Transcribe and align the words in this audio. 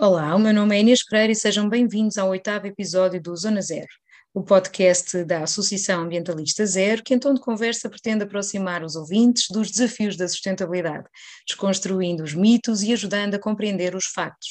Olá, 0.00 0.34
o 0.34 0.38
meu 0.38 0.54
nome 0.54 0.74
é 0.76 0.80
Inês 0.80 1.04
Pereira 1.04 1.32
e 1.32 1.36
sejam 1.36 1.68
bem-vindos 1.68 2.16
ao 2.16 2.30
oitavo 2.30 2.66
episódio 2.66 3.20
do 3.20 3.36
Zona 3.36 3.60
Zero, 3.60 3.88
o 4.34 4.42
podcast 4.42 5.24
da 5.24 5.42
Associação 5.42 6.02
Ambientalista 6.02 6.64
Zero, 6.66 7.02
que 7.02 7.14
em 7.14 7.18
tom 7.18 7.34
de 7.34 7.40
conversa 7.40 7.88
pretende 7.88 8.24
aproximar 8.24 8.84
os 8.84 8.94
ouvintes 8.94 9.46
dos 9.50 9.70
desafios 9.70 10.16
da 10.16 10.28
sustentabilidade, 10.28 11.08
desconstruindo 11.46 12.22
os 12.22 12.34
mitos 12.34 12.82
e 12.82 12.92
ajudando 12.92 13.34
a 13.34 13.38
compreender 13.38 13.94
os 13.94 14.04
factos. 14.04 14.48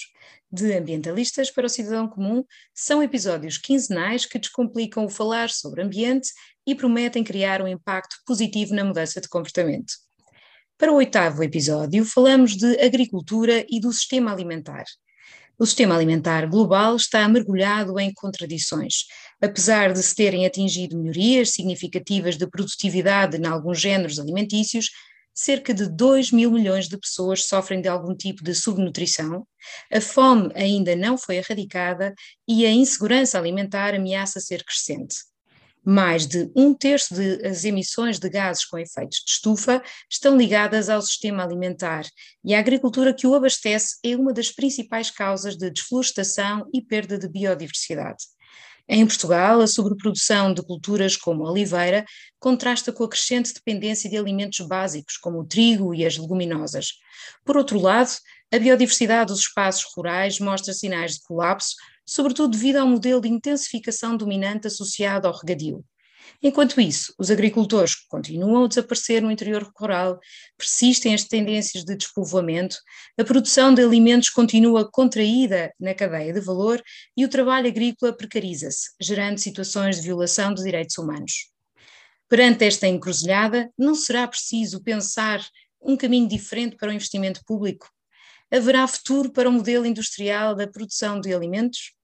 De 0.52 0.74
ambientalistas 0.74 1.52
para 1.52 1.68
o 1.68 1.70
cidadão 1.70 2.08
comum, 2.08 2.44
são 2.74 3.04
episódios 3.04 3.58
quinzenais 3.58 4.26
que 4.26 4.40
descomplicam 4.40 5.06
o 5.06 5.10
falar 5.10 5.50
sobre 5.50 5.82
ambiente 5.82 6.30
e 6.66 6.74
prometem 6.74 7.24
criar 7.24 7.62
um 7.62 7.68
impacto 7.68 8.16
positivo 8.26 8.74
na 8.74 8.84
mudança 8.84 9.22
de 9.22 9.30
comportamento. 9.30 9.94
Para 10.78 10.92
o 10.92 10.96
oitavo 10.96 11.44
episódio, 11.44 12.06
falamos 12.06 12.56
de 12.56 12.80
agricultura 12.80 13.66
e 13.70 13.80
do 13.80 13.92
sistema 13.92 14.32
alimentar. 14.32 14.86
O 15.60 15.66
sistema 15.66 15.96
alimentar 15.96 16.46
global 16.48 16.96
está 16.96 17.28
mergulhado 17.28 18.00
em 18.00 18.14
contradições. 18.14 19.06
Apesar 19.42 19.92
de 19.92 20.04
se 20.04 20.14
terem 20.14 20.46
atingido 20.46 20.96
melhorias 20.96 21.52
significativas 21.52 22.38
de 22.38 22.48
produtividade 22.48 23.38
em 23.38 23.46
alguns 23.48 23.82
géneros 23.82 24.20
alimentícios, 24.20 24.92
cerca 25.34 25.74
de 25.74 25.90
2 25.90 26.32
mil 26.32 26.52
milhões 26.52 26.88
de 26.88 26.98
pessoas 26.98 27.48
sofrem 27.48 27.82
de 27.82 27.88
algum 27.88 28.16
tipo 28.16 28.44
de 28.44 28.54
subnutrição, 28.54 29.48
a 29.92 30.00
fome 30.00 30.52
ainda 30.54 30.96
não 30.96 31.18
foi 31.18 31.38
erradicada 31.38 32.14
e 32.48 32.64
a 32.64 32.72
insegurança 32.72 33.40
alimentar 33.40 33.96
ameaça 33.96 34.40
ser 34.40 34.64
crescente. 34.64 35.16
Mais 35.90 36.28
de 36.28 36.52
um 36.54 36.74
terço 36.74 37.16
das 37.16 37.64
emissões 37.64 38.20
de 38.20 38.28
gases 38.28 38.66
com 38.66 38.78
efeitos 38.78 39.24
de 39.26 39.32
estufa 39.32 39.82
estão 40.12 40.36
ligadas 40.36 40.90
ao 40.90 41.02
sistema 41.02 41.42
alimentar 41.42 42.06
e 42.44 42.54
a 42.54 42.60
agricultura 42.60 43.14
que 43.14 43.26
o 43.26 43.34
abastece 43.34 43.96
é 44.04 44.14
uma 44.14 44.34
das 44.34 44.52
principais 44.52 45.10
causas 45.10 45.56
de 45.56 45.70
desflorestação 45.70 46.68
e 46.74 46.82
perda 46.82 47.18
de 47.18 47.30
biodiversidade. 47.30 48.26
Em 48.86 49.08
Portugal, 49.08 49.62
a 49.62 49.68
sobreprodução 49.68 50.54
de 50.54 50.62
culturas 50.62 51.16
como 51.16 51.48
a 51.48 51.52
oliveira 51.52 52.04
contrasta 52.38 52.92
com 52.92 53.06
a 53.06 53.10
crescente 53.10 53.54
dependência 53.54 54.10
de 54.10 54.18
alimentos 54.18 54.60
básicos, 54.68 55.16
como 55.16 55.40
o 55.40 55.46
trigo 55.46 55.96
e 55.96 56.06
as 56.06 56.18
leguminosas. 56.18 56.96
Por 57.46 57.56
outro 57.56 57.80
lado, 57.80 58.12
a 58.54 58.60
biodiversidade 58.60 59.32
dos 59.32 59.40
espaços 59.40 59.86
rurais 59.96 60.38
mostra 60.38 60.74
sinais 60.74 61.14
de 61.14 61.22
colapso, 61.22 61.76
sobretudo 62.08 62.52
devido 62.52 62.78
ao 62.78 62.88
modelo 62.88 63.22
de 63.22 63.28
intensificação 63.28 64.16
dominante 64.16 64.68
associado 64.68 65.28
ao 65.28 65.38
regadio. 65.38 65.84
Enquanto 66.42 66.80
isso, 66.80 67.14
os 67.18 67.32
agricultores 67.32 67.96
continuam 67.96 68.66
a 68.66 68.68
desaparecer 68.68 69.22
no 69.22 69.32
interior 69.32 69.70
rural, 69.76 70.20
persistem 70.58 71.14
as 71.14 71.24
tendências 71.24 71.84
de 71.84 71.96
despovoamento, 71.96 72.78
a 73.18 73.24
produção 73.24 73.74
de 73.74 73.82
alimentos 73.82 74.30
continua 74.30 74.90
contraída 74.90 75.74
na 75.80 75.94
cadeia 75.94 76.34
de 76.34 76.42
valor 76.42 76.82
e 77.16 77.26
o 77.26 77.30
trabalho 77.30 77.68
agrícola 77.68 78.14
precariza-se, 78.16 78.92
gerando 79.02 79.38
situações 79.40 79.98
de 79.98 80.04
violação 80.04 80.54
de 80.54 80.64
direitos 80.64 80.98
humanos. 80.98 81.50
Perante 82.30 82.66
esta 82.66 82.88
encruzilhada, 82.88 83.72
não 83.78 83.96
será 83.96 84.28
preciso 84.28 84.84
pensar 84.84 85.46
um 85.82 85.96
caminho 85.96 86.28
diferente 86.28 86.76
para 86.76 86.90
o 86.90 86.94
investimento 86.94 87.42
público? 87.46 87.90
Haverá 88.52 88.88
futuro 88.88 89.32
para 89.32 89.50
o 89.50 89.52
modelo 89.52 89.86
industrial 89.86 90.54
da 90.54 90.68
produção 90.68 91.20
de 91.20 91.34
alimentos? 91.34 91.97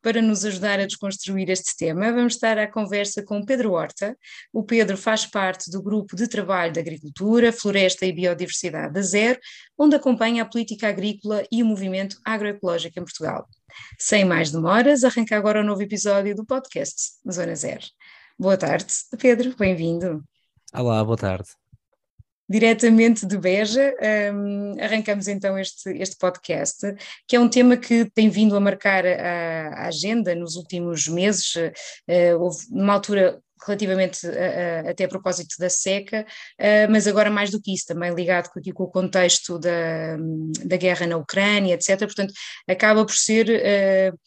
Para 0.00 0.22
nos 0.22 0.44
ajudar 0.44 0.78
a 0.78 0.86
desconstruir 0.86 1.50
este 1.50 1.76
tema, 1.76 2.12
vamos 2.12 2.34
estar 2.34 2.56
à 2.56 2.70
conversa 2.70 3.22
com 3.22 3.44
Pedro 3.44 3.72
Horta. 3.72 4.16
O 4.52 4.62
Pedro 4.62 4.96
faz 4.96 5.26
parte 5.26 5.70
do 5.70 5.82
grupo 5.82 6.14
de 6.14 6.28
trabalho 6.28 6.72
de 6.72 6.78
Agricultura, 6.78 7.52
Floresta 7.52 8.06
e 8.06 8.12
Biodiversidade 8.12 8.94
da 8.94 9.02
Zero, 9.02 9.38
onde 9.76 9.96
acompanha 9.96 10.44
a 10.44 10.46
política 10.46 10.88
agrícola 10.88 11.42
e 11.50 11.62
o 11.62 11.66
movimento 11.66 12.16
agroecológico 12.24 12.98
em 12.98 13.04
Portugal. 13.04 13.48
Sem 13.98 14.24
mais 14.24 14.50
demoras, 14.52 15.02
arranca 15.02 15.36
agora 15.36 15.60
o 15.60 15.62
um 15.62 15.66
novo 15.66 15.82
episódio 15.82 16.34
do 16.34 16.46
podcast 16.46 17.12
Zona 17.30 17.56
Zero. 17.56 17.84
Boa 18.38 18.56
tarde, 18.56 18.86
Pedro, 19.18 19.54
bem-vindo. 19.56 20.24
Olá, 20.72 21.04
boa 21.04 21.16
tarde 21.16 21.48
diretamente 22.48 23.26
de 23.26 23.36
Beja. 23.36 23.94
Um, 24.32 24.74
arrancamos 24.80 25.28
então 25.28 25.58
este, 25.58 25.90
este 25.98 26.16
podcast, 26.16 26.78
que 27.26 27.36
é 27.36 27.40
um 27.40 27.48
tema 27.48 27.76
que 27.76 28.10
tem 28.10 28.28
vindo 28.28 28.56
a 28.56 28.60
marcar 28.60 29.04
a, 29.06 29.68
a 29.74 29.86
agenda 29.88 30.34
nos 30.34 30.56
últimos 30.56 31.06
meses. 31.08 31.54
Uh, 31.56 32.38
houve 32.40 32.58
uma 32.70 32.94
altura 32.94 33.40
relativamente 33.66 34.20
até 34.88 35.04
a 35.04 35.08
propósito 35.08 35.56
da 35.58 35.68
seca, 35.68 36.24
uh, 36.58 36.90
mas 36.90 37.06
agora 37.06 37.28
mais 37.28 37.50
do 37.50 37.60
que 37.60 37.74
isso, 37.74 37.86
também 37.86 38.14
ligado 38.14 38.48
aqui, 38.56 38.72
com 38.72 38.84
o 38.84 38.90
contexto 38.90 39.58
da, 39.58 40.16
da 40.64 40.76
guerra 40.76 41.06
na 41.06 41.16
Ucrânia, 41.16 41.74
etc. 41.74 41.98
Portanto, 41.98 42.32
acaba 42.68 43.04
por 43.04 43.14
ser. 43.14 43.48
Uh, 43.48 44.18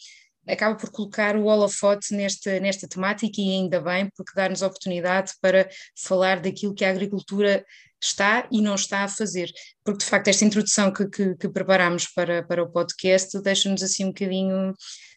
acaba 0.47 0.75
por 0.75 0.90
colocar 0.91 1.35
o 1.35 1.46
holofote 1.46 2.13
nesta, 2.13 2.59
nesta 2.59 2.88
temática 2.88 3.40
e 3.40 3.52
ainda 3.52 3.79
bem, 3.79 4.09
porque 4.16 4.34
dá-nos 4.35 4.62
oportunidade 4.62 5.34
para 5.41 5.69
falar 5.96 6.40
daquilo 6.40 6.74
que 6.74 6.85
a 6.85 6.90
agricultura 6.90 7.66
está 8.02 8.47
e 8.52 8.62
não 8.62 8.75
está 8.75 9.03
a 9.03 9.07
fazer, 9.07 9.52
porque 9.84 10.00
de 10.00 10.06
facto 10.06 10.28
esta 10.28 10.44
introdução 10.44 10.91
que, 10.91 11.07
que, 11.07 11.35
que 11.35 11.50
preparámos 11.50 12.07
para, 12.07 12.41
para 12.44 12.63
o 12.63 12.69
podcast 12.69 13.40
deixa-nos 13.41 13.84
assim 13.84 14.06
um 14.06 14.07
bocadinho, 14.07 14.74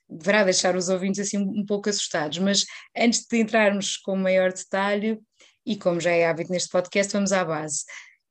deverá 0.09 0.45
deixar 0.45 0.77
os 0.77 0.91
ouvintes 0.91 1.21
assim 1.21 1.39
um 1.39 1.65
pouco 1.65 1.89
assustados, 1.89 2.39
mas 2.39 2.65
antes 2.95 3.25
de 3.27 3.39
entrarmos 3.39 3.97
com 3.97 4.17
maior 4.17 4.53
detalhe, 4.53 5.19
e 5.67 5.77
como 5.77 6.01
já 6.01 6.11
é 6.11 6.27
hábito 6.27 6.53
neste 6.53 6.69
podcast, 6.69 7.13
vamos 7.13 7.33
à 7.33 7.43
base. 7.45 7.85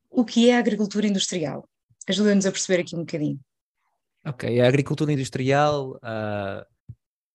O 0.10 0.24
que 0.24 0.50
é 0.50 0.56
a 0.56 0.60
agricultura 0.60 1.08
industrial? 1.08 1.68
Ajuda-nos 2.08 2.46
a 2.46 2.52
perceber 2.52 2.82
aqui 2.82 2.96
um 2.96 3.00
bocadinho. 3.00 3.40
Ok, 4.26 4.62
a 4.62 4.68
agricultura 4.68 5.12
industrial 5.12 5.98
uh, 5.98 6.73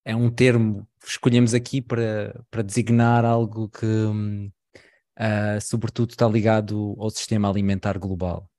é 0.09 0.17
um 0.17 0.31
termo 0.31 0.89
escolhemos 1.07 1.53
aqui 1.53 1.83
para, 1.83 2.43
para 2.51 2.63
designar 2.63 3.27
algo 3.27 3.69
que, 3.69 3.87
uh, 3.87 5.61
sobretudo 5.61 6.11
está 6.11 6.27
ligado 6.27 6.97
ao 6.99 7.11
sistema 7.11 7.49
alimentar 7.49 7.99
global. 7.99 8.51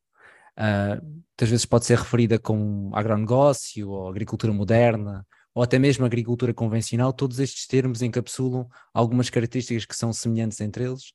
Uh, 0.55 1.03
muitas 1.03 1.49
vezes 1.49 1.65
pode 1.65 1.85
ser 1.85 1.97
referida 1.97 2.37
como 2.37 2.95
agronegócio 2.95 3.89
ou 3.89 4.09
agricultura 4.09 4.53
moderna 4.53 5.25
ou 5.53 5.63
até 5.63 5.79
mesmo 5.79 6.05
agricultura 6.05 6.53
convencional, 6.53 7.11
todos 7.11 7.39
estes 7.39 7.65
termos 7.65 8.03
encapsulam 8.03 8.67
algumas 8.93 9.29
características 9.31 9.85
que 9.85 9.95
são 9.95 10.13
semelhantes 10.13 10.61
entre 10.61 10.83
eles 10.83 11.09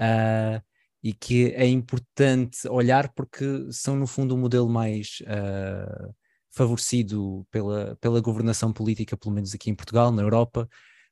uh, 0.00 0.62
e 1.02 1.12
que 1.12 1.52
é 1.54 1.66
importante 1.66 2.68
olhar 2.68 3.12
porque 3.14 3.66
são 3.72 3.96
no 3.96 4.06
fundo 4.06 4.36
um 4.36 4.38
modelo 4.38 4.68
mais 4.68 5.18
uh, 5.22 6.14
favorecido 6.52 7.46
pela, 7.50 7.96
pela 8.00 8.20
governação 8.20 8.72
política, 8.72 9.16
pelo 9.16 9.34
menos 9.34 9.54
aqui 9.54 9.70
em 9.70 9.74
Portugal, 9.74 10.12
na 10.12 10.22
Europa, 10.22 10.68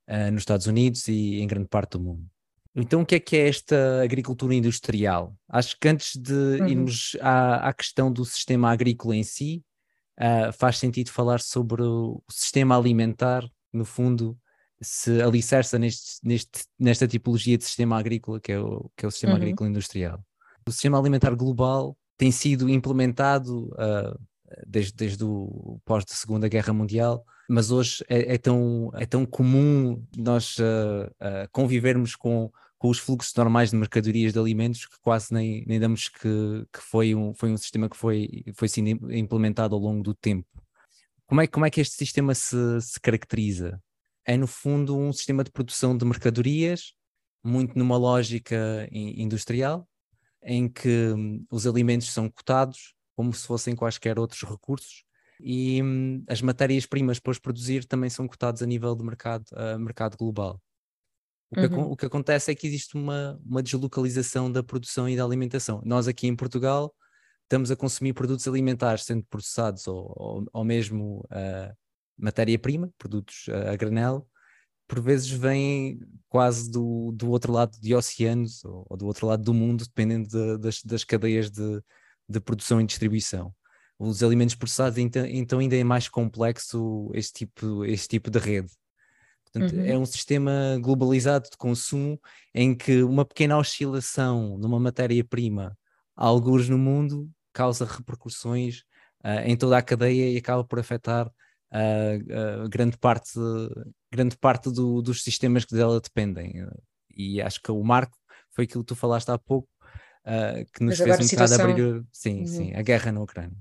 uh, 0.09 0.31
nos 0.31 0.43
Estados 0.43 0.67
Unidos 0.67 1.09
e 1.09 1.41
em 1.41 1.47
grande 1.47 1.69
parte 1.69 1.93
do 1.93 2.01
mundo. 2.01 2.25
Então, 2.75 3.03
o 3.03 3.07
que 3.07 3.17
é 3.17 3.21
que 3.21 3.37
é 3.37 3.49
esta 3.49 4.03
agricultura 4.03 4.55
industrial? 4.55 5.35
Acho 5.49 5.77
que 5.79 5.89
antes 5.89 6.15
de 6.15 6.33
uhum. 6.33 6.69
irmos 6.69 7.17
à, 7.21 7.69
à, 7.69 7.73
questão 7.73 8.13
do 8.13 8.25
sistema 8.25 8.71
agrícola 8.71 9.17
em 9.17 9.25
si, 9.25 9.65
uh, 10.21 10.53
faz 10.53 10.79
sentido 10.79 11.11
falar 11.11 11.41
sobre 11.41 11.83
o 11.83 12.23
sistema 12.31 12.79
alimentar, 12.79 13.45
no 13.73 13.85
fundo, 13.85 14.39
se 14.81 15.21
alicerça 15.21 15.79
neste, 15.79 16.21
neste, 16.23 16.65
nesta 16.79 17.09
tipologia 17.09 17.59
de 17.59 17.65
sistema 17.65 17.99
agrícola, 17.99 18.41
que 18.41 18.53
é 18.53 18.61
o, 18.61 18.91
que 18.97 19.05
é 19.05 19.09
o 19.09 19.11
sistema 19.11 19.35
uhum. 19.35 19.41
agrícola 19.41 19.69
industrial. 19.69 20.25
O 20.67 20.71
sistema 20.71 20.99
alimentar 20.99 21.35
global 21.35 21.97
tem 22.17 22.31
sido 22.31 22.69
implementado 22.69 23.69
uh, 23.71 24.19
desde, 24.67 24.93
desde 24.93 25.25
o 25.25 25.81
pós 25.85 26.05
da 26.05 26.15
Segunda 26.15 26.49
Guerra 26.49 26.73
Mundial, 26.73 27.25
mas 27.49 27.71
hoje 27.71 28.05
é, 28.09 28.35
é 28.35 28.39
tão, 28.39 28.91
é 28.95 29.07
tão 29.07 29.27
comum 29.27 30.05
nós 30.17 30.57
uh, 30.59 31.07
uh, 31.21 31.49
convivermos 31.51 32.15
com, 32.15 32.51
com 32.79 32.89
os 32.89 32.99
fluxos 32.99 33.35
normais 33.35 33.71
de 33.71 33.77
mercadorias 33.77 34.33
de 34.33 34.39
alimentos 34.39 34.87
que 34.87 34.99
quase 35.01 35.33
nem, 35.35 35.65
nem 35.67 35.81
damos 35.81 36.09
que, 36.09 36.65
que 36.73 36.81
foi, 36.81 37.15
um, 37.15 37.35
foi 37.35 37.51
um 37.51 37.57
sistema 37.57 37.89
que 37.89 37.97
foi, 37.97 38.45
foi 38.55 38.69
sendo 38.69 39.13
implementado 39.13 39.75
ao 39.75 39.81
longo 39.81 40.03
do 40.03 40.15
tempo. 40.15 40.47
Como 41.27 41.41
é, 41.41 41.47
como 41.47 41.67
é 41.67 41.71
que 41.71 41.81
este 41.81 41.97
sistema 41.97 42.35
se, 42.35 42.57
se 42.81 43.01
caracteriza? 43.01 43.81
É, 44.25 44.37
no 44.37 44.47
fundo, 44.47 44.97
um 44.97 45.13
sistema 45.13 45.43
de 45.43 45.51
produção 45.51 45.97
de 45.97 46.05
mercadorias, 46.05 46.95
muito 47.43 47.79
numa 47.79 47.97
lógica 47.97 48.89
industrial, 48.93 49.89
em 50.43 50.69
que 50.69 51.13
hum, 51.17 51.45
os 51.51 51.67
alimentos 51.67 52.13
são 52.13 52.31
cotados 52.31 52.95
como 53.21 53.35
se 53.35 53.47
fossem 53.47 53.77
quaisquer 53.77 54.19
outros 54.19 54.43
recursos 54.45 55.05
e 55.43 55.83
hum, 55.83 56.25
as 56.27 56.41
matérias-primas 56.41 57.19
para 57.19 57.33
os 57.33 57.39
produzir 57.39 57.85
também 57.85 58.09
são 58.09 58.27
cotadas 58.27 58.63
a 58.63 58.67
nível 58.67 58.97
de 58.97 59.05
mercado, 59.05 59.45
uh, 59.53 59.79
mercado 59.79 60.17
global. 60.17 60.59
O 61.51 61.55
que, 61.55 61.67
uhum. 61.67 61.91
o 61.91 61.97
que, 61.97 62.07
acontece 62.07 62.51
é 62.51 62.55
que 62.55 62.67
existe 62.67 62.95
uma, 62.95 63.39
uma 63.45 63.63
deslocalização 63.63 64.51
da 64.51 64.63
produção 64.63 65.07
e 65.07 65.17
da 65.17 65.23
alimentação. 65.23 65.83
Nós 65.85 66.09
aqui 66.09 66.29
em 66.29 66.35
Portugal 66.35 66.95
estamos 67.43 67.71
a 67.71 67.77
consumir 67.77 68.15
produtos 68.15 68.49
alimentares 68.49 69.05
sendo 69.05 69.23
processados 69.25 69.87
ou, 69.87 70.15
ou, 70.17 70.47
ou 70.51 70.65
mesmo 70.65 71.27
uh, 71.27 71.77
matéria-prima, 72.17 72.91
produtos 72.97 73.49
uh, 73.49 73.69
a 73.71 73.77
granel, 73.77 74.27
por 74.89 74.99
vezes 75.03 75.29
vêm 75.29 76.01
quase 76.27 76.71
do, 76.71 77.13
do 77.13 77.29
outro 77.29 77.53
lado 77.53 77.79
de 77.79 77.95
oceanos 77.95 78.65
ou, 78.65 78.87
ou 78.89 78.97
do 78.97 79.07
outro 79.07 79.27
lado 79.27 79.43
do 79.43 79.53
mundo, 79.53 79.85
dependendo 79.85 80.27
de, 80.27 80.57
das, 80.57 80.83
das 80.83 81.05
cadeias 81.05 81.51
de, 81.51 81.83
de 82.31 82.41
produção 82.41 82.81
e 82.81 82.87
distribuição. 82.87 83.55
Os 83.99 84.23
alimentos 84.23 84.55
processados, 84.55 84.99
então, 84.99 85.59
ainda 85.59 85.77
é 85.77 85.85
mais 85.85 86.09
complexo 86.09 87.11
este 87.13 87.45
tipo, 87.45 87.85
este 87.85 88.09
tipo 88.09 88.31
de 88.31 88.39
rede. 88.39 88.71
Portanto, 89.45 89.75
uhum. 89.75 89.85
é 89.85 89.99
um 89.99 90.07
sistema 90.07 90.79
globalizado 90.81 91.51
de 91.51 91.57
consumo 91.57 92.19
em 92.55 92.75
que 92.75 93.03
uma 93.03 93.25
pequena 93.25 93.59
oscilação 93.59 94.57
numa 94.57 94.79
matéria-prima, 94.79 95.77
alguns 96.15 96.69
no 96.69 96.79
mundo, 96.79 97.29
causa 97.53 97.85
repercussões 97.85 98.85
uh, 99.25 99.41
em 99.45 99.57
toda 99.57 99.77
a 99.77 99.83
cadeia 99.83 100.31
e 100.31 100.37
acaba 100.37 100.65
por 100.65 100.79
afetar 100.79 101.27
uh, 101.27 102.65
uh, 102.65 102.69
grande 102.69 102.97
parte, 102.97 103.33
grande 104.11 104.37
parte 104.37 104.71
do, 104.71 105.03
dos 105.03 105.23
sistemas 105.23 105.65
que 105.65 105.75
dela 105.75 106.01
dependem. 106.01 106.65
E 107.15 107.43
acho 107.43 107.61
que 107.61 107.73
o 107.73 107.83
marco 107.83 108.17
foi 108.53 108.65
aquilo 108.65 108.85
que 108.85 108.89
tu 108.89 108.97
falaste 108.97 109.31
há 109.31 109.39
pouco, 109.39 109.69
que 110.75 110.85
nos 110.85 110.99
fez 110.99 111.19
um 111.19 111.23
situação... 111.23 111.59
bocado 111.59 111.83
abrir 111.83 112.05
sim, 112.13 112.41
uhum. 112.41 112.47
sim, 112.47 112.75
a 112.75 112.83
guerra 112.83 113.13
na 113.13 113.21
Ucrânia. 113.21 113.57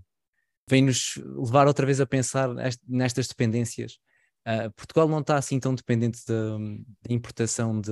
Vem-nos 0.69 1.17
levar 1.17 1.67
outra 1.67 1.85
vez 1.85 1.99
a 1.99 2.05
pensar 2.05 2.49
nestas 2.87 3.27
dependências 3.27 3.99
Uh, 4.47 4.71
Portugal 4.71 5.07
não 5.07 5.19
está 5.19 5.37
assim 5.37 5.59
tão 5.59 5.75
dependente 5.75 6.21
de, 6.25 7.13
importação 7.13 7.79
de, 7.79 7.91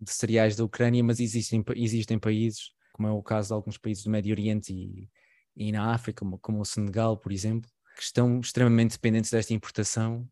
de, 0.00 0.10
cereais 0.10 0.56
da 0.56 0.64
Ucrânia, 0.64 1.02
mas 1.02 1.20
existem, 1.20 1.64
existem 1.74 2.18
países, 2.18 2.72
como 2.92 3.08
é 3.08 3.10
o 3.10 3.22
caso 3.22 3.48
de 3.48 3.54
alguns 3.54 3.76
países 3.76 4.04
do 4.04 4.10
Médio 4.10 4.32
Oriente 4.32 4.72
e, 4.72 5.10
e 5.56 5.72
na 5.72 5.92
África, 5.92 6.20
como, 6.20 6.38
como, 6.38 6.60
o 6.60 6.64
Senegal, 6.64 7.18
por 7.18 7.32
exemplo, 7.32 7.68
que 7.96 8.02
estão 8.02 8.40
extremamente 8.40 8.92
dependentes 8.92 9.30
desta 9.30 9.52
importação 9.52 10.26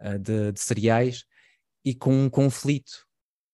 uh, 0.00 0.18
de, 0.18 0.52
de, 0.52 0.60
cereais 0.60 1.24
e 1.84 1.94
com 1.94 2.14
um 2.14 2.30
conflito 2.30 3.06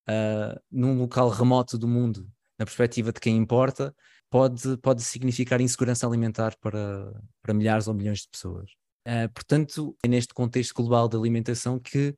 uh, 0.08 0.60
num 0.70 0.98
local 0.98 1.30
remoto 1.30 1.78
do 1.78 1.88
mundo, 1.88 2.30
na 2.58 2.64
perspectiva 2.64 3.12
de 3.12 3.20
quem 3.20 3.36
importa, 3.36 3.94
pode, 4.30 4.76
pode 4.78 5.02
significar 5.02 5.60
insegurança 5.60 6.06
alimentar 6.06 6.56
para, 6.60 7.12
para 7.42 7.54
milhares 7.54 7.86
ou 7.88 7.94
milhões 7.94 8.20
de 8.20 8.28
pessoas. 8.28 8.70
Uh, 9.06 9.28
portanto, 9.34 9.96
é 10.02 10.08
neste 10.08 10.32
contexto 10.32 10.74
global 10.74 11.08
de 11.08 11.16
alimentação 11.16 11.78
que 11.78 12.16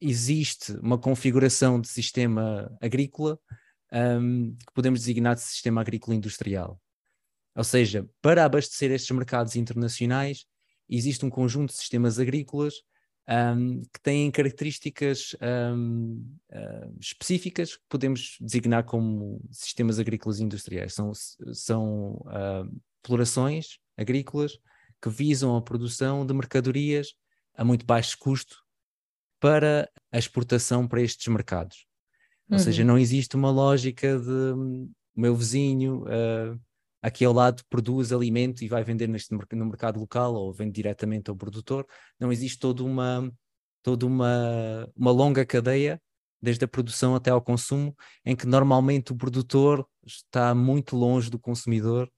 existe 0.00 0.72
uma 0.74 0.98
configuração 0.98 1.80
de 1.80 1.88
sistema 1.88 2.74
agrícola 2.80 3.38
um, 3.92 4.54
que 4.54 4.72
podemos 4.72 5.00
designar 5.00 5.34
de 5.34 5.42
sistema 5.42 5.80
agrícola 5.80 6.16
industrial. 6.16 6.80
Ou 7.56 7.64
seja, 7.64 8.08
para 8.22 8.44
abastecer 8.44 8.90
estes 8.90 9.10
mercados 9.10 9.56
internacionais, 9.56 10.46
existe 10.88 11.24
um 11.24 11.30
conjunto 11.30 11.70
de 11.70 11.76
sistemas 11.76 12.18
agrícolas 12.18 12.74
um, 13.30 13.82
que 13.82 14.00
têm 14.02 14.30
características 14.30 15.36
um, 15.40 16.24
uh, 16.50 16.96
específicas 16.98 17.76
que 17.76 17.82
podemos 17.88 18.36
designar 18.40 18.84
como 18.84 19.40
sistemas 19.52 19.98
agrícolas 19.98 20.40
industriais. 20.40 20.94
São, 20.94 21.12
são 21.52 22.14
uh, 22.26 22.80
explorações 22.96 23.78
agrícolas 23.96 24.58
que 25.00 25.08
visam 25.08 25.56
a 25.56 25.62
produção 25.62 26.26
de 26.26 26.34
mercadorias 26.34 27.14
a 27.54 27.64
muito 27.64 27.86
baixo 27.86 28.18
custo 28.18 28.56
para 29.38 29.88
a 30.12 30.18
exportação 30.18 30.86
para 30.86 31.00
estes 31.00 31.26
mercados. 31.28 31.86
Ou 32.50 32.58
uhum. 32.58 32.62
seja, 32.62 32.84
não 32.84 32.98
existe 32.98 33.36
uma 33.36 33.50
lógica 33.50 34.18
de 34.18 34.30
hum, 34.30 34.90
o 35.14 35.20
meu 35.20 35.34
vizinho 35.36 36.04
uh, 36.04 36.60
aqui 37.02 37.24
ao 37.24 37.32
lado 37.32 37.62
produz 37.68 38.12
alimento 38.12 38.62
e 38.62 38.68
vai 38.68 38.84
vender 38.84 39.08
neste, 39.08 39.32
no 39.32 39.66
mercado 39.66 39.98
local 39.98 40.34
ou 40.34 40.52
vende 40.52 40.72
diretamente 40.72 41.30
ao 41.30 41.36
produtor. 41.36 41.86
Não 42.18 42.32
existe 42.32 42.58
toda 42.58 42.84
uma, 42.84 43.32
toda 43.82 44.06
uma, 44.06 44.88
uma 44.96 45.10
longa 45.10 45.44
cadeia, 45.44 46.00
desde 46.42 46.64
a 46.64 46.68
produção 46.68 47.14
até 47.14 47.30
ao 47.30 47.42
consumo, 47.42 47.94
em 48.24 48.34
que 48.34 48.46
normalmente 48.46 49.12
o 49.12 49.16
produtor 49.16 49.86
está 50.06 50.54
muito 50.54 50.96
longe 50.96 51.30
do 51.30 51.38
consumidor 51.38 52.10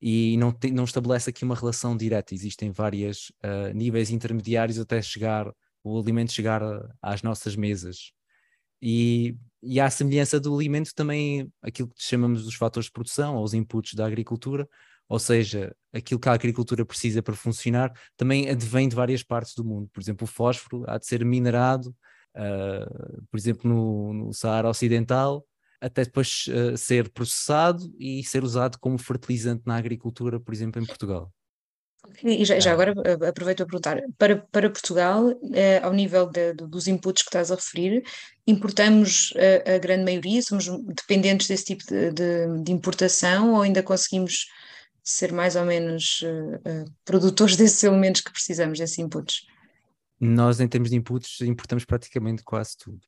e 0.00 0.36
não, 0.38 0.52
te, 0.52 0.70
não 0.70 0.84
estabelece 0.84 1.30
aqui 1.30 1.44
uma 1.44 1.54
relação 1.54 1.96
direta. 1.96 2.34
Existem 2.34 2.70
vários 2.72 3.30
uh, 3.44 3.68
eh, 3.68 3.74
níveis 3.74 4.10
intermediários 4.10 4.78
até 4.78 5.00
chegar 5.02 5.52
o 5.82 5.98
alimento 5.98 6.32
chegar 6.32 6.62
a, 6.62 6.88
às 7.02 7.22
nossas 7.22 7.56
mesas. 7.56 8.12
E, 8.82 9.36
e 9.62 9.78
à 9.78 9.90
semelhança 9.90 10.40
do 10.40 10.54
alimento 10.54 10.94
também 10.94 11.50
aquilo 11.62 11.88
que 11.88 12.02
chamamos 12.02 12.44
dos 12.44 12.54
fatores 12.54 12.86
de 12.86 12.92
produção 12.92 13.36
ou 13.36 13.44
os 13.44 13.54
inputs 13.54 13.94
da 13.94 14.06
agricultura, 14.06 14.68
ou 15.08 15.18
seja, 15.18 15.74
aquilo 15.92 16.20
que 16.20 16.28
a 16.28 16.32
agricultura 16.32 16.86
precisa 16.86 17.22
para 17.22 17.34
funcionar, 17.34 17.92
também 18.16 18.48
advém 18.48 18.88
de 18.88 18.94
várias 18.94 19.22
partes 19.22 19.54
do 19.54 19.64
mundo. 19.64 19.88
Por 19.92 20.00
exemplo, 20.00 20.24
o 20.24 20.30
fósforo 20.30 20.84
há 20.86 20.98
de 20.98 21.06
ser 21.06 21.24
minerado, 21.24 21.94
uh, 22.36 23.26
por 23.28 23.36
exemplo, 23.36 23.68
no, 23.68 24.14
no 24.14 24.32
Saara 24.32 24.68
Ocidental, 24.68 25.44
até 25.80 26.04
depois 26.04 26.46
uh, 26.48 26.76
ser 26.76 27.10
processado 27.10 27.92
e 27.98 28.22
ser 28.22 28.44
usado 28.44 28.78
como 28.78 28.98
fertilizante 28.98 29.64
na 29.66 29.76
agricultura, 29.76 30.38
por 30.38 30.54
exemplo, 30.54 30.80
em 30.80 30.86
Portugal. 30.86 31.32
E 32.22 32.44
já, 32.44 32.58
já 32.58 32.72
agora 32.72 32.94
eh, 33.04 33.28
aproveito 33.28 33.62
a 33.62 33.66
perguntar, 33.66 34.02
para, 34.18 34.36
para 34.36 34.70
Portugal, 34.70 35.30
eh, 35.52 35.78
ao 35.82 35.92
nível 35.92 36.26
de, 36.26 36.52
dos 36.54 36.86
inputs 36.86 37.22
que 37.22 37.28
estás 37.28 37.50
a 37.50 37.54
referir, 37.54 38.02
importamos 38.46 39.32
a, 39.36 39.74
a 39.74 39.78
grande 39.78 40.04
maioria, 40.04 40.42
somos 40.42 40.66
dependentes 40.94 41.46
desse 41.46 41.64
tipo 41.64 41.84
de, 41.86 42.10
de, 42.10 42.62
de, 42.62 42.72
importação 42.72 43.54
ou 43.54 43.62
ainda 43.62 43.82
conseguimos 43.82 44.46
ser 45.02 45.32
mais 45.32 45.56
ou 45.56 45.64
menos 45.64 46.22
uh, 46.22 46.56
uh, 46.56 46.92
produtores 47.04 47.56
desses 47.56 47.82
elementos 47.82 48.20
que 48.20 48.32
precisamos, 48.32 48.78
desses 48.78 48.98
inputs? 48.98 49.46
Nós, 50.18 50.60
em 50.60 50.68
termos 50.68 50.90
de 50.90 50.96
inputs, 50.96 51.40
importamos 51.40 51.84
praticamente 51.84 52.42
quase 52.42 52.76
tudo. 52.76 53.00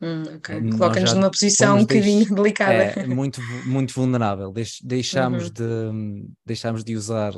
Hum, 0.00 0.22
okay. 0.36 0.70
Coloca-nos 0.70 1.12
numa 1.12 1.30
posição 1.30 1.76
um 1.76 1.80
bocadinho 1.80 2.24
deix... 2.24 2.30
delicada. 2.34 2.72
É, 2.74 3.06
muito, 3.06 3.42
muito 3.66 3.92
vulnerável. 3.92 4.50
Deix, 4.50 4.78
deixámos, 4.82 5.44
uhum. 5.44 5.50
de, 5.50 6.28
deixámos 6.46 6.82
de 6.82 6.96
usar 6.96 7.34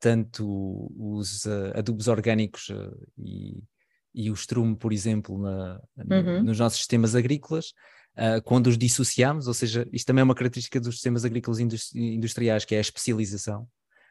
tanto 0.00 0.92
os 0.96 1.44
uh, 1.44 1.72
adubos 1.74 2.08
orgânicos 2.08 2.68
uh, 2.68 3.08
e, 3.18 3.62
e 4.14 4.30
o 4.30 4.34
estrume, 4.34 4.76
por 4.76 4.92
exemplo, 4.92 5.38
na, 5.38 5.80
uhum. 5.96 6.42
nos 6.42 6.58
nossos 6.58 6.78
sistemas 6.78 7.14
agrícolas, 7.14 7.72
quando 8.44 8.66
os 8.66 8.76
dissociamos, 8.76 9.46
ou 9.46 9.54
seja, 9.54 9.88
isto 9.90 10.06
também 10.06 10.20
é 10.20 10.24
uma 10.24 10.34
característica 10.34 10.78
dos 10.78 10.96
sistemas 10.96 11.24
agrícolas 11.24 11.58
industriais, 11.94 12.62
que 12.62 12.74
é 12.74 12.78
a 12.78 12.82
especialização. 12.82 13.66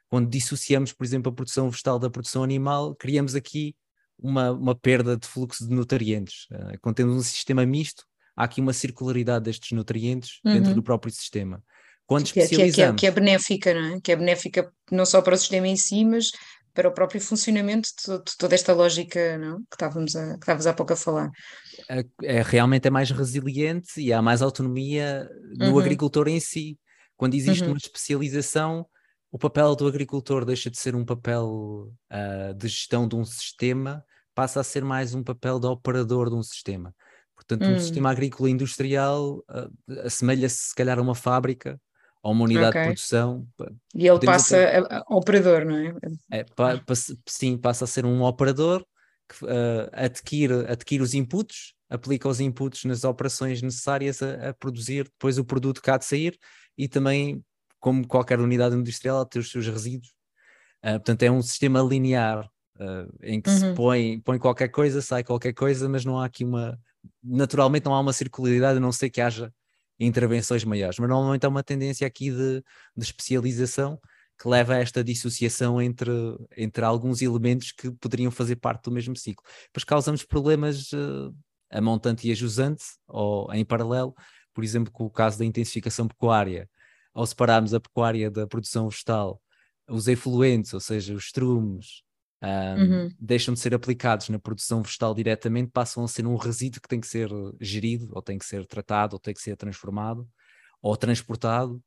Quando 0.10 0.28
dissociamos, 0.28 0.92
por 0.92 1.06
exemplo, 1.06 1.32
a 1.32 1.36
produção 1.36 1.70
vegetal 1.70 2.00
da 2.00 2.10
produção 2.10 2.44
animal, 2.44 2.96
criamos 2.96 3.36
aqui 3.36 3.76
uma, 4.22 4.52
uma 4.52 4.76
perda 4.76 5.18
de 5.18 5.28
fluxo 5.28 5.68
de 5.68 5.74
nutrientes. 5.74 6.48
Uh, 6.52 6.78
quando 6.82 6.96
temos 6.96 7.16
um 7.16 7.22
sistema 7.22 7.66
misto, 7.66 8.06
há 8.36 8.44
aqui 8.44 8.62
uma 8.62 8.74
circularidade 8.74 9.46
destes 9.46 9.72
nutrientes 9.72 10.40
uhum. 10.46 10.54
dentro 10.54 10.76
do 10.76 10.84
próprio 10.84 11.12
sistema. 11.12 11.64
Quando 12.12 12.24
que, 12.24 12.42
especializamos... 12.42 12.76
que, 12.76 12.82
é, 12.82 12.86
que, 12.88 12.92
é, 12.92 13.00
que 13.00 13.08
é 13.08 13.12
benéfica, 13.12 13.74
não 13.74 13.96
é? 13.96 14.02
Que 14.02 14.12
é 14.12 14.16
benéfica 14.18 14.70
não 14.92 15.06
só 15.06 15.22
para 15.22 15.34
o 15.34 15.38
sistema 15.38 15.66
em 15.66 15.78
si, 15.78 16.04
mas 16.04 16.30
para 16.74 16.90
o 16.90 16.94
próprio 16.94 17.22
funcionamento 17.22 17.88
de, 18.06 18.38
toda 18.38 18.54
esta 18.54 18.74
lógica 18.74 19.38
não? 19.38 19.60
Que, 19.60 19.76
estávamos 19.76 20.14
a, 20.18 20.34
que 20.34 20.40
estávamos 20.40 20.68
há 20.68 20.74
pouco 20.74 20.92
a 20.92 20.98
falar. 20.98 21.32
É, 21.90 22.04
é, 22.24 22.42
realmente 22.42 22.86
é 22.86 22.92
mais 22.92 23.10
resiliente 23.12 24.02
e 24.02 24.12
há 24.12 24.22
mais 24.22 24.42
autonomia 24.42 25.26
no 25.58 25.72
uhum. 25.72 25.80
agricultor 25.80 26.28
em 26.28 26.42
si. 26.42 26.78
Quando 27.16 27.34
existe 27.34 27.64
uhum. 27.64 27.70
uma 27.70 27.78
especialização, 27.78 28.86
o 29.32 29.40
papel 29.40 29.74
do 29.74 29.88
agricultor 29.88 30.44
deixa 30.44 30.70
de 30.70 30.78
ser 30.78 30.98
um 30.98 31.06
papel 31.06 31.94
uh, 32.12 32.54
de 32.58 32.68
gestão 32.68 33.08
de 33.08 33.16
um 33.16 33.24
sistema 33.24 34.04
passa 34.36 34.60
a 34.60 34.64
ser 34.66 34.84
mais 34.84 35.16
um 35.16 35.24
papel 35.24 35.62
de 35.62 35.68
operador 35.68 36.30
de 36.30 36.36
um 36.36 36.44
sistema. 36.44 36.94
Portanto, 37.36 37.64
hum. 37.64 37.76
um 37.76 37.80
sistema 37.80 38.12
agrícola 38.12 38.50
industrial 38.50 39.38
uh, 39.50 40.00
assemelha-se, 40.06 40.70
se 40.70 40.76
calhar, 40.76 41.00
a 41.00 41.02
uma 41.02 41.16
fábrica 41.16 41.80
ou 42.24 42.34
uma 42.34 42.46
unidade 42.46 42.70
okay. 42.70 42.82
de 42.82 42.88
produção. 42.88 43.48
E 43.96 44.08
ele 44.08 44.20
passa 44.20 44.58
até... 44.58 44.78
a, 44.78 45.00
a, 45.00 45.16
operador, 45.16 45.66
não 45.66 45.76
é? 45.76 45.94
é 46.32 46.44
pa, 46.44 46.78
pa, 46.78 46.94
sim, 47.28 47.58
passa 47.58 47.86
a 47.86 47.88
ser 47.88 48.06
um 48.06 48.22
operador 48.22 48.86
que 49.28 49.46
uh, 49.46 49.90
adquire, 49.94 50.66
adquire 50.68 51.02
os 51.02 51.14
inputs, 51.14 51.74
aplica 51.90 52.28
os 52.28 52.40
inputs 52.40 52.84
nas 52.86 53.04
operações 53.04 53.62
necessárias 53.62 54.22
a, 54.22 54.50
a, 54.50 54.54
produzir 54.54 55.06
depois 55.06 55.38
o 55.38 55.46
produto 55.46 55.82
que 55.82 55.90
há 55.90 55.98
de 55.98 56.06
sair 56.06 56.38
e 56.78 56.88
também, 56.88 57.44
como 57.80 58.08
qualquer 58.08 58.40
unidade 58.40 58.76
industrial, 58.76 59.26
tem 59.26 59.40
os 59.40 59.50
seus 59.50 59.68
resíduos. 59.68 60.14
Uh, 60.84 60.94
portanto, 60.94 61.24
é 61.24 61.32
um 61.32 61.42
sistema 61.42 61.82
linear 61.82 62.46
uh, 62.80 63.12
em 63.24 63.42
que 63.42 63.50
uhum. 63.50 63.58
se 63.58 63.74
põe, 63.74 64.20
põe 64.20 64.38
qualquer 64.38 64.68
coisa, 64.68 65.02
sai 65.02 65.24
qualquer 65.24 65.54
coisa, 65.54 65.90
mas 65.90 66.06
não 66.06 66.20
há 66.20 66.26
aqui 66.26 66.44
uma. 66.44 66.78
Naturalmente 67.24 67.86
não 67.86 67.96
há 67.96 68.00
uma 68.00 68.14
circularidade, 68.14 68.78
a 68.78 68.82
não 68.82 68.92
ser 68.92 69.10
que 69.10 69.22
haja 69.22 69.52
intervenções 70.06 70.64
maiores, 70.64 70.98
mas 71.00 71.10
normalmente 71.10 71.46
há 71.46 71.50
uma 71.50 71.64
tendência 71.64 72.06
aqui 72.08 72.32
de, 72.32 72.64
de 72.96 73.04
especialização 73.04 74.00
que 74.40 74.48
leva 74.48 74.74
a 74.74 74.78
esta 74.78 75.04
dissociação 75.04 75.80
entre, 75.82 76.12
entre 76.58 76.84
alguns 76.84 77.22
elementos 77.22 77.72
que 77.72 77.92
poderiam 77.92 78.32
fazer 78.32 78.56
parte 78.56 78.86
do 78.86 78.92
mesmo 78.92 79.16
ciclo. 79.16 79.44
Depois 79.68 79.84
causamos 79.84 80.24
problemas 80.24 80.92
uh, 80.94 81.34
a 81.70 81.80
montante 81.80 82.28
e 82.28 82.32
a 82.32 82.36
jusante, 82.36 82.84
ou 83.08 83.54
em 83.54 83.64
paralelo, 83.64 84.16
por 84.54 84.64
exemplo, 84.64 84.92
com 84.92 85.06
o 85.06 85.12
caso 85.12 85.38
da 85.38 85.46
intensificação 85.46 86.08
pecuária, 86.08 86.68
ao 87.14 87.26
separarmos 87.26 87.74
a 87.74 87.80
pecuária 87.80 88.32
da 88.32 88.48
produção 88.48 88.90
vegetal, 88.90 89.40
os 89.88 90.08
efluentes, 90.08 90.74
ou 90.74 90.80
seja, 90.80 91.14
os 91.14 91.26
estrumes, 91.26 92.04
um, 92.44 92.82
uhum. 92.82 93.16
deixam 93.20 93.54
de 93.54 93.60
ser 93.60 93.74
aplicados 93.74 94.30
na 94.30 94.40
produção 94.40 94.82
vegetal 94.82 95.14
diretamente, 95.14 95.70
passam 95.72 96.04
a 96.04 96.08
ser 96.08 96.26
um 96.26 96.36
resíduo 96.36 96.82
que 96.82 96.88
tem 96.88 97.00
que 97.00 97.08
ser 97.08 97.30
gerido, 97.60 98.10
ou 98.14 98.22
tem 98.22 98.38
que 98.38 98.46
ser 98.46 98.66
tratado, 98.66 99.16
ou 99.16 99.20
tem 99.20 99.34
que 99.34 99.42
ser 99.42 99.56
transformado, 99.56 100.28
ou 100.82 100.98
transportado. 100.98 101.82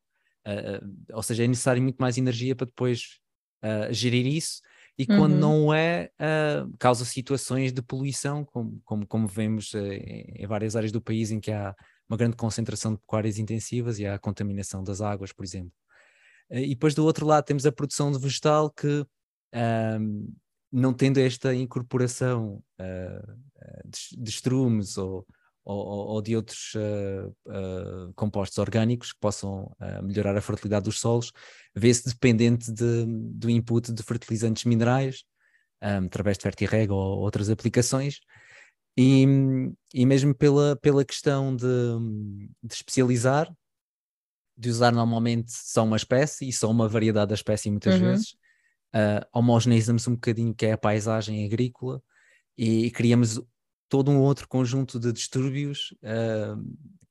Uh, 0.47 1.15
ou 1.15 1.23
seja, 1.23 1.45
é 1.45 1.49
necessário 1.49 1.83
muito 1.83 1.97
mais 1.97 2.19
energia 2.19 2.55
para 2.55 2.67
depois 2.67 3.19
uh, 3.65 3.93
gerir 3.93 4.27
isso, 4.27 4.61
e 4.97 5.07
quando 5.07 5.33
uhum. 5.33 5.41
não 5.41 5.75
é, 5.75 6.09
causa 6.79 7.05
situações 7.05 7.73
de 7.73 7.83
poluição, 7.83 8.45
como, 8.45 8.81
como, 8.85 9.05
como 9.05 9.27
vemos 9.27 9.75
em 9.75 10.47
várias 10.47 10.77
áreas 10.77 10.93
do 10.93 11.03
país 11.03 11.33
em 11.33 11.41
que 11.41 11.51
há 11.51 11.75
uma 12.09 12.17
grande 12.17 12.37
concentração 12.37 12.93
de 12.93 13.01
pecuárias 13.01 13.37
intensivas 13.37 13.99
e 13.99 14.07
há 14.07 14.15
a 14.15 14.21
contaminação 14.21 14.85
das 14.85 15.01
águas, 15.01 15.33
por 15.33 15.45
exemplo. 15.45 15.73
e 16.49 16.69
depois 16.69 16.95
do 16.95 17.05
outro 17.05 17.27
lado 17.27 17.45
temos 17.45 17.67
a 17.67 17.73
produção 17.73 18.13
de 18.13 18.21
vegetal 18.21 18.71
que 18.71 19.05
não 20.75 20.93
tendo 20.93 21.19
esta 21.19 21.55
incorporação 21.55 22.61
uh, 22.81 23.39
de, 23.85 24.21
de 24.21 24.29
estrumes 24.29 24.99
ou, 24.99 25.25
ou, 25.65 26.09
ou, 26.09 26.21
de 26.21 26.35
outros 26.35 26.75
uh, 26.75 27.29
uh, 27.47 28.13
compostos 28.15 28.59
orgânicos 28.59 29.13
que 29.13 29.21
possam 29.21 29.71
melhorar 30.03 30.37
a 30.37 30.41
fertilidade 30.41 30.87
dos 30.87 30.99
solos, 30.99 31.31
vê-se 31.75 32.09
dependente 32.09 32.73
de, 32.73 33.07
do 33.07 33.49
input 33.49 33.93
de 33.93 34.03
fertilizantes 34.03 34.65
minerais, 34.65 35.23
um, 35.81 36.07
através 36.07 36.37
de 36.39 36.43
fertirrega 36.43 36.93
ou 36.93 37.21
outras 37.21 37.49
aplicações, 37.49 38.19
e, 38.97 39.25
e 39.93 40.05
mesmo 40.05 40.35
pela, 40.35 40.77
pela 40.77 41.05
questão 41.05 41.55
de, 41.55 41.65
de 42.63 42.75
especializar, 42.75 43.49
de 44.57 44.71
usar 44.71 44.93
normalmente 44.93 45.53
só 45.53 45.85
uma 45.85 45.97
espécie 45.97 46.49
e 46.49 46.53
só 46.53 46.69
uma 46.69 46.89
variedade 46.89 47.29
da 47.29 47.35
espécie 47.35 47.71
muitas 47.71 47.95
uhum. 47.95 48.01
vezes, 48.01 48.37
uh, 48.95 49.27
homogeneizamos 49.33 50.07
um 50.07 50.15
bocadinho 50.15 50.55
que 50.55 50.67
é 50.67 50.73
a 50.73 50.79
paisagem 50.79 51.45
agrícola 51.45 52.03
e, 52.57 52.87
e 52.87 52.91
criamos 52.91 53.41
todo 53.89 54.11
um 54.11 54.21
outro 54.21 54.49
conjunto 54.49 54.99
de 54.99 55.13
distúrbios 55.13 55.95
uh, 56.03 56.63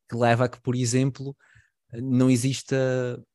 que 0.09 0.15
leva 0.15 0.45
a 0.45 0.49
que, 0.49 0.61
por 0.61 0.75
exemplo, 0.75 1.35
não 1.91 2.29
exista 2.29 2.75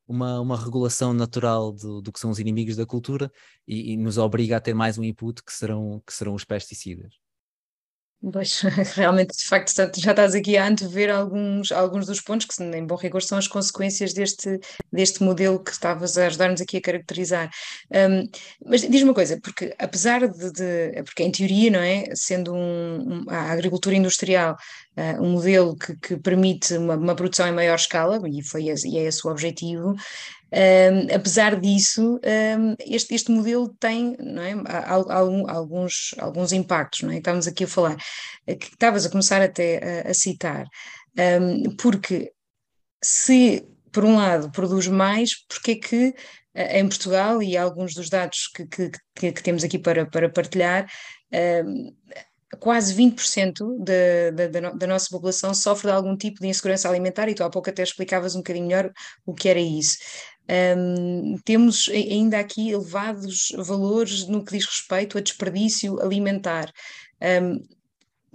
uma, 0.07 0.40
uma 0.40 0.57
regulação 0.57 1.12
natural 1.12 1.73
do, 1.73 2.00
do 2.00 2.12
que 2.12 2.19
são 2.19 2.31
os 2.31 2.38
inimigos 2.38 2.76
da 2.76 2.87
cultura 2.87 3.31
e, 3.67 3.93
e, 3.93 3.97
nos 3.97 4.19
obriga 4.19 4.57
a 4.57 4.61
ter 4.61 4.75
mais 4.75 4.99
um 4.99 5.05
input 5.05 5.43
que 5.43 5.52
serão, 5.52 6.02
que 6.05 6.12
serão 6.12 6.35
os 6.35 6.45
pesticidas. 6.45 7.14
Pois, 8.21 8.63
realmente, 8.97 9.37
de 9.37 9.47
facto, 9.47 9.73
já 9.73 10.11
estás 10.11 10.35
aqui 10.35 10.57
a 10.57 10.67
antever 10.67 11.09
alguns, 11.09 11.71
alguns 11.71 12.05
dos 12.07 12.21
pontos 12.21 12.47
que, 12.47 12.61
em 12.61 12.85
bom 12.85 12.97
rigor, 12.97 13.23
são 13.23 13.39
as 13.39 13.47
consequências 13.47 14.13
deste, 14.13 14.59
deste 14.93 15.23
modelo 15.23 15.63
que 15.63 15.71
estavas 15.71 16.19
a 16.19 16.27
ajudar-nos 16.27 16.61
aqui 16.61 16.79
a 16.79 16.81
caracterizar. 16.81 17.49
Um, 17.95 18.29
mas 18.67 18.81
diz-me 18.81 19.05
uma 19.05 19.15
coisa, 19.15 19.39
porque 19.41 19.73
apesar 19.79 20.27
de, 20.27 20.51
de, 20.51 21.03
Porque 21.05 21.23
em 21.23 21.31
teoria, 21.31 21.71
não 21.71 21.79
é? 21.79 22.07
Sendo 22.15 22.53
um, 22.55 23.23
um, 23.23 23.25
a 23.29 23.53
agricultura 23.53 23.95
industrial 23.95 24.57
uh, 24.99 25.23
um 25.23 25.33
modelo 25.33 25.76
que, 25.76 25.97
que 25.97 26.17
permite 26.17 26.76
uma, 26.76 26.97
uma, 26.97 27.14
produção 27.14 27.47
em 27.47 27.52
maior 27.52 27.76
escala, 27.76 28.21
e, 28.28 28.43
foi 28.43 28.64
e 28.64 28.99
é 28.99 29.05
esse 29.05 29.26
o 29.26 29.31
objetivo, 29.31 29.95
um, 30.50 31.14
apesar 31.14 31.61
disso, 31.61 32.19
um, 32.59 32.75
este, 32.81 33.14
este 33.14 33.31
modelo 33.31 33.69
tem 33.78 34.17
é, 34.17 34.55
alguns, 35.52 36.14
alguns 36.19 36.52
impactos, 36.52 37.02
não 37.02 37.11
é? 37.11 37.19
Estávamos 37.19 37.47
aqui 37.47 37.64
a 37.64 37.69
falar, 37.69 37.97
eh, 38.47 38.55
que 38.55 38.67
estavas 38.67 39.05
a 39.05 39.11
começar 39.11 39.43
até 39.43 40.05
a, 40.07 40.11
a 40.11 40.14
citar, 40.14 40.67
um, 41.40 41.76
porque 41.76 42.33
se 43.02 43.67
por 43.93 44.05
um 44.05 44.17
lado 44.17 44.50
produz 44.50 44.87
mais, 44.88 45.31
porque 45.47 45.73
é 45.73 45.75
que 45.76 46.14
eh, 46.55 46.81
em 46.81 46.88
Portugal 46.88 47.43
e 47.43 47.57
alguns 47.57 47.95
dos 47.95 48.09
dados 48.09 48.49
que, 48.49 48.67
que, 48.67 48.90
que 49.33 49.43
temos 49.43 49.62
aqui 49.64 49.78
para, 49.78 50.07
para 50.07 50.31
partilhar, 50.31 50.87
quase 52.59 52.95
20% 52.95 53.78
da, 53.78 54.47
da, 54.49 54.71
da, 54.71 54.87
nossa 54.87 55.09
população 55.11 55.52
sofre 55.52 55.88
de 55.88 55.95
algum 55.95 56.17
tipo 56.17 56.40
de 56.40 56.49
insegurança 56.49 56.88
alimentar, 56.88 57.28
e 57.28 57.35
tu 57.35 57.45
há 57.45 57.50
pouco 57.50 57.69
até 57.69 57.83
explicavas 57.83 58.35
um 58.35 58.38
bocadinho 58.38 58.67
melhor 58.67 58.90
o 59.26 59.35
que 59.35 59.49
era 59.49 59.61
isso. 59.61 59.99
Um, 60.50 61.37
temos 61.45 61.90
ainda 61.90 62.38
aqui 62.38 62.71
elevados 62.71 63.52
valores 63.59 64.26
no 64.26 64.43
que 64.43 64.57
diz 64.57 64.64
respeito 64.64 65.19
a 65.19 65.21
desperdício 65.21 66.00
alimentar. 66.00 66.73
Um, 67.21 67.62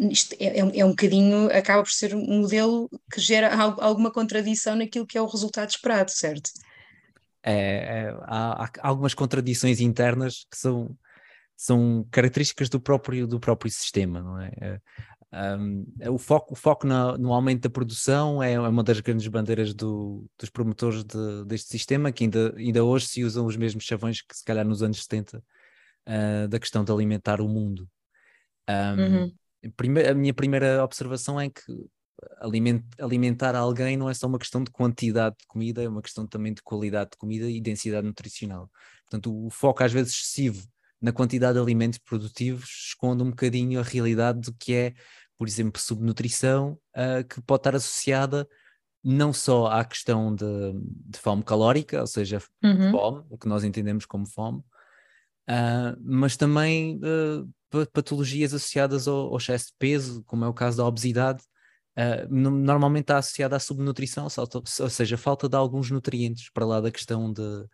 isto 0.09 0.35
é, 0.39 0.59
é, 0.59 0.79
é, 0.79 0.85
um 0.85 0.89
bocadinho, 0.89 1.47
acaba 1.55 1.81
por 1.81 1.91
ser 1.91 2.15
um 2.15 2.41
modelo 2.41 2.89
que 3.11 3.19
gera 3.19 3.55
alguma 3.55 4.11
contradição 4.11 4.75
naquilo 4.75 5.07
que 5.07 5.17
é 5.17 5.21
o 5.21 5.27
resultado 5.27 5.69
esperado, 5.69 6.11
certo? 6.11 6.51
É, 7.43 7.53
é, 7.53 8.15
há, 8.21 8.65
há, 8.65 8.69
algumas 8.81 9.13
contradições 9.13 9.79
internas 9.79 10.45
que 10.49 10.57
são, 10.57 10.95
são 11.63 12.05
características 12.11 12.67
do 12.67 12.77
próprio, 12.77 13.25
do 13.25 13.39
próprio 13.39 13.71
sistema, 13.71 14.21
não 14.21 14.37
é? 14.37 14.81
Um, 15.31 15.85
o 16.11 16.17
foco, 16.17 16.53
o 16.53 16.55
foco 16.57 16.85
na, 16.85 17.17
no 17.17 17.31
aumento 17.31 17.61
da 17.61 17.69
produção 17.69 18.43
é, 18.43 18.51
é 18.51 18.59
uma 18.59 18.83
das 18.83 18.99
grandes 18.99 19.25
bandeiras 19.27 19.73
do, 19.73 20.29
dos 20.37 20.49
promotores 20.49 21.05
de, 21.05 21.45
deste 21.45 21.69
sistema, 21.69 22.11
que 22.11 22.25
ainda, 22.25 22.53
ainda 22.57 22.83
hoje 22.83 23.07
se 23.07 23.23
usam 23.23 23.45
os 23.45 23.55
mesmos 23.55 23.85
chavões 23.85 24.21
que 24.21 24.35
se 24.35 24.43
calhar 24.43 24.65
nos 24.67 24.83
anos 24.83 25.01
70, 25.03 25.37
uh, 25.37 25.41
ah, 26.05 26.47
da 26.47 26.59
questão 26.59 26.83
de 26.83 26.91
alimentar 26.91 27.39
o 27.39 27.47
mundo. 27.47 27.89
Um, 28.69 29.23
uhum. 29.23 29.31
a 30.09 30.13
minha 30.13 30.33
primeira 30.33 30.83
observação 30.83 31.39
é 31.39 31.49
que 31.49 31.61
alimentar 32.99 33.55
alguém 33.55 33.95
não 33.95 34.09
é 34.09 34.13
só 34.13 34.27
uma 34.27 34.39
questão 34.39 34.61
de 34.61 34.69
quantidade 34.69 35.37
de 35.39 35.47
comida, 35.47 35.81
é 35.81 35.87
uma 35.87 36.01
questão 36.01 36.27
também 36.27 36.53
de 36.53 36.61
qualidade 36.61 37.11
de 37.11 37.17
comida 37.17 37.49
e 37.49 37.61
densidade 37.61 38.05
nutricional. 38.05 38.69
Portanto, 39.09 39.45
o 39.45 39.49
foco 39.49 39.81
às 39.81 39.93
vezes 39.93 40.13
excessivo 40.13 40.67
na 41.03 41.11
quantidade 41.11 41.53
de 41.53 41.59
alimentos 41.59 41.99
produtivos 41.99 42.87
esconde 42.87 43.21
um 43.21 43.29
bocadinho 43.29 43.79
a 43.79 43.83
realidade 43.83 44.39
do 44.39 44.53
que 44.53 44.73
é 44.73 44.93
por 45.43 45.47
exemplo, 45.47 45.81
subnutrição, 45.81 46.79
uh, 46.95 47.27
que 47.27 47.41
pode 47.41 47.59
estar 47.59 47.75
associada 47.75 48.47
não 49.03 49.33
só 49.33 49.67
à 49.67 49.83
questão 49.83 50.33
de, 50.33 50.45
de 51.05 51.19
fome 51.19 51.43
calórica, 51.43 51.99
ou 51.99 52.07
seja, 52.07 52.41
uhum. 52.63 52.91
fome, 52.91 53.25
o 53.29 53.37
que 53.37 53.49
nós 53.49 53.65
entendemos 53.65 54.05
como 54.05 54.25
fome, 54.25 54.59
uh, 55.49 55.99
mas 56.01 56.37
também 56.37 56.97
uh, 56.99 57.85
patologias 57.91 58.53
associadas 58.53 59.05
ao, 59.05 59.31
ao, 59.31 59.37
excesso 59.37 59.67
de 59.67 59.73
peso, 59.77 60.23
como 60.23 60.45
é 60.45 60.47
o 60.47 60.53
caso 60.53 60.77
da 60.77 60.85
obesidade, 60.85 61.43
normalmente 62.27 63.03
está 63.03 63.17
associada 63.19 63.55
à 63.55 63.59
subnutrição, 63.59 64.25
ou 64.79 64.89
seja, 64.89 65.15
falta 65.17 65.47
de 65.47 65.55
alguns 65.55 65.91
nutrientes, 65.91 66.49
para 66.51 66.65
lá 66.65 66.81
da 66.81 66.89
questão 66.89 67.31
de, 67.31 67.67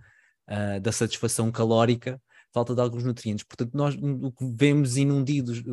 da 0.82 0.92
satisfação 0.92 1.50
calórica, 1.50 2.22
falta 2.54 2.76
de 2.76 2.82
alguns 2.82 3.04
nutrientes. 3.04 3.44
Portanto, 3.44 3.72
nós 3.76 3.96
o 3.96 4.32
que 4.32 4.46
vemos 4.56 4.98
inundidos, 4.98 5.64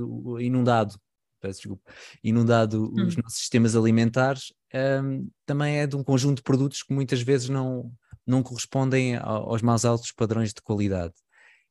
inundado 0.41 0.95
peço 1.41 1.61
desculpa, 1.61 1.93
inundado 2.23 2.93
hum. 2.93 3.07
os 3.07 3.17
nossos 3.17 3.39
sistemas 3.39 3.77
alimentares, 3.77 4.53
um, 5.03 5.29
também 5.45 5.79
é 5.79 5.87
de 5.87 5.97
um 5.97 6.03
conjunto 6.03 6.39
de 6.39 6.43
produtos 6.43 6.83
que 6.83 6.93
muitas 6.93 7.23
vezes 7.23 7.49
não, 7.49 7.93
não 8.27 8.43
correspondem 8.43 9.17
aos 9.17 9.63
mais 9.63 9.85
altos 9.85 10.13
padrões 10.13 10.53
de 10.53 10.63
qualidade. 10.63 11.15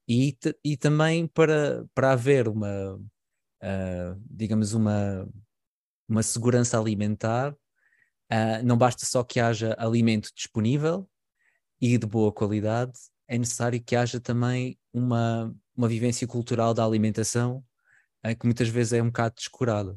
E, 0.08 0.38
e 0.64 0.78
também 0.78 1.28
para, 1.28 1.86
para 1.94 2.12
haver 2.12 2.48
uma, 2.48 2.96
uh, 2.96 4.22
digamos, 4.30 4.74
uma, 4.74 5.28
uma 6.08 6.22
segurança 6.22 6.80
alimentar, 6.80 7.54
uh, 7.54 8.64
não 8.64 8.78
basta 8.78 9.06
só 9.06 9.24
que 9.24 9.40
haja 9.40 9.76
alimento 9.80 10.30
disponível 10.36 11.10
e 11.82 11.98
de 11.98 12.06
boa 12.06 12.32
qualidade, 12.32 12.94
é 13.27 13.38
necessário 13.38 13.82
que 13.82 13.96
haja 13.96 14.20
também 14.20 14.77
uma, 14.94 15.53
uma 15.75 15.88
vivência 15.88 16.27
cultural 16.27 16.74
da 16.74 16.86
alimentação 16.86 17.63
que 18.39 18.46
muitas 18.46 18.67
vezes 18.67 18.94
é 18.94 19.03
um 19.03 19.08
bocado 19.08 19.36
descurada. 19.36 19.96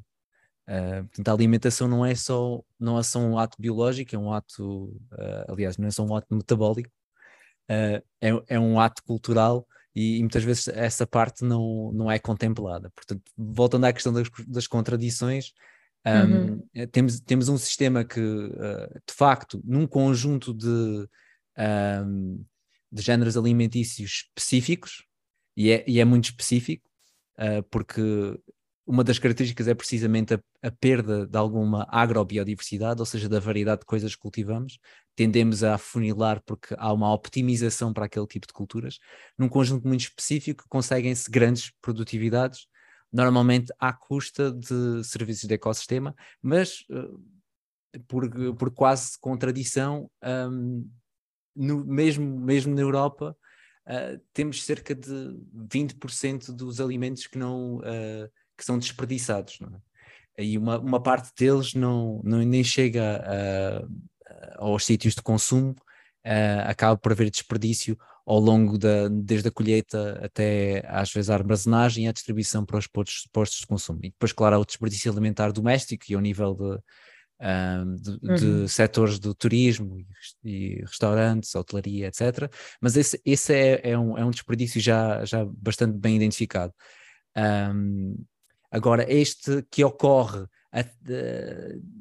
Uh, 0.68 1.02
portanto, 1.04 1.28
a 1.28 1.32
alimentação 1.32 1.88
não 1.88 2.04
é 2.04 2.14
só 2.14 2.62
não 2.78 2.99
é 2.99 3.02
só 3.02 3.18
um 3.20 3.38
ato 3.38 3.56
biológico, 3.58 4.14
é 4.14 4.18
um 4.18 4.30
ato, 4.30 4.88
uh, 5.12 5.50
aliás, 5.50 5.78
não 5.78 5.88
é 5.88 5.90
só 5.90 6.04
um 6.04 6.14
ato 6.14 6.26
metabólico, 6.35 6.90
uh, 7.70 8.04
é, 8.20 8.28
é 8.49 8.61
um 8.61 8.78
ato 8.78 9.02
cultural 9.02 9.66
e, 9.94 10.18
e, 10.18 10.20
muitas 10.20 10.44
vezes 10.44 10.68
essa 10.68 11.06
parte 11.06 11.42
não, 11.42 11.90
não 11.92 12.11
é 12.11 12.18
contemplada. 12.18 12.90
Portanto, 12.90 13.23
voltando 13.35 13.87
à 13.87 13.92
questão 13.94 14.12
das, 14.12 14.28
das 14.47 14.66
contradições, 14.66 15.54
um, 16.06 16.11
uhum. 16.12 16.87
temos, 16.92 17.20
temos 17.20 17.49
um 17.49 17.56
sistema 17.56 18.04
que, 18.04 18.20
de 18.20 19.14
facto, 19.14 19.61
num 19.64 19.87
conjunto 19.87 20.54
de, 20.54 21.08
um, 22.06 22.44
de 22.90 23.02
géneros 23.02 23.37
alimentícios 23.37 24.26
específicos, 24.26 25.04
e 25.57 25.71
é, 25.71 25.85
e 25.87 26.00
é 26.00 26.04
muito 26.04 26.26
específico, 26.26 26.88
uh, 27.38 27.62
porque 27.71 28.00
uma 28.88 29.04
das 29.04 29.18
características 29.18 29.68
é 29.68 29.75
precisamente 29.75 30.33
a, 30.33 30.40
a, 30.62 30.71
perda 30.71 31.26
de 31.26 31.37
alguma 31.37 31.87
agrobiodiversidade, 31.90 33.00
ou 33.00 33.04
seja, 33.04 33.28
da 33.28 33.38
variedade 33.38 33.80
de 33.80 33.87
coisas 33.87 34.14
que 34.14 34.21
cultivamos. 34.23 34.78
Tendemos 35.14 35.62
a 35.62 35.75
afunilar 35.75 36.42
porque 36.47 36.75
há 36.78 36.90
uma 36.90 37.12
optimização 37.12 37.92
para 37.92 38.07
aquele 38.07 38.26
tipo 38.26 38.47
de 38.47 38.52
culturas. 38.54 38.99
Num 39.37 39.49
conjunto 39.49 39.87
muito 39.87 40.00
específico, 40.00 40.64
conseguem-se 40.71 41.30
grandes 41.30 41.71
produtividades, 41.83 42.66
normalmente 43.12 43.71
à 43.78 43.92
custa 43.92 44.50
de 44.50 45.04
serviços 45.04 45.47
de 45.47 45.54
ecossistema, 45.54 46.14
mas 46.40 46.85
uh, 46.88 47.21
por, 48.07 48.54
por 48.54 48.71
quase 48.71 49.18
contradição, 49.21 50.11
um, 50.25 50.88
no, 51.59 51.85
mesmo, 51.85 52.38
mesmo 52.38 52.75
na 52.75 52.81
Europa, 52.81 53.37
uh, 53.87 54.21
temos 54.33 54.65
cerca 54.65 54.95
de 54.95 55.37
20% 55.55 56.53
dos 56.53 56.81
alimentos 56.81 57.27
que, 57.27 57.38
não, 57.38 57.79
uh, 57.79 58.31
que 58.57 58.65
são 58.65 58.79
desperdiçados. 58.79 59.59
Não 59.61 59.69
é? 59.69 60.45
E 60.45 60.57
uma, 60.57 60.79
uma 60.79 61.03
parte 61.03 61.33
deles 61.37 61.75
não, 61.75 62.21
não, 62.25 62.38
nem 62.38 62.62
chega 62.62 63.25
a, 63.27 64.65
aos 64.65 64.85
sítios 64.85 65.17
de 65.17 65.23
consumo, 65.23 65.75
acaba 66.65 66.97
por 66.97 67.11
haver 67.11 67.29
desperdício 67.29 67.99
ao 68.29 68.38
longo 68.38 68.77
da, 68.77 69.09
desde 69.09 69.49
a 69.49 69.50
colheita 69.50 70.21
até 70.23 70.85
às 70.87 71.11
vezes 71.11 71.31
a 71.31 71.35
armazenagem 71.35 72.05
e 72.05 72.09
a 72.09 72.12
distribuição 72.12 72.62
para 72.62 72.79
os 72.79 72.87
postos, 72.87 73.27
postos 73.33 73.61
de 73.61 73.67
consumo. 73.67 74.00
E 74.03 74.11
depois, 74.11 74.33
claro, 74.33 74.57
há 74.57 74.59
o 74.59 74.67
desperdício 74.67 75.11
alimentar 75.11 75.50
doméstico 75.50 76.05
e 76.11 76.15
ao 76.15 76.21
nível 76.21 76.55
de, 76.55 76.79
um, 77.40 77.95
de, 77.97 78.11
uhum. 78.11 78.35
de, 78.35 78.68
setores 78.68 79.18
do 79.18 79.35
turismo 79.35 80.04
e, 80.45 80.80
restaurantes, 80.83 81.54
hotelaria, 81.54 82.09
etc. 82.09 82.52
Mas 82.80 82.97
esse, 82.97 83.21
esse 83.25 83.54
é, 83.54 83.90
é, 83.90 83.99
um, 83.99 84.18
é 84.18 84.25
um 84.25 84.30
desperdício 84.30 84.80
já, 84.80 85.25
já 85.25 85.45
bastante 85.45 85.97
bem 85.97 86.16
identificado. 86.16 86.73
Um, 87.37 88.16
agora, 88.71 89.11
este 89.12 89.62
que 89.71 89.85
ocorre 89.85 90.47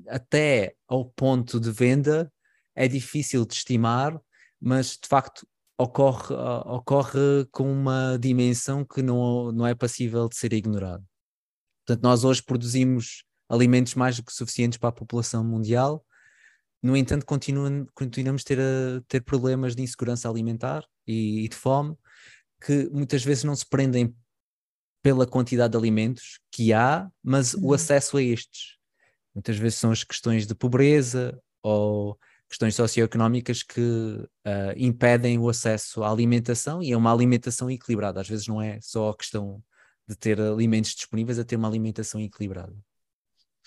até 0.07 0.75
ao 0.87 1.05
ponto 1.05 1.59
de 1.59 1.71
venda 1.71 2.31
é 2.75 2.87
difícil 2.87 3.45
de 3.45 3.53
estimar, 3.53 4.19
mas 4.59 4.97
de 5.01 5.07
facto 5.07 5.47
ocorre, 5.77 6.33
ocorre 6.65 7.45
com 7.51 7.71
uma 7.71 8.17
dimensão 8.19 8.83
que 8.83 9.01
não, 9.01 9.51
não 9.51 9.65
é 9.65 9.75
passível 9.75 10.27
de 10.27 10.35
ser 10.35 10.53
ignorado. 10.53 11.05
Portanto, 11.85 12.03
nós 12.03 12.23
hoje 12.23 12.43
produzimos 12.43 13.23
alimentos 13.49 13.95
mais 13.95 14.17
do 14.17 14.23
que 14.23 14.33
suficientes 14.33 14.77
para 14.77 14.89
a 14.89 14.93
população 14.93 15.43
mundial. 15.43 16.05
No 16.81 16.95
entanto, 16.95 17.25
continuamos 17.25 18.41
a 18.43 18.45
ter, 18.45 18.59
a 18.59 19.01
ter 19.07 19.21
problemas 19.21 19.75
de 19.75 19.81
insegurança 19.81 20.29
alimentar 20.29 20.85
e, 21.05 21.45
e 21.45 21.47
de 21.47 21.55
fome, 21.55 21.95
que 22.61 22.89
muitas 22.89 23.23
vezes 23.23 23.43
não 23.43 23.55
se 23.55 23.65
prendem 23.65 24.15
pela 25.01 25.25
quantidade 25.25 25.71
de 25.71 25.77
alimentos 25.77 26.39
que 26.51 26.73
há, 26.73 27.09
mas 27.23 27.53
uhum. 27.53 27.67
o 27.67 27.73
acesso 27.73 28.17
a 28.17 28.21
estes. 28.21 28.77
Muitas 29.33 29.57
vezes 29.57 29.79
são 29.79 29.91
as 29.91 30.03
questões 30.03 30.45
de 30.45 30.55
pobreza 30.55 31.39
ou 31.61 32.17
questões 32.49 32.75
socioeconómicas 32.75 33.61
que 33.61 33.81
uh, 33.81 34.73
impedem 34.75 35.37
o 35.37 35.49
acesso 35.49 36.03
à 36.03 36.11
alimentação 36.11 36.81
e 36.81 36.91
é 36.91 36.97
uma 36.97 37.13
alimentação 37.13 37.69
equilibrada. 37.69 38.21
Às 38.21 38.27
vezes 38.27 38.47
não 38.47 38.61
é 38.61 38.79
só 38.81 39.09
a 39.09 39.17
questão 39.17 39.61
de 40.07 40.15
ter 40.15 40.39
alimentos 40.39 40.95
disponíveis, 40.95 41.37
a 41.37 41.43
ter 41.43 41.57
uma 41.57 41.67
alimentação 41.67 42.19
equilibrada. 42.21 42.73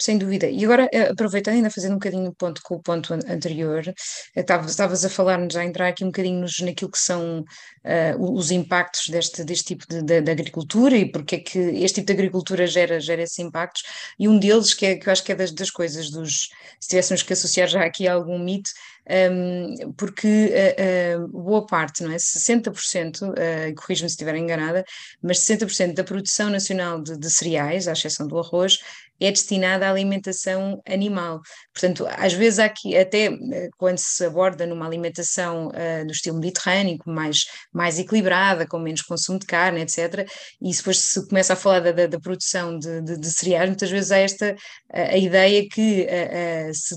Sem 0.00 0.16
dúvida. 0.16 0.48
E 0.48 0.64
agora, 0.64 0.88
eh, 0.92 1.10
aproveitando, 1.10 1.56
ainda 1.56 1.70
fazendo 1.70 1.92
um 1.92 1.98
bocadinho 1.98 2.32
ponto 2.32 2.62
com 2.62 2.76
o 2.76 2.82
ponto 2.82 3.12
anterior, 3.12 3.86
eh, 4.34 4.40
estavas 4.40 5.04
a 5.04 5.10
falar-nos, 5.10 5.54
a 5.56 5.64
entrar 5.64 5.88
aqui 5.88 6.02
um 6.02 6.06
bocadinho 6.06 6.40
nos, 6.40 6.58
naquilo 6.60 6.90
que 6.90 6.98
são 6.98 7.40
uh, 7.40 8.34
os 8.34 8.50
impactos 8.50 9.08
deste, 9.08 9.44
deste 9.44 9.64
tipo 9.66 9.86
de, 9.86 10.02
de, 10.02 10.22
de, 10.22 10.30
agricultura 10.30 10.96
e 10.96 11.04
porque 11.10 11.36
é 11.36 11.38
que 11.40 11.58
este 11.58 12.00
tipo 12.00 12.06
de 12.06 12.12
agricultura 12.14 12.66
gera, 12.66 12.98
gera 12.98 13.20
esses 13.22 13.38
impactos, 13.38 13.82
e 14.18 14.26
um 14.26 14.38
deles, 14.38 14.72
que, 14.72 14.86
é, 14.86 14.96
que 14.96 15.06
eu 15.06 15.12
acho 15.12 15.22
que 15.22 15.32
é 15.32 15.34
das, 15.34 15.52
das 15.52 15.70
coisas, 15.70 16.10
dos, 16.10 16.48
se 16.80 16.88
tivéssemos 16.88 17.22
que 17.22 17.34
associar 17.34 17.68
já 17.68 17.84
aqui 17.84 18.08
a 18.08 18.14
algum 18.14 18.38
mito, 18.38 18.70
um, 19.10 19.92
porque 19.96 20.26
uh, 20.28 21.24
uh, 21.24 21.28
boa 21.28 21.66
parte, 21.66 22.02
não 22.02 22.12
é? 22.12 22.16
60%, 22.16 23.22
uh, 23.22 23.74
corrijo-me 23.74 24.08
se 24.08 24.14
estiver 24.14 24.36
enganada, 24.36 24.84
mas 25.22 25.38
60% 25.40 25.94
da 25.94 26.04
produção 26.04 26.48
nacional 26.48 27.02
de, 27.02 27.18
de 27.18 27.30
cereais, 27.30 27.88
à 27.88 27.92
exceção 27.92 28.26
do 28.26 28.38
arroz, 28.38 28.78
é 29.20 29.30
destinada 29.30 29.86
à 29.86 29.90
alimentação 29.90 30.80
animal. 30.88 31.40
Portanto, 31.72 32.06
às 32.10 32.32
vezes 32.32 32.58
aqui, 32.58 32.96
até 32.96 33.26
eh, 33.26 33.68
quando 33.76 33.98
se 33.98 34.24
aborda 34.24 34.66
numa 34.66 34.86
alimentação 34.86 35.68
uh, 35.68 36.06
do 36.06 36.12
estilo 36.12 36.38
mediterrâneo, 36.38 36.98
mais, 37.06 37.44
mais 37.72 37.98
equilibrada, 37.98 38.66
com 38.66 38.78
menos 38.78 39.02
consumo 39.02 39.38
de 39.38 39.46
carne, 39.46 39.80
etc., 39.80 40.26
e 40.60 40.70
depois 40.70 40.98
se 40.98 41.28
começa 41.28 41.52
a 41.52 41.56
falar 41.56 41.80
da, 41.80 41.92
da, 41.92 42.06
da 42.06 42.20
produção 42.20 42.78
de, 42.78 43.02
de, 43.02 43.18
de, 43.18 43.30
cereais, 43.30 43.68
muitas 43.68 43.90
vezes 43.90 44.10
há 44.10 44.18
esta 44.18 44.56
a, 44.92 45.00
a 45.00 45.16
ideia 45.16 45.68
que 45.68 46.06
uh, 46.06 46.70
uh, 46.70 46.74
se, 46.74 46.96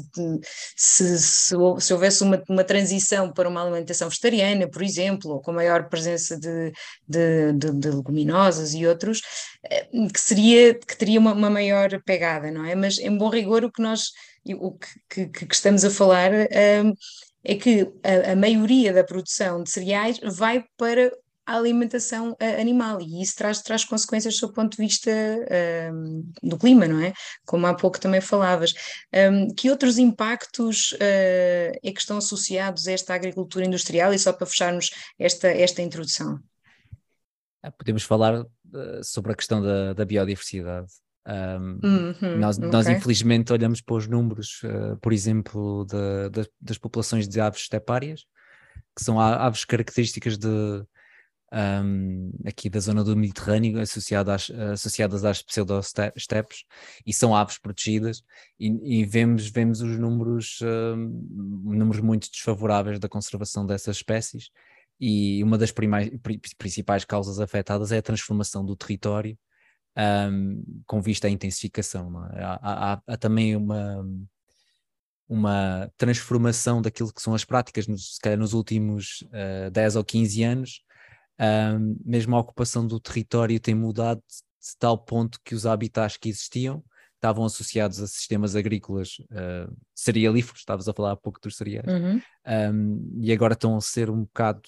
se, 0.76 1.20
se, 1.20 1.56
se, 1.80 1.94
houvesse 1.94 2.24
uma, 2.24 2.42
uma 2.50 2.64
transição 2.64 3.32
para 3.32 3.50
uma 3.50 3.62
alimentação 3.62 4.08
vegetariana, 4.10 4.70
por 4.70 4.82
exemplo, 4.82 5.32
ou 5.32 5.42
com 5.42 5.52
maior 5.52 5.90
presença 5.90 6.38
de, 6.40 6.72
de, 7.08 7.54
de 7.54 7.90
leguminosas 7.90 8.74
e 8.74 8.86
outros, 8.88 9.22
que 10.14 10.20
seria 10.20 10.74
que 10.74 10.98
teria 10.98 11.20
uma, 11.20 11.34
uma 11.34 11.50
maior 11.50 12.02
pegada, 12.14 12.52
não 12.52 12.64
é? 12.64 12.76
Mas 12.76 13.00
em 13.00 13.18
bom 13.18 13.30
rigor 13.30 13.64
o 13.64 13.72
que 13.72 13.82
nós 13.82 14.12
o 14.46 14.78
que, 15.10 15.28
que, 15.28 15.46
que 15.48 15.56
estamos 15.56 15.84
a 15.84 15.90
falar 15.90 16.32
um, 16.32 16.94
é 17.44 17.56
que 17.56 17.82
a, 18.04 18.32
a, 18.32 18.36
maioria 18.36 18.94
da 18.94 19.04
produção 19.04 19.64
de 19.64 19.70
cereais 19.70 20.20
vai 20.24 20.64
para 20.78 21.12
a 21.46 21.58
alimentação 21.58 22.32
uh, 22.32 22.62
animal 22.62 23.02
e 23.02 23.22
isso 23.22 23.36
traz, 23.36 23.62
traz 23.62 23.84
consequências 23.84 24.38
do 24.40 24.52
ponto 24.54 24.78
de 24.78 24.84
vista 24.84 25.12
um, 25.92 26.32
do 26.42 26.58
clima, 26.58 26.88
não 26.88 27.02
é? 27.02 27.14
Como 27.46 27.66
há 27.66 27.74
pouco 27.74 28.00
também 28.00 28.22
falavas. 28.22 28.74
Um, 29.14 29.54
que 29.54 29.70
outros 29.70 29.98
impactos 29.98 30.94
uh, 30.94 31.74
é 31.84 31.92
que 31.92 32.00
estão 32.00 32.18
associados 32.18 32.88
a 32.88 32.92
esta 32.94 33.14
agricultura 33.14 33.66
industrial 33.66 34.14
e 34.14 34.20
só 34.20 34.32
para 34.32 34.48
fecharmos 34.48 34.92
esta, 35.20 35.48
esta 35.50 35.82
introdução? 35.82 36.40
Ah, 37.62 37.72
podemos 37.72 38.04
falar 38.04 38.42
uh, 38.42 39.04
sobre 39.04 39.34
a 39.34 39.36
questão 39.36 39.62
da, 39.62 39.94
da 39.94 40.06
biodiversidade. 40.06 40.88
Um, 41.26 41.80
uhum, 41.84 42.38
nós, 42.38 42.58
okay. 42.58 42.70
nós, 42.70 42.88
infelizmente, 42.88 43.54
olhamos 43.54 43.82
para 43.82 43.96
os 43.96 44.08
números, 44.08 44.62
uh, 44.64 44.98
por 44.98 45.14
exemplo, 45.14 45.86
de, 45.86 46.30
de, 46.30 46.50
das 46.60 46.78
populações 46.78 47.28
de 47.28 47.40
aves 47.40 47.62
estepárias, 47.62 48.26
que 48.96 49.04
são 49.04 49.20
aves 49.20 49.64
características 49.64 50.38
de, 50.38 50.48
um, 51.54 52.32
aqui 52.46 52.70
da 52.70 52.80
zona 52.80 53.04
do 53.04 53.16
Mediterrâneo, 53.16 53.80
associadas 53.80 54.50
às, 54.50 54.60
associadas 54.72 55.24
às 55.24 55.42
pseudo-estepes, 55.42 56.66
e 57.06 57.14
são 57.14 57.36
aves 57.36 57.58
protegidas, 57.58 58.24
e, 58.60 59.02
e 59.02 59.06
vemos, 59.06 59.48
vemos 59.50 59.82
os 59.82 59.98
números, 59.98 60.60
um, 60.62 61.74
números 61.76 62.02
muito 62.02 62.30
desfavoráveis 62.30 63.00
da 63.00 63.08
conservação 63.08 63.66
dessas 63.66 63.98
espécies, 63.98 64.50
e 65.00 65.44
uma 65.44 65.58
das 65.58 65.72
primais, 65.72 66.12
principais 66.58 67.06
causas 67.06 67.40
afetadas 67.40 67.92
é 67.92 67.98
a 67.98 68.02
transformação 68.02 68.66
do 68.66 68.76
território 68.76 69.38
um, 69.98 70.64
com 70.86 71.02
vista 71.02 71.28
à 71.28 71.30
intensificação. 71.30 72.26
É? 72.34 72.44
Há, 72.44 72.60
há, 72.62 73.02
há, 73.08 73.18
também 73.18 73.56
uma, 73.56 74.06
uma 75.28 75.92
transformação 75.98 76.82
daquilo 76.82 77.14
que 77.14 77.22
são 77.22 77.34
as 77.34 77.46
práticas, 77.46 77.88
nos, 77.88 78.16
se 78.16 78.20
calhar 78.20 78.40
nos 78.40 78.54
últimos 78.54 79.22
uh, 79.28 79.68
ah, 79.68 79.70
10 79.70 79.96
ou 79.96 80.04
15 80.04 80.44
anos, 80.44 80.82
um, 81.40 81.98
mesmo 82.06 82.36
a 82.36 82.40
ocupação 82.40 82.86
do 82.86 83.00
território 83.00 83.60
tem 83.60 83.74
mudado 83.74 84.20
de 84.20 84.78
tal 84.78 84.98
ponto 84.98 85.40
que 85.44 85.56
os 85.56 85.66
habitats 85.66 86.16
que 86.16 86.30
existiam 86.30 86.84
estavam 87.16 87.46
associados 87.46 88.02
a 88.02 88.08
sistemas 88.08 88.54
agrícolas 88.54 89.18
uh, 89.32 89.74
cerealíferos, 89.96 90.60
estavas 90.60 90.90
a 90.90 90.94
falar 90.94 91.14
há 91.14 91.16
pouco 91.16 91.40
dos 91.42 91.56
cereais, 91.56 91.88
uhum. 91.88 92.22
um, 92.74 93.20
e 93.22 93.32
agora 93.32 93.54
estão 93.54 93.78
a 93.78 93.82
ser 93.82 94.10
um 94.10 94.24
bocado 94.26 94.62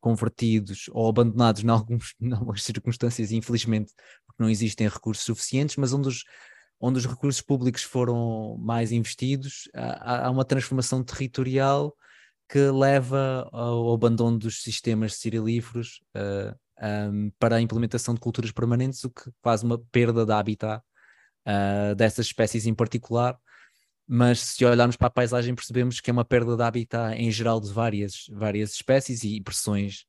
convertidos 0.00 0.84
ou 0.92 1.08
abandonados 1.08 1.64
em, 1.64 1.68
alguns, 1.68 2.14
em 2.22 2.32
algumas 2.32 2.62
circunstâncias, 2.62 3.32
infelizmente, 3.32 3.92
porque 4.36 4.42
não 4.42 4.50
existem 4.50 4.86
recursos 4.86 5.24
suficientes, 5.24 5.76
mas 5.76 5.92
onde 5.92 6.08
os, 6.08 6.24
onde 6.78 6.98
os 6.98 7.06
recursos 7.06 7.40
públicos 7.40 7.82
foram 7.82 8.56
mais 8.58 8.92
investidos, 8.92 9.68
há, 9.74 10.26
há 10.26 10.30
uma 10.30 10.44
transformação 10.44 11.02
territorial 11.02 11.96
que 12.48 12.70
leva 12.70 13.48
ao 13.50 13.92
abandono 13.92 14.38
dos 14.38 14.62
sistemas 14.62 15.16
cerealíferos 15.16 16.00
uh, 16.14 16.54
um, 17.10 17.30
para 17.38 17.56
a 17.56 17.60
implementação 17.60 18.14
de 18.14 18.20
culturas 18.20 18.52
permanentes, 18.52 19.02
o 19.02 19.10
que 19.10 19.30
faz 19.42 19.62
uma 19.62 19.78
perda 19.90 20.24
de 20.24 20.32
habitat 20.32 20.80
uh, 21.46 21.94
dessas 21.96 22.26
espécies 22.26 22.66
em 22.66 22.74
particular, 22.74 23.36
mas 24.06 24.38
se 24.38 24.64
olharmos 24.64 24.96
para 24.96 25.08
a 25.08 25.10
paisagem 25.10 25.54
percebemos 25.54 26.00
que 26.00 26.10
é 26.10 26.12
uma 26.12 26.24
perda 26.24 26.56
de 26.56 26.62
habitat 26.62 27.16
em 27.16 27.30
geral 27.32 27.60
de 27.60 27.72
várias, 27.72 28.26
várias 28.30 28.74
espécies 28.74 29.24
e 29.24 29.40
pressões, 29.40 30.04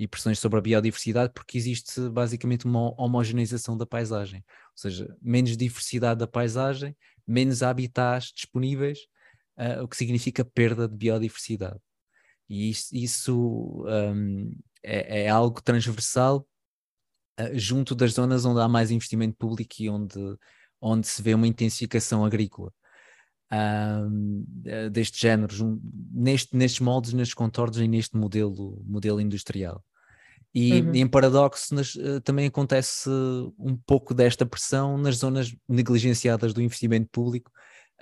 e 0.00 0.08
pressões 0.08 0.38
sobre 0.38 0.58
a 0.58 0.62
biodiversidade, 0.62 1.30
porque 1.34 1.58
existe 1.58 2.08
basicamente 2.08 2.64
uma 2.64 2.98
homogeneização 2.98 3.76
da 3.76 3.84
paisagem, 3.84 4.42
ou 4.48 4.76
seja, 4.76 5.14
menos 5.20 5.58
diversidade 5.58 6.18
da 6.20 6.26
paisagem, 6.26 6.96
menos 7.26 7.62
habitats 7.62 8.32
disponíveis, 8.34 9.00
uh, 9.58 9.84
o 9.84 9.88
que 9.88 9.94
significa 9.94 10.42
perda 10.42 10.88
de 10.88 10.96
biodiversidade. 10.96 11.78
E 12.48 12.70
isso, 12.70 12.96
isso 12.96 13.84
um, 13.86 14.56
é, 14.82 15.24
é, 15.24 15.28
algo 15.28 15.60
transversal 15.60 16.48
uh, 17.38 17.58
junto 17.58 17.94
das 17.94 18.14
zonas 18.14 18.46
onde 18.46 18.58
há 18.58 18.68
mais 18.68 18.90
investimento 18.90 19.36
público 19.36 19.74
e 19.80 19.90
onde 19.90 20.18
onde 20.82 21.06
se 21.06 21.20
vê 21.20 21.34
uma 21.34 21.46
intensificação 21.46 22.24
agrícola 22.24 22.72
um, 23.52 24.46
deste 24.90 25.20
género, 25.20 25.78
neste, 26.10 26.56
nestes 26.56 26.80
moldes, 26.80 27.12
nestes 27.12 27.34
contornos 27.34 27.78
e 27.78 27.86
neste 27.86 28.16
modelo, 28.16 28.82
modelo 28.86 29.20
industrial. 29.20 29.84
E 30.54 30.80
uhum. 30.80 30.94
em 30.94 31.06
paradoxo 31.06 31.74
nas, 31.74 31.94
uh, 31.94 32.20
também 32.22 32.46
acontece 32.46 33.08
um 33.58 33.76
pouco 33.86 34.12
desta 34.12 34.44
pressão 34.44 34.98
nas 34.98 35.16
zonas 35.16 35.54
negligenciadas 35.68 36.52
do 36.52 36.60
investimento 36.60 37.08
público, 37.10 37.52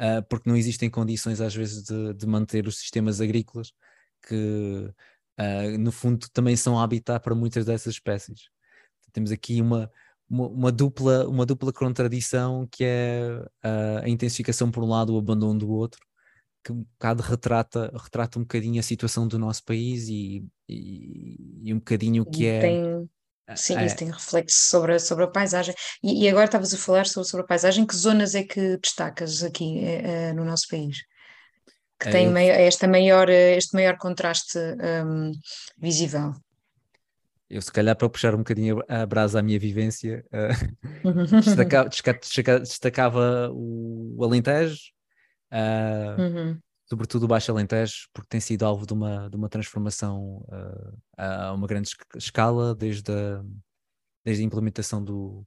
uh, 0.01 0.23
porque 0.29 0.49
não 0.49 0.57
existem 0.57 0.89
condições 0.89 1.41
às 1.41 1.55
vezes 1.55 1.83
de, 1.83 2.15
de 2.15 2.27
manter 2.27 2.67
os 2.67 2.79
sistemas 2.79 3.21
agrícolas 3.21 3.73
que 4.27 4.35
uh, 5.39 5.79
no 5.79 5.93
fundo 5.93 6.27
também 6.33 6.57
são 6.57 6.81
habitat 6.81 7.23
para 7.23 7.35
muitas 7.35 7.67
dessas 7.67 7.95
espécies. 7.95 8.49
Temos 9.13 9.31
aqui 9.31 9.61
uma, 9.61 9.91
uma, 10.29 10.49
uma, 10.49 10.73
dupla, 10.73 11.29
uma 11.29 11.45
dupla 11.45 11.73
contradição 11.73 12.67
que 12.71 12.85
é 12.85 13.43
a 14.03 14.09
intensificação 14.09 14.71
por 14.71 14.83
um 14.85 14.89
lado, 14.89 15.15
o 15.15 15.19
abandono 15.19 15.59
do 15.59 15.71
outro, 15.71 16.01
que 16.69 16.73
um 16.73 16.83
bocado 16.83 17.23
retrata, 17.23 17.91
retrata 17.95 18.39
um 18.39 18.43
bocadinho 18.43 18.79
a 18.79 18.83
situação 18.83 19.27
do 19.27 19.39
nosso 19.39 19.65
país 19.65 20.07
e, 20.09 20.45
e, 20.69 21.37
e 21.63 21.73
um 21.73 21.79
bocadinho 21.79 22.23
o 22.25 22.27
que 22.27 22.47
é. 22.47 22.61
Tem, 22.61 23.11
sim, 23.57 23.75
é, 23.75 23.87
isso 23.87 23.97
tem 23.97 24.11
reflexo 24.11 24.69
sobre, 24.69 24.99
sobre 24.99 25.25
a 25.25 25.29
paisagem. 25.29 25.75
E, 26.03 26.25
e 26.25 26.29
agora 26.29 26.45
estavas 26.45 26.75
a 26.75 26.77
falar 26.77 27.07
sobre, 27.07 27.29
sobre 27.29 27.45
a 27.45 27.49
paisagem, 27.49 27.87
que 27.87 27.97
zonas 27.97 28.35
é 28.35 28.43
que 28.43 28.77
destacas 28.77 29.43
aqui 29.43 29.79
é, 29.79 30.29
é, 30.29 30.33
no 30.35 30.45
nosso 30.45 30.69
país? 30.69 30.99
Que 31.99 32.11
tem 32.11 32.27
eu... 32.27 32.37
esta 32.37 32.87
maior, 32.87 33.31
este 33.31 33.75
maior 33.75 33.97
contraste 33.97 34.59
um, 34.59 35.33
visível. 35.79 36.35
Eu, 37.49 37.63
se 37.63 37.73
calhar, 37.73 37.97
para 37.97 38.11
puxar 38.11 38.35
um 38.35 38.39
bocadinho 38.39 38.83
a 38.87 39.07
brasa 39.07 39.39
à 39.39 39.43
minha 39.43 39.59
vivência, 39.59 40.23
uh, 41.03 41.41
destacava, 41.41 41.89
destacava, 42.61 43.51
o 43.55 44.23
Alentejo, 44.23 44.77
uh, 45.53 46.21
uhum. 46.21 46.61
sobretudo 46.89 47.25
o 47.25 47.29
Baixo 47.29 47.51
Alentejo, 47.51 48.09
porque 48.13 48.29
tem 48.29 48.41
sido 48.41 48.65
alvo 48.65 48.87
de 48.87 48.93
uma, 48.93 49.29
de 49.29 49.37
uma 49.37 49.49
transformação 49.49 50.45
uh, 50.49 50.99
a 51.17 51.53
uma 51.53 51.67
grande 51.67 51.91
escala, 52.17 52.75
desde 52.75 53.11
a, 53.13 53.43
desde 54.25 54.43
a 54.43 54.47
implementação 54.47 55.03
do, 55.03 55.47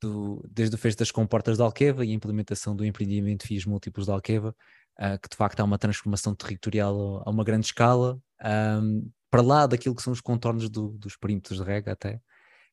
do, 0.00 0.44
desde 0.50 0.74
o 0.74 0.78
fecho 0.78 0.96
das 0.96 1.10
comportas 1.10 1.56
de 1.56 1.62
Alqueva 1.62 2.04
e 2.04 2.10
a 2.10 2.14
implementação 2.14 2.74
do 2.74 2.84
empreendimento 2.84 3.46
FIIs 3.46 3.64
múltiplos 3.64 4.06
de 4.06 4.12
Alqueva, 4.12 4.54
uh, 4.98 5.18
que 5.20 5.28
de 5.28 5.36
facto 5.36 5.60
há 5.60 5.64
uma 5.64 5.78
transformação 5.78 6.34
territorial 6.34 7.22
a 7.24 7.30
uma 7.30 7.44
grande 7.44 7.66
escala, 7.66 8.18
um, 8.82 9.10
para 9.30 9.42
lá 9.42 9.66
daquilo 9.66 9.94
que 9.94 10.02
são 10.02 10.12
os 10.12 10.20
contornos 10.20 10.68
do, 10.68 10.88
dos 10.98 11.16
perímetros 11.16 11.58
de 11.58 11.64
rega 11.64 11.92
até, 11.92 12.20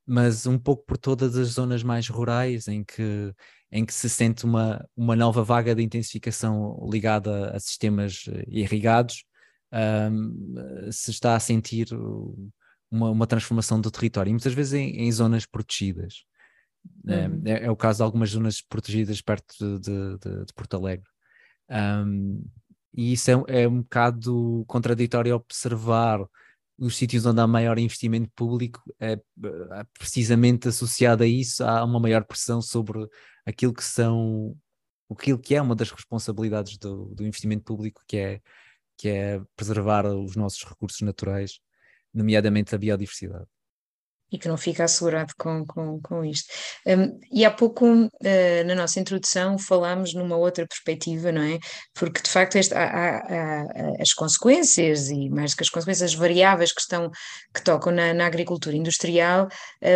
mas 0.08 0.48
um 0.48 0.58
pouco 0.58 0.86
por 0.86 0.98
todas 0.98 1.36
as 1.36 1.50
zonas 1.50 1.84
mais 1.84 2.08
rurais 2.08 2.68
em 2.68 2.84
que 2.84 3.34
em 3.72 3.86
que 3.86 3.94
se 3.94 4.10
sente 4.10 4.46
uma, 4.46 4.88
uma 4.96 5.16
nova 5.16 5.44
vaga 5.44 5.76
de 5.76 5.84
intensificação 5.84 6.80
ligada 6.90 7.52
a 7.52 7.60
sistemas 7.60 8.24
eh, 8.30 8.46
irrigados, 8.48 9.26
um, 10.10 10.92
se 10.92 11.12
está 11.12 11.36
a 11.36 11.40
sentir 11.40 11.90
uma, 12.90 13.12
uma, 13.12 13.28
transformação 13.28 13.82
do 13.82 13.92
território, 13.92 14.30
e 14.30 14.34
muitas 14.34 14.54
vezes 14.54 14.74
em, 14.74 15.02
em 15.02 15.12
zonas 15.12 15.46
protegidas. 15.46 16.24
Uhum. 17.04 17.44
É, 17.46 17.66
é, 17.66 17.72
o 17.72 17.76
caso 17.76 17.98
de 17.98 18.04
algumas 18.04 18.30
zonas 18.30 18.62
protegidas 18.62 19.22
perto 19.22 19.80
de, 19.80 20.18
de, 20.18 20.46
de 20.46 20.54
Porto 20.56 20.78
Alegre. 20.78 21.10
Um, 21.70 22.46
e 22.94 23.12
isso 23.12 23.30
é, 23.30 23.64
é 23.64 23.68
um 23.68 23.82
bocado 23.82 24.64
contraditório 24.66 25.36
observar 25.36 26.26
os 26.78 26.96
sítios 26.96 27.26
onde 27.26 27.42
há 27.42 27.48
maior 27.48 27.80
investimento 27.80 28.30
público, 28.36 28.82
é, 29.00 29.14
é, 29.14 29.20
precisamente 29.98 30.68
associado 30.68 31.24
a 31.24 31.28
isso, 31.28 31.64
há 31.64 31.84
uma 31.84 32.00
maior 32.00 32.24
pressão 32.24 32.62
sobre 32.62 33.08
aquilo 33.46 33.74
que 33.74 33.84
são, 33.84 34.56
aquilo 35.10 35.40
que 35.40 35.56
é 35.56 35.62
uma 35.62 35.76
das 35.76 35.92
responsabilidades 35.92 36.78
do, 36.78 37.06
do 37.16 37.26
investimento 37.26 37.64
público, 37.64 38.04
que 38.08 38.18
é, 38.18 38.42
que 38.98 39.10
é 39.10 39.42
preservar 39.56 40.06
os 40.06 40.36
nossos 40.36 40.64
recursos 40.64 41.02
naturais, 41.02 41.60
nomeadamente 42.14 42.76
a 42.76 42.78
biodiversidade 42.78 43.48
e 44.32 44.38
que 44.38 44.48
não 44.48 44.58
fica 44.58 44.84
assegurado 44.84 45.34
com, 45.38 45.66
com, 45.66 46.02
com 46.02 46.26
isto. 46.26 46.54
Um, 46.86 47.20
e 47.32 47.46
há 47.46 47.52
pouco, 47.52 47.86
uh, 47.86 48.10
na 48.66 48.76
nossa 48.76 49.00
introdução, 49.00 49.58
falámos 49.58 50.14
numa 50.14 50.36
outra 50.36 50.68
perspectiva, 50.68 51.32
não 51.32 51.42
é? 51.42 51.60
Porque, 51.94 52.22
de 52.22 52.30
facto, 52.30 52.58
este, 52.58 52.74
há, 52.74 52.84
há, 52.84 53.18
há, 53.20 54.02
as 54.02 54.14
consequências, 54.14 55.10
e 55.10 55.30
mais 55.30 55.54
que 55.54 55.64
as 55.64 55.70
consequências, 55.70 56.12
as 56.12 56.16
variáveis 56.16 56.74
que, 56.74 56.82
estão, 56.82 57.10
que 57.54 57.64
tocam 57.64 57.94
na, 57.94 58.14
na 58.14 58.26
agricultura 58.26 58.76
industrial, 58.76 59.48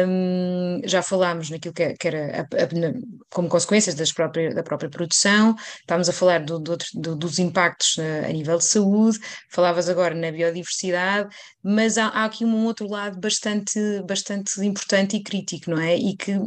um, 0.07 0.81
já 0.85 1.01
falámos 1.01 1.49
naquilo 1.49 1.73
que, 1.73 1.93
que 1.95 2.07
era 2.07 2.41
a, 2.41 2.63
a, 2.63 2.93
como 3.29 3.49
consequências 3.49 3.95
das 3.95 4.13
própria, 4.13 4.53
da 4.53 4.63
própria 4.63 4.89
produção, 4.89 5.55
estávamos 5.81 6.07
a 6.07 6.13
falar 6.13 6.39
do, 6.39 6.57
do, 6.57 6.77
do, 6.93 7.15
dos 7.15 7.37
impactos 7.37 7.97
uh, 7.97 8.29
a 8.29 8.31
nível 8.31 8.57
de 8.57 8.65
saúde, 8.65 9.19
falavas 9.49 9.89
agora 9.89 10.15
na 10.15 10.31
biodiversidade, 10.31 11.27
mas 11.61 11.97
há, 11.97 12.07
há 12.07 12.25
aqui 12.25 12.45
um 12.45 12.65
outro 12.65 12.87
lado 12.87 13.19
bastante, 13.19 13.79
bastante 14.07 14.20
bastante 14.21 14.61
importante 14.65 15.17
e 15.17 15.23
crítico, 15.23 15.71
não 15.71 15.79
é? 15.79 15.95
E 15.95 16.15
que 16.15 16.39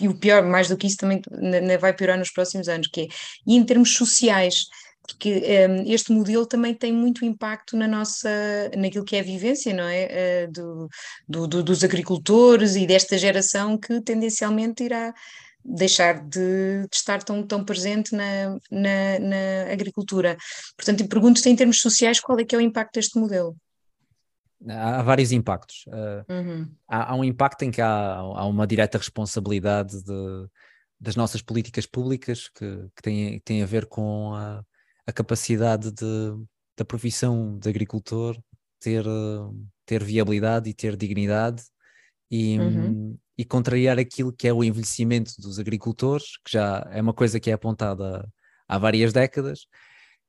e, 0.00 0.08
o 0.08 0.14
pior, 0.14 0.42
mais 0.44 0.68
do 0.68 0.76
que 0.76 0.86
isso, 0.86 0.98
também 0.98 1.22
vai 1.80 1.92
piorar 1.94 2.18
nos 2.18 2.30
próximos 2.30 2.68
anos, 2.68 2.88
que 2.88 3.02
é, 3.02 3.08
e 3.46 3.56
em 3.56 3.64
termos 3.64 3.94
sociais, 3.94 4.66
porque 5.06 5.30
um, 5.30 5.44
ehm, 5.44 5.92
este 5.92 6.12
modelo 6.12 6.46
também 6.46 6.74
tem 6.74 6.92
muito 6.92 7.24
impacto 7.24 7.76
na 7.76 7.88
nossa, 7.88 8.28
naquilo 8.76 9.04
que 9.04 9.16
é 9.16 9.20
a 9.20 9.24
vivência, 9.24 9.72
não 9.72 9.84
é? 9.84 10.46
Uh, 10.48 10.52
do, 10.52 10.88
do, 11.28 11.46
do, 11.46 11.62
dos 11.62 11.84
agricultores 11.84 12.76
e 12.76 12.86
desta 12.86 13.16
geração 13.16 13.78
que 13.78 14.00
tendencialmente 14.02 14.84
irá 14.84 15.14
deixar 15.64 16.20
de, 16.28 16.82
de 16.82 16.96
estar 16.96 17.22
tão, 17.22 17.44
tão 17.44 17.64
presente 17.64 18.14
na, 18.14 18.50
na, 18.70 19.18
na 19.18 19.72
agricultura. 19.72 20.36
Portanto, 20.76 21.08
pergunto-te 21.08 21.48
em 21.48 21.56
termos 21.56 21.80
sociais 21.80 22.20
qual 22.20 22.38
é 22.38 22.44
que 22.44 22.54
é 22.54 22.58
o 22.58 22.60
impacto 22.60 22.94
deste 22.94 23.18
modelo? 23.18 23.56
Há 24.68 25.02
vários 25.02 25.32
impactos. 25.32 25.84
Uh, 25.86 26.32
uhum. 26.32 26.70
há, 26.88 27.12
há, 27.12 27.14
um 27.14 27.24
impacto 27.24 27.62
em 27.62 27.70
que 27.70 27.80
há, 27.80 28.16
há 28.16 28.46
uma 28.46 28.66
direta 28.66 28.98
responsabilidade 28.98 30.02
de, 30.02 30.48
das 31.00 31.16
nossas 31.16 31.42
políticas 31.42 31.86
públicas 31.86 32.48
que, 32.48 32.88
que 32.94 33.02
têm, 33.02 33.40
têm 33.40 33.62
a 33.62 33.66
ver 33.66 33.86
com 33.86 34.34
a, 34.34 34.64
a 35.06 35.12
capacidade 35.12 35.92
de, 35.92 36.32
da 36.76 36.84
profissão 36.84 37.58
de 37.58 37.68
agricultor 37.68 38.36
ter, 38.80 39.04
ter 39.84 40.02
viabilidade 40.02 40.68
e 40.68 40.74
ter 40.74 40.96
dignidade 40.96 41.62
e, 42.30 42.58
uhum. 42.58 43.18
e 43.38 43.44
contrariar 43.44 43.98
aquilo 43.98 44.32
que 44.32 44.48
é 44.48 44.52
o 44.52 44.64
envelhecimento 44.64 45.32
dos 45.38 45.58
agricultores, 45.58 46.38
que 46.44 46.52
já 46.52 46.86
é 46.90 47.00
uma 47.00 47.14
coisa 47.14 47.38
que 47.38 47.50
é 47.50 47.54
apontada 47.54 48.28
há 48.68 48.78
várias 48.78 49.12
décadas, 49.12 49.66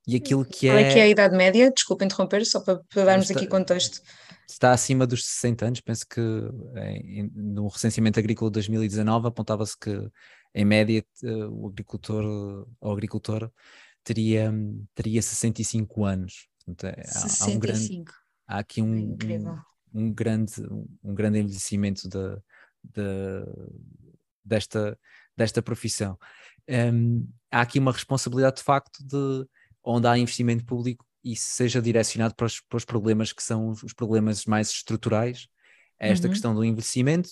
e 0.07 0.15
aquilo 0.15 0.45
que 0.45 0.67
Qual 0.67 0.77
é... 0.77 0.83
é 0.83 0.93
que 0.93 0.99
é 0.99 1.03
a 1.03 1.07
idade 1.09 1.35
média? 1.35 1.69
Desculpa 1.69 2.05
interromper, 2.05 2.45
só 2.45 2.61
para, 2.61 2.79
para 2.93 3.03
darmos 3.03 3.29
está, 3.29 3.39
aqui 3.39 3.49
contexto. 3.49 4.01
Está 4.49 4.71
acima 4.71 5.05
dos 5.05 5.25
60 5.25 5.65
anos, 5.65 5.81
penso 5.81 6.07
que 6.07 6.21
em, 6.77 7.29
no 7.35 7.67
recenseamento 7.67 8.17
agrícola 8.17 8.49
de 8.49 8.53
2019 8.53 9.27
apontava-se 9.27 9.77
que 9.77 10.09
em 10.55 10.63
média 10.63 11.05
o 11.51 11.67
agricultor 11.67 12.23
ou 12.79 12.91
agricultora 12.91 13.51
teria, 14.01 14.53
teria 14.95 15.21
65 15.21 16.05
anos. 16.05 16.47
Portanto, 16.65 16.85
é, 16.85 17.03
65. 17.03 17.43
Há, 17.43 17.55
um 17.55 17.59
grande, 17.59 18.05
há 18.47 18.57
aqui 18.59 18.81
um, 18.81 19.17
um, 19.21 19.59
um, 19.93 20.13
grande, 20.13 20.53
um 21.03 21.13
grande 21.13 21.39
envelhecimento 21.39 22.07
de, 22.07 22.41
de, 22.83 23.45
desta, 24.43 24.97
desta 25.35 25.61
profissão. 25.61 26.17
Um, 26.69 27.27
há 27.51 27.61
aqui 27.61 27.77
uma 27.77 27.91
responsabilidade 27.91 28.57
de 28.57 28.63
facto 28.63 29.05
de 29.05 29.45
onde 29.87 30.05
há 30.07 30.17
investimento 30.17 30.65
público 30.65 31.05
e 31.23 31.35
seja 31.35 31.81
direcionado 31.81 32.35
para 32.35 32.45
os, 32.45 32.59
para 32.59 32.77
os 32.77 32.85
problemas 32.85 33.31
que 33.31 33.41
são 33.41 33.69
os 33.69 33.93
problemas 33.93 34.45
mais 34.45 34.69
estruturais, 34.69 35.47
esta 35.97 36.27
uhum. 36.27 36.33
questão 36.33 36.53
do 36.53 36.63
envelhecimento, 36.63 37.29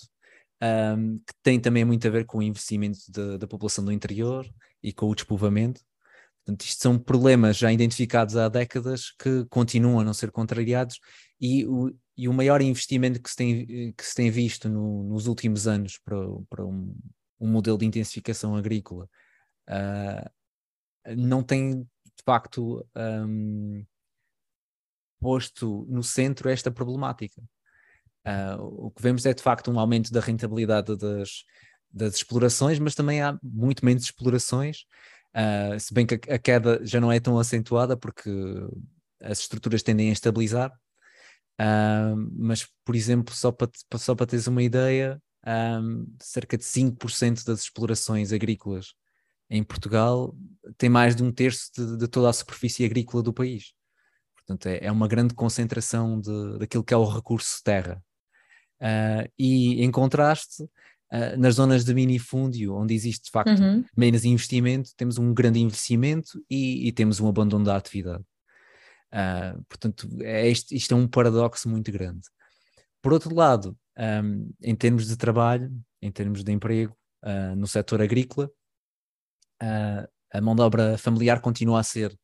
um, 0.98 1.18
que 1.18 1.34
tem 1.44 1.60
também 1.60 1.84
muito 1.84 2.08
a 2.08 2.10
ver 2.10 2.26
com 2.26 2.38
o 2.38 2.44
investimento 2.44 3.00
de, 3.10 3.38
da 3.38 3.46
população 3.46 3.84
do 3.84 3.91
interior 3.91 4.50
e 4.82 4.94
com 4.94 5.08
o 5.08 5.15
despovoamento. 5.15 5.82
Portanto, 6.46 6.65
isto 6.65 6.82
são 6.82 6.98
problemas 6.98 7.58
já 7.58 7.72
identificados 7.72 8.38
há 8.38 8.48
décadas 8.48 9.12
que 9.12 9.46
continuam 9.50 10.00
a 10.00 10.04
não 10.04 10.13
ser 10.13 10.32
contrariados 10.32 11.00
e 11.39 11.65
o, 11.65 11.94
e 12.15 12.30
o 12.30 12.34
maior 12.34 12.62
investimento 12.62 13.22
que 13.22 13.30
se 13.30 13.36
tem, 13.36 13.94
que 13.94 14.06
se 14.06 14.15
tem 14.15 14.32
visto 14.32 14.70
no, 14.70 15.04
nos 15.04 15.28
últimos 15.28 15.68
anos 15.68 16.00
para, 16.04 16.18
para 16.50 16.65
um, 16.65 16.96
um, 17.39 17.48
modelo 17.48 17.78
de 17.78 17.86
intensificação 17.86 18.56
agrícola 18.56 19.10
uh, 19.70 21.15
não 21.15 21.44
tem 21.44 21.86
de 22.17 22.23
facto 22.23 22.86
um, 22.95 23.86
posto 25.19 25.86
no 25.89 26.04
centro 26.04 26.49
esta 26.49 26.71
problemática. 26.71 27.41
Uh, 28.25 28.88
o 28.88 28.91
que 28.91 29.01
vemos 29.01 29.25
é 29.25 29.34
de 29.34 29.41
facto 29.41 29.71
um 29.71 29.80
aumento 29.80 30.12
da 30.12 30.19
rentabilidade 30.19 30.95
das, 30.97 31.43
das 31.91 32.15
explorações, 32.15 32.80
mas 32.80 32.95
também 32.95 33.21
há 33.21 33.38
muito 33.43 33.86
menos 33.86 34.04
explorações, 34.04 34.86
uh, 35.36 35.80
se 35.80 35.93
bem 35.93 36.06
que 36.06 36.15
a, 36.15 36.38
queda 36.39 36.80
já 36.84 36.99
não 36.99 37.12
é 37.12 37.19
tão 37.19 37.38
acentuada 37.38 37.95
porque 37.95 38.30
as 39.21 39.39
estruturas 39.39 39.84
tendem 39.84 40.10
a 40.10 40.13
estabilizar. 40.13 40.71
Uh, 41.60 42.15
mas, 42.34 42.67
por 42.84 42.95
exemplo, 42.95 43.34
só 43.34 43.51
para, 43.51 43.69
só 43.97 44.13
para 44.13 44.25
teres 44.25 44.47
uma 44.47 44.62
ideia, 44.62 45.21
um, 45.82 46.06
cerca 46.21 46.58
de 46.58 46.63
5% 46.63 47.45
das 47.45 47.62
explorações 47.62 48.34
agrícolas 48.34 48.95
em 49.49 49.63
Portugal 49.63 50.36
tem 50.77 50.89
mais 50.89 51.15
de 51.15 51.23
um 51.23 51.31
terço 51.31 51.71
de, 51.75 51.97
de 51.97 52.08
toda 52.08 52.29
a 52.29 52.34
superfície 52.34 52.84
agrícola 52.86 53.21
do 53.21 53.34
país. 53.34 53.73
Portanto, 54.36 54.67
é, 54.67 54.86
é 54.86 54.91
uma 54.91 55.08
grande 55.08 55.34
concentração 55.34 56.19
de, 56.19 56.60
daquilo 56.60 56.84
que 56.84 56.93
é 56.93 56.97
o 56.97 57.05
recurso 57.05 57.62
terra. 57.63 58.01
Uh, 58.79 59.29
e 59.39 59.84
em 59.84 59.89
contraste, 59.89 60.63
uh, 60.63 61.38
nas 61.38 61.55
zonas 61.55 61.84
de 61.84 61.93
minifúndio, 61.93 62.75
onde 62.75 62.93
existe 62.93 63.25
de 63.25 63.31
facto 63.31 63.60
Uhum. 63.60 63.84
menos 63.95 64.25
investimento, 64.25 64.91
temos 64.95 65.17
um 65.17 65.34
grande 65.34 65.60
investimento 65.60 66.43
e, 66.49 66.88
e 66.88 66.91
temos 66.91 67.19
um 67.19 67.27
abandono 67.27 67.65
da 67.65 67.75
atividade. 67.75 68.23
Uh, 69.13 69.63
portanto, 69.69 70.08
é 70.21 70.47
este, 70.49 70.75
isto 70.75 70.93
é 70.93 70.97
um 70.97 71.08
paradoxo 71.08 71.69
muito 71.69 71.91
grande. 71.91 72.27
Por 73.01 73.13
outro 73.13 73.34
lado, 73.34 73.77
um, 73.97 74.51
em 74.62 74.75
termos 74.75 75.08
de 75.08 75.15
trabalho, 75.15 75.71
em 76.01 76.12
termos 76.12 76.43
de 76.43 76.51
emprego, 76.51 76.95
no 77.58 77.65
setor 77.65 78.03
agrícola, 78.03 78.51
uh, 79.62 80.08
a 80.34 80.41
mão 80.41 80.56
de 80.56 80.62
obra 80.62 80.98
familiar 80.98 81.41
continua 81.41 81.80
a 81.80 81.84
ser 81.84 82.18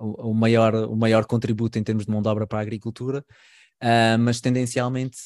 o, 0.00 0.30
o, 0.30 0.34
maior, 0.34 0.74
o 0.74 0.96
maior 0.96 1.24
contributo 1.24 1.78
em 1.78 1.84
termos 1.84 2.04
de 2.04 2.10
mão 2.10 2.20
de 2.20 2.28
obra 2.28 2.46
para 2.46 2.58
a 2.58 2.62
agricultura, 2.62 3.24
mas 4.20 4.40
tendencialmente 4.40 5.18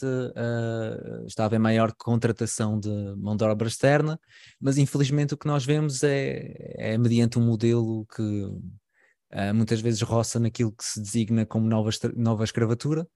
está 1.27 1.45
a 1.45 1.47
haver 1.47 1.59
maior 1.59 1.93
contratação 1.97 2.79
de 2.79 2.89
mão 3.17 3.37
de 3.37 3.45
obra 3.45 3.67
externa, 3.67 4.21
mas 4.61 4.79
infelizmente 4.79 5.35
o 5.35 5.37
que 5.37 5.47
nós 5.47 5.65
vemos 5.65 6.03
é, 6.05 6.55
é 6.77 6.99
mediante 6.99 7.39
um 7.39 7.43
modelo 7.43 8.07
que 8.15 8.23
uh, 9.33 9.55
muitas 9.55 9.81
vezes 9.81 10.03
roça 10.03 10.39
naquilo 10.39 10.73
que 10.73 10.85
se 10.85 11.01
designa 11.01 11.47
como 11.47 11.67
nova, 11.67 11.91
nova 12.17 12.45
escravatura, 12.45 13.07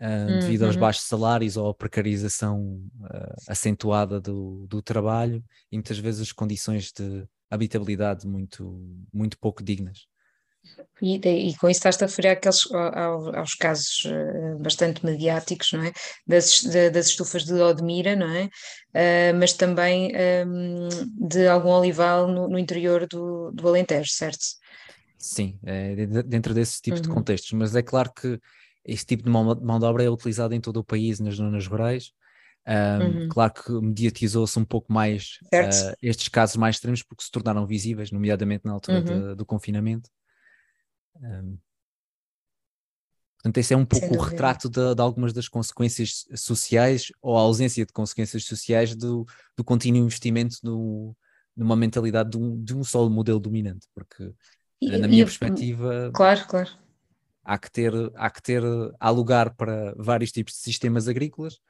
uh, 0.00 0.40
devido 0.40 0.64
aos 0.64 0.74
uhum. 0.74 0.80
baixos 0.80 1.04
salários 1.04 1.56
ou 1.56 1.68
à 1.68 1.74
precarização 1.74 2.80
uh, 3.00 3.34
acentuada 3.48 4.20
do, 4.20 4.66
do 4.68 4.82
trabalho 4.82 5.42
e 5.70 5.76
muitas 5.76 5.98
vezes 5.98 6.20
as 6.20 6.32
condições 6.32 6.92
de 6.92 7.26
habitabilidade 7.50 8.26
muito, 8.26 8.80
muito 9.12 9.38
pouco 9.38 9.62
dignas. 9.62 10.06
E, 11.02 11.16
e, 11.16 11.54
com 11.56 11.68
isso 11.68 11.78
estás-te 11.78 12.04
a 12.04 12.06
referir 12.06 12.28
àqueles, 12.28 12.66
aos, 12.72 13.34
aos 13.34 13.54
casos 13.54 14.06
bastante 14.60 15.04
mediáticos, 15.04 15.72
não 15.72 15.84
é? 15.84 15.92
Das, 16.26 16.62
das 16.90 17.08
estufas 17.08 17.44
de 17.44 17.52
Odmira, 17.52 18.16
não 18.16 18.30
é? 18.30 18.44
Uh, 18.44 19.38
mas 19.38 19.52
também 19.52 20.10
um, 20.46 20.88
de 21.28 21.46
algum 21.46 21.68
olival 21.68 22.28
no, 22.28 22.48
no 22.48 22.58
interior 22.58 23.06
do, 23.06 23.50
do 23.52 23.68
Alentejo, 23.68 24.10
certo? 24.10 24.42
Sim, 25.18 25.58
é, 25.64 25.94
dentro 26.22 26.52
desse 26.52 26.82
tipo 26.82 26.96
uhum. 26.96 27.02
de 27.02 27.08
contextos, 27.08 27.52
mas 27.52 27.74
é 27.74 27.82
claro 27.82 28.12
que 28.12 28.38
este 28.84 29.06
tipo 29.06 29.22
de 29.24 29.30
mão, 29.30 29.54
mão 29.62 29.78
de 29.78 29.84
obra 29.84 30.04
é 30.04 30.10
utilizado 30.10 30.54
em 30.54 30.60
todo 30.60 30.78
o 30.78 30.84
país, 30.84 31.18
nas 31.20 31.36
zonas 31.36 31.66
rurais. 31.66 32.12
Um, 32.66 33.22
uhum. 33.22 33.28
Claro 33.28 33.52
que 33.52 33.72
mediatizou-se 33.72 34.58
um 34.58 34.64
pouco 34.64 34.90
mais 34.92 35.38
uh, 35.46 35.96
estes 36.00 36.28
casos 36.28 36.56
mais 36.56 36.76
extremos 36.76 37.02
porque 37.02 37.22
se 37.22 37.30
tornaram 37.30 37.66
visíveis, 37.66 38.10
nomeadamente 38.10 38.64
na 38.64 38.72
altura 38.72 38.98
uhum. 38.98 39.04
de, 39.04 39.34
do 39.36 39.44
confinamento. 39.44 40.08
Um, 41.16 41.58
portanto, 43.36 43.58
esse 43.58 43.74
é 43.74 43.76
um 43.76 43.84
pouco 43.84 44.14
o 44.14 44.20
retrato 44.20 44.70
de, 44.70 44.94
de, 44.94 45.02
algumas 45.02 45.32
das 45.32 45.46
consequências 45.46 46.24
sociais 46.36 47.12
ou 47.20 47.36
a 47.36 47.40
ausência 47.40 47.84
de 47.84 47.92
consequências 47.92 48.44
sociais 48.44 48.96
do, 48.96 49.26
do 49.54 49.62
contínuo 49.62 50.02
investimento 50.02 50.56
no, 50.62 51.14
numa 51.54 51.76
mentalidade 51.76 52.30
de 52.30 52.38
um, 52.38 52.62
de 52.62 52.74
um 52.74 52.82
só 52.82 53.08
modelo 53.10 53.38
dominante, 53.38 53.86
porque 53.94 54.32
e, 54.80 54.96
na 54.96 55.06
minha 55.06 55.24
perspectiva. 55.24 56.10
Claro, 56.14 56.46
claro. 56.46 56.83
Há 57.44 57.58
que, 57.58 57.70
ter, 57.70 57.92
há 58.14 58.30
que 58.30 58.42
ter, 58.42 58.62
há 58.98 59.10
lugar 59.10 59.54
para 59.54 59.94
vários 59.96 60.32
tipos 60.32 60.54
de 60.54 60.60
sistemas 60.60 61.08
agrícolas. 61.08 61.60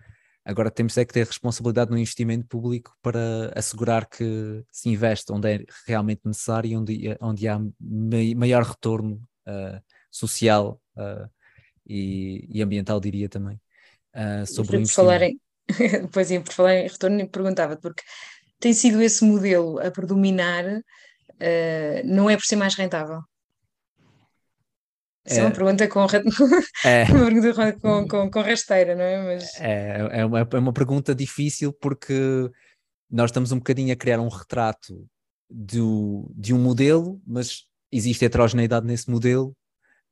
Agora 0.44 0.70
temos 0.70 0.96
é 0.98 1.04
que 1.06 1.12
ter 1.14 1.26
responsabilidade 1.26 1.90
no 1.90 1.96
investimento 1.96 2.46
público 2.46 2.94
para 3.00 3.50
assegurar 3.56 4.06
que 4.06 4.62
se 4.70 4.90
investe 4.90 5.32
onde 5.32 5.48
é 5.48 5.64
realmente 5.86 6.20
necessário 6.24 6.70
e 6.70 6.76
onde, 6.76 7.16
onde 7.18 7.48
há 7.48 7.58
maior 8.36 8.62
retorno 8.62 9.22
uh, 9.48 9.80
social 10.10 10.78
uh, 10.96 11.28
e, 11.86 12.46
e, 12.50 12.62
ambiental, 12.62 13.00
diria 13.00 13.28
também, 13.28 13.58
uh, 14.14 14.46
sobre 14.46 14.76
o 14.76 14.80
investimento. 14.80 14.92
Falar 14.94 15.20
pois 16.12 16.30
é, 16.30 16.38
por 16.40 16.52
falar 16.52 16.74
em 16.74 16.88
retorno, 16.88 17.26
perguntava 17.26 17.76
porque 17.78 18.02
tem 18.60 18.74
sido 18.74 19.00
esse 19.00 19.24
modelo 19.24 19.78
a 19.80 19.90
predominar 19.90 20.64
não 22.04 22.30
é 22.30 22.36
por 22.36 22.44
ser 22.44 22.56
mais 22.56 22.74
rentável? 22.74 23.20
Isso 25.26 25.38
é, 25.38 25.42
é. 25.42 25.44
uma 25.44 25.50
pergunta 25.50 25.88
com, 25.88 26.06
é, 26.84 27.04
uma 27.10 27.24
pergunta 27.24 27.72
com, 27.80 28.08
com, 28.08 28.30
com, 28.30 28.40
rasteira, 28.42 28.94
não 28.94 29.02
é? 29.02 29.34
Mas... 29.34 29.60
É, 29.60 30.20
é, 30.20 30.24
uma, 30.24 30.40
é 30.40 30.58
uma 30.58 30.72
pergunta 30.72 31.14
difícil 31.14 31.72
porque 31.72 32.50
nós 33.10 33.30
estamos 33.30 33.52
um 33.52 33.58
bocadinho 33.58 33.92
a 33.92 33.96
criar 33.96 34.20
um 34.20 34.28
retrato 34.28 35.06
do, 35.48 36.30
de 36.34 36.52
um 36.52 36.58
modelo, 36.58 37.20
mas 37.26 37.64
existe 37.92 38.24
heterogeneidade 38.24 38.86
nesse 38.86 39.10
modelo, 39.10 39.54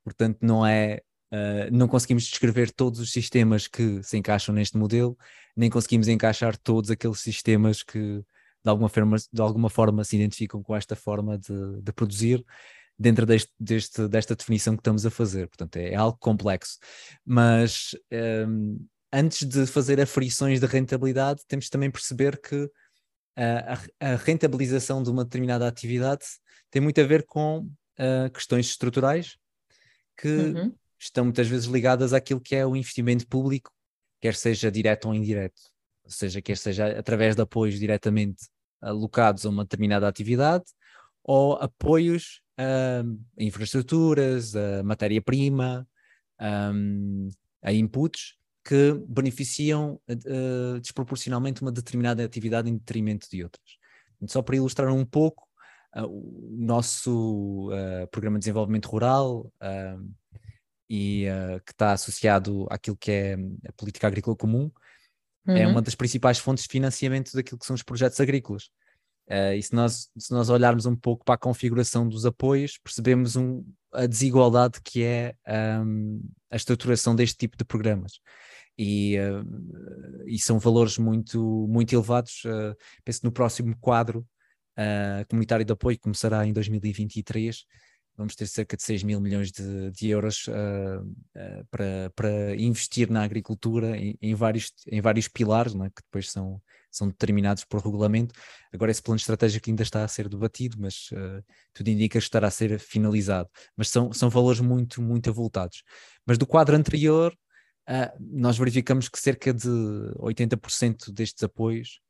portanto 0.05 0.39
não 0.43 0.67
é 0.67 1.01
Uh, 1.33 1.73
não 1.73 1.89
conseguimos 1.89 2.25
descrever 2.25 2.71
todos 2.71 3.01
os 3.01 3.11
sistemas 3.11 3.67
que 3.67 4.03
se 4.03 4.19
encaixam 4.19 4.55
neste 4.55 4.77
modelo, 4.77 5.17
nem 5.57 5.71
conseguimos 5.71 6.07
encaixar 6.07 6.59
todos 6.59 6.91
aqueles 6.91 7.21
sistemas 7.21 7.83
que 7.83 8.23
de 8.63 8.71
alguma 8.71 8.89
forma, 8.91 9.17
de 9.17 9.41
alguma 9.41 9.71
forma 9.71 10.05
se 10.05 10.17
identificam 10.17 10.63
com 10.63 10.77
esta 10.77 10.95
forma 10.95 11.39
de, 11.39 11.81
de 11.81 11.93
produzir 11.93 12.45
dentro 12.99 13.27
deste, 13.27 13.53
deste, 13.59 14.09
desta 14.09 14.35
definição 14.35 14.77
que 14.77 14.81
estamos 14.81 15.05
a 15.05 15.11
fazer. 15.11 15.49
Portanto, 15.49 15.77
é, 15.77 15.91
é 15.91 15.95
algo 15.95 16.19
complexo. 16.19 16.79
Mas 17.25 17.97
um, 18.47 18.87
antes 19.13 19.47
de 19.47 19.67
fazer 19.67 20.01
aferições 20.01 20.61
de 20.61 20.67
rentabilidade, 20.67 21.43
temos 21.47 21.69
também 21.69 21.91
perceber 21.91 22.41
que 22.41 22.71
a, 23.37 23.79
a, 24.01 24.17
rentabilização 24.17 25.03
de 25.03 25.11
uma 25.11 25.25
determinada 25.25 25.67
atividade 25.67 26.25
tem 26.71 26.83
muito 26.83 27.01
a 27.01 27.05
ver 27.05 27.25
com 27.25 27.61
uh, 27.61 28.31
questões 28.33 28.67
estruturais 28.67 29.37
que 30.17 30.29
uhum. 30.29 30.75
estão 30.99 31.25
muitas 31.25 31.49
vezes 31.49 31.67
ligadas 31.67 32.13
àquilo 32.13 32.41
que 32.41 32.55
é 32.55 32.67
o 32.67 32.77
investimento 32.77 33.27
público, 33.27 33.73
quer 34.21 34.35
seja 34.35 34.71
direto 34.71 35.07
ou 35.07 35.15
indireto, 35.15 35.61
ou 36.05 36.11
seja, 36.11 36.43
quer 36.43 36.57
seja 36.57 36.99
através 36.99 37.35
de 37.35 37.43
apoios 37.43 37.79
diretamente 37.79 38.47
alocados 38.81 39.47
a 39.47 39.49
uma 39.49 39.65
determinada 39.65 40.07
atividade 40.07 40.65
ou 41.25 41.55
apoios 41.55 42.42
a 42.59 43.03
infraestruturas, 43.39 44.55
a 44.55 44.83
matéria-prima, 44.83 45.87
um, 46.41 47.29
a 47.63 47.73
inputs 47.73 48.37
que 48.65 48.95
beneficiam 49.09 50.01
uh, 50.09 50.81
desproporcionalmente 50.81 51.63
uma 51.63 51.73
determinada 51.73 52.25
atividade 52.25 52.71
em 52.71 52.77
detrimento 52.77 53.29
de 53.31 53.43
outras. 53.43 53.65
Só 54.27 54.41
para 54.41 54.57
ilustrar 54.57 54.93
um 54.93 55.05
pouco, 55.05 55.47
uh, 55.97 56.07
o 56.07 56.57
nosso 56.59 57.71
uh, 57.71 58.07
programa 58.11 58.39
de 58.39 58.45
desenvolvimento 58.45 58.87
rural 58.87 59.53
e 60.89 61.27
que 61.65 61.73
está 61.73 61.93
associado 61.93 62.67
àquilo 62.69 62.97
que 62.99 63.11
é 63.11 63.35
a 63.67 63.73
política 63.79 64.07
agrícola 64.07 64.37
comum, 64.37 64.71
é 65.47 65.53
uhum. 65.53 65.57
é 65.57 65.67
uma 65.67 65.81
das 65.81 65.95
principais 65.95 66.39
fontes 66.39 66.65
de 66.65 66.71
financiamento 66.71 67.33
daquilo 67.33 67.59
que 67.59 67.65
são 67.65 67.75
os 67.75 67.83
projetos 67.83 68.21
agrícolas. 68.21 68.69
Uh, 69.29 69.55
e 69.57 69.63
se 69.63 69.75
nós, 69.75 70.11
se 70.17 70.33
nós 70.33 70.51
olharmos 70.51 70.85
um 70.85 70.97
pouco 70.97 71.25
para 71.25 71.37
a 71.37 71.39
configuração 71.39 72.09
dos 72.09 72.27
apoios, 72.27 72.79
percebemos 72.79 73.37
um, 73.37 73.65
a 73.93 74.07
desigualdade 74.07 74.81
que 74.83 75.03
é 75.03 75.35
um, 75.83 76.23
a 76.51 76.57
estruturação 76.57 77.15
deste 77.15 77.37
tipo 77.37 77.57
de 77.57 77.65
programas. 77.65 78.21
E, 78.77 79.17
uh, 79.19 80.25
e 80.27 80.39
são 80.39 80.59
valores 80.59 80.99
muito, 80.99 81.67
muito 81.69 81.95
elevados. 81.95 82.43
Uh, 82.45 82.77
penso 83.05 83.21
no 83.25 83.33
próximo 83.33 83.77
quadro 83.81 84.27
comunitário 85.29 85.67
de 85.67 85.73
apoio, 85.73 85.99
que 85.99 86.03
começará 86.03 86.47
em 86.47 86.53
2023, 86.53 87.67
vamos 88.17 88.35
ter 88.35 88.47
cerca 88.47 88.77
de 88.77 88.83
6 88.83 89.03
mil 89.03 89.21
milhões 89.21 89.51
de, 89.51 89.91
de 89.91 90.09
euros 90.09 90.47
uh, 90.49 91.03
uh, 91.03 91.67
para, 91.71 92.11
para 92.15 92.55
investir 92.57 93.11
na 93.11 93.23
agricultura 93.23 93.97
em, 93.97 94.17
em, 94.21 94.35
vários, 94.35 94.73
em 94.87 95.01
vários 95.01 95.29
pilares, 95.29 95.75
é? 95.75 95.89
que 95.89 96.03
depois 96.03 96.31
são, 96.31 96.61
são 96.91 97.09
determinados 97.09 97.65
por 97.65 97.83
regulamento. 97.83 98.35
Agora, 98.73 98.91
esse 98.91 99.03
plano 99.03 99.19
estratégico 99.19 99.71
ainda 99.71 99.83
está 99.83 100.05
a 100.05 100.09
ser 100.09 100.29
debatido, 100.29 100.77
mas 100.79 101.11
uh, 101.13 101.43
tudo 101.73 101.89
indica 101.89 102.19
que 102.19 102.25
estará 102.25 102.49
a 102.49 102.51
ser 102.51 102.79
finalizado. 102.79 103.49
Mas 103.77 103.89
são, 103.89 104.13
são 104.13 104.29
valores 104.29 104.61
muito, 104.61 105.01
muito 105.01 105.31
avultados. 105.31 105.83
Mas 106.27 106.39
do 106.39 106.47
quadro 106.47 106.77
anterior, 106.77 107.37
nós 108.21 108.57
verificamos 108.57 109.09
que 109.09 109.19
cerca 109.19 109.53
de 109.53 109.69
80% 109.69 111.13
destes 111.13 111.43
apoios 111.43 112.01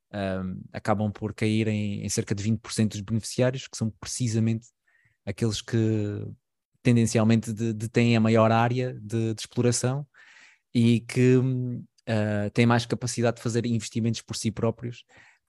acabam 0.71 1.11
por 1.11 1.33
cair 1.35 1.67
em, 1.67 2.05
em 2.05 2.09
cerca 2.11 2.35
de 2.35 2.45
20% 2.45 2.89
dos 2.89 3.01
beneficiários, 3.01 3.67
que 3.67 3.77
são 3.77 3.91
precisamente 3.99 4.67
aqueles 5.25 5.61
que 5.61 6.27
tendencialmente 6.83 7.53
detêm 7.53 8.17
a 8.17 8.21
maior 8.21 8.51
área 8.51 8.95
de, 8.95 9.35
de 9.35 9.41
exploração 9.41 10.07
e 10.75 11.01
que 11.01 11.37
uh, 11.37 12.51
têm 12.53 12.67
mais 12.67 12.87
capacidade 12.87 13.37
de 13.37 13.43
fazer 13.43 13.65
investimentos 13.67 14.21
por 14.21 14.37
si 14.37 14.51
próprios. 14.51 15.05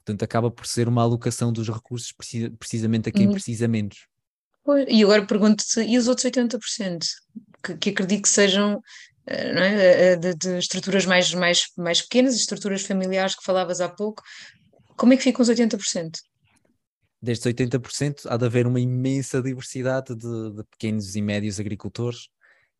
Portanto, 0.05 0.23
acaba 0.23 0.51
por 0.51 0.67
ser 0.67 0.87
uma 0.87 1.01
alocação 1.01 1.51
dos 1.51 1.69
recursos 1.69 2.11
precisa, 2.11 2.51
precisamente 2.59 3.09
a 3.09 3.11
quem 3.11 3.27
uhum. 3.27 3.33
precisa 3.33 3.67
menos. 3.67 4.05
E 4.87 5.03
agora 5.03 5.25
pergunto-te, 5.25 5.81
e 5.81 5.97
os 5.97 6.07
outros 6.07 6.25
80%? 6.25 6.99
Que, 7.63 7.77
que 7.77 7.89
acredito 7.89 8.23
que 8.23 8.29
sejam 8.29 8.75
uh, 8.75 8.81
é? 9.27 10.15
de, 10.15 10.35
de, 10.35 10.57
estruturas 10.57 11.05
mais, 11.05 11.33
mais, 11.33 11.65
mais 11.77 12.01
pequenas, 12.01 12.35
estruturas 12.35 12.83
familiares 12.83 13.35
que 13.35 13.43
falavas 13.43 13.81
há 13.81 13.89
pouco, 13.89 14.21
como 14.95 15.13
é 15.13 15.17
que 15.17 15.23
ficam 15.23 15.41
os 15.41 15.49
80%? 15.49 16.11
Destes 17.23 17.47
80%, 17.53 18.25
há 18.27 18.35
de 18.35 18.45
haver 18.45 18.67
uma 18.67 18.81
imensa 18.81 19.41
diversidade 19.41 20.13
de, 20.13 20.51
de 20.51 20.63
pequenos 20.65 21.15
e 21.15 21.21
médios 21.21 21.57
agricultores 21.57 22.27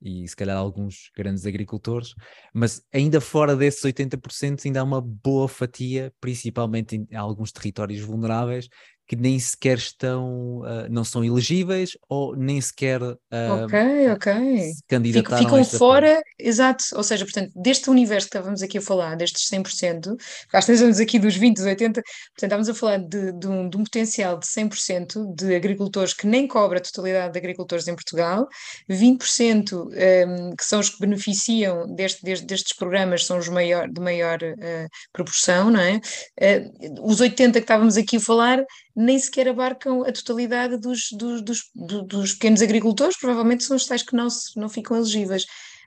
e 0.02 0.28
se 0.28 0.36
calhar 0.36 0.58
alguns 0.58 1.10
grandes 1.16 1.46
agricultores, 1.46 2.14
mas 2.54 2.86
ainda 2.92 3.22
fora 3.22 3.56
desses 3.56 3.82
80% 3.82 4.66
ainda 4.66 4.82
há 4.82 4.84
uma 4.84 5.00
boa 5.00 5.48
fatia, 5.48 6.14
principalmente 6.20 7.08
em 7.10 7.16
alguns 7.16 7.54
territórios 7.54 8.02
vulneráveis, 8.02 8.68
que 9.08 9.16
nem 9.16 9.38
sequer 9.38 9.78
estão, 9.78 10.60
uh, 10.60 10.88
não 10.90 11.04
são 11.04 11.24
elegíveis 11.24 11.98
ou 12.08 12.36
nem 12.36 12.60
sequer 12.62 13.02
uh, 13.02 13.18
ok, 13.66 14.10
ok. 14.12 14.34
se 14.74 14.84
candidataram 14.88 15.44
Ficam 15.44 15.64
fora, 15.66 16.22
exato, 16.40 16.86
ou 16.96 17.04
seja, 17.04 17.26
portanto, 17.26 17.52
deste 17.56 17.90
universo 17.90 18.30
que 18.30 18.38
estávamos 18.38 18.62
aqui 18.62 18.78
a 18.78 18.82
falar, 18.82 19.16
destes 19.16 19.50
100%, 19.50 20.02
porque 20.02 20.58
às 20.58 20.66
vezes 20.66 20.82
estamos 20.82 21.00
aqui 21.00 21.20
dos 21.20 21.36
20, 21.36 21.58
dos 21.58 21.66
80, 21.66 22.02
portanto 22.02 22.44
estávamos 22.44 22.70
a 22.70 22.74
falar 22.74 22.98
de, 23.00 23.32
de, 23.34 23.48
um, 23.48 23.70
de 23.70 23.78
um 23.78 23.84
potencial 23.84 24.40
de 24.40 24.46
100% 24.46 25.36
de 25.36 25.56
agricultores 25.56 26.14
que 26.14 26.26
nem 26.26 26.48
cobra 26.48 26.80
a 26.80 26.82
totalidade 26.82 27.34
de 27.34 27.40
agricultores 27.40 27.88
em 27.88 27.96
Portugal, 27.96 28.48
20% 28.90 29.74
um, 29.74 29.94
ehm, 29.94 30.56
que 30.56 30.64
são 30.64 30.80
os 30.80 30.90
que 30.90 31.00
beneficiam 31.00 31.94
deste, 31.94 32.24
deste, 32.24 32.46
destes 32.46 32.74
programas 32.76 33.26
são 33.26 33.38
os 33.38 33.50
maior, 33.50 33.90
de 33.90 34.00
maior 34.00 34.40
uh, 34.42 34.88
proporção, 35.12 35.70
não 35.70 35.80
é? 35.80 36.00
Uh, 36.40 37.10
os 37.10 37.20
80 37.20 37.54
que 37.54 37.60
estávamos 37.60 37.98
aqui 37.98 38.18
a 38.18 38.20
falar 38.20 38.64
nem 38.96 39.18
sequer 39.18 39.48
abarcam 39.48 40.04
a 40.04 40.12
totalidade 40.12 40.78
dos, 40.78 41.10
dos, 41.12 41.42
dos, 41.42 41.72
dos 42.06 42.34
pequenos 42.34 42.62
agricultores, 42.62 43.18
provavelmente 43.18 43.64
são 43.64 43.76
os 43.76 43.86
tais 43.86 44.04
que 44.04 44.16
não, 44.16 44.30
se, 44.30 44.58
não 44.58 44.70
ficam 44.70 44.98
elegíveis. 44.98 45.46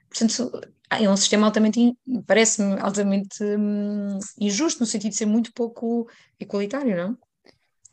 Portanto, 0.08 0.60
é 0.90 1.08
um 1.08 1.16
sistema 1.16 1.46
altamente, 1.46 1.96
parece-me 2.26 2.78
altamente 2.80 3.42
hum, 3.42 4.18
injusto, 4.40 4.80
no 4.80 4.86
sentido 4.86 5.10
de 5.10 5.16
ser 5.16 5.26
muito 5.26 5.52
pouco 5.52 6.08
igualitário, 6.38 6.96
não? 6.96 7.18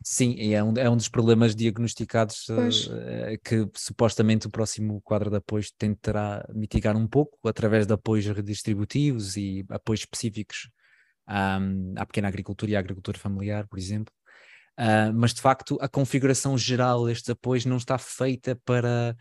Sim, 0.04 0.36
é 0.54 0.62
um, 0.62 0.74
é 0.76 0.90
um 0.90 0.98
dos 0.98 1.08
problemas 1.08 1.56
diagnosticados 1.56 2.50
uh, 2.50 3.40
que 3.44 3.66
supostamente 3.74 4.48
o 4.48 4.50
próximo 4.50 5.02
quadro 5.02 5.30
de 5.30 5.38
apoio 5.38 5.64
tentará 5.78 6.46
mitigar 6.54 6.98
um 6.98 7.08
pouco 7.08 7.48
através 7.48 7.88
de 7.88 7.94
apoios 7.94 8.26
redistributivos 8.26 9.38
e 9.38 9.66
apoios 9.70 10.02
específicos 10.02 10.70
um, 11.28 11.94
à 11.96 12.06
pequena 12.06 12.28
agricultura 12.28 12.72
e 12.72 12.76
à 12.76 12.80
agricultura 12.80 13.18
familiar, 13.18 13.66
por 13.68 13.80
exemplo. 13.80 14.14
Uh, 14.80 15.14
mas 15.14 15.34
de 15.34 15.42
facto 15.42 15.78
a 15.80 15.88
configuração 15.88 16.58
geral 16.58 17.06
destes 17.06 17.30
apoios 17.30 17.64
não 17.64 17.78
está 17.78 17.98
feita 18.00 18.60
para 18.66 19.16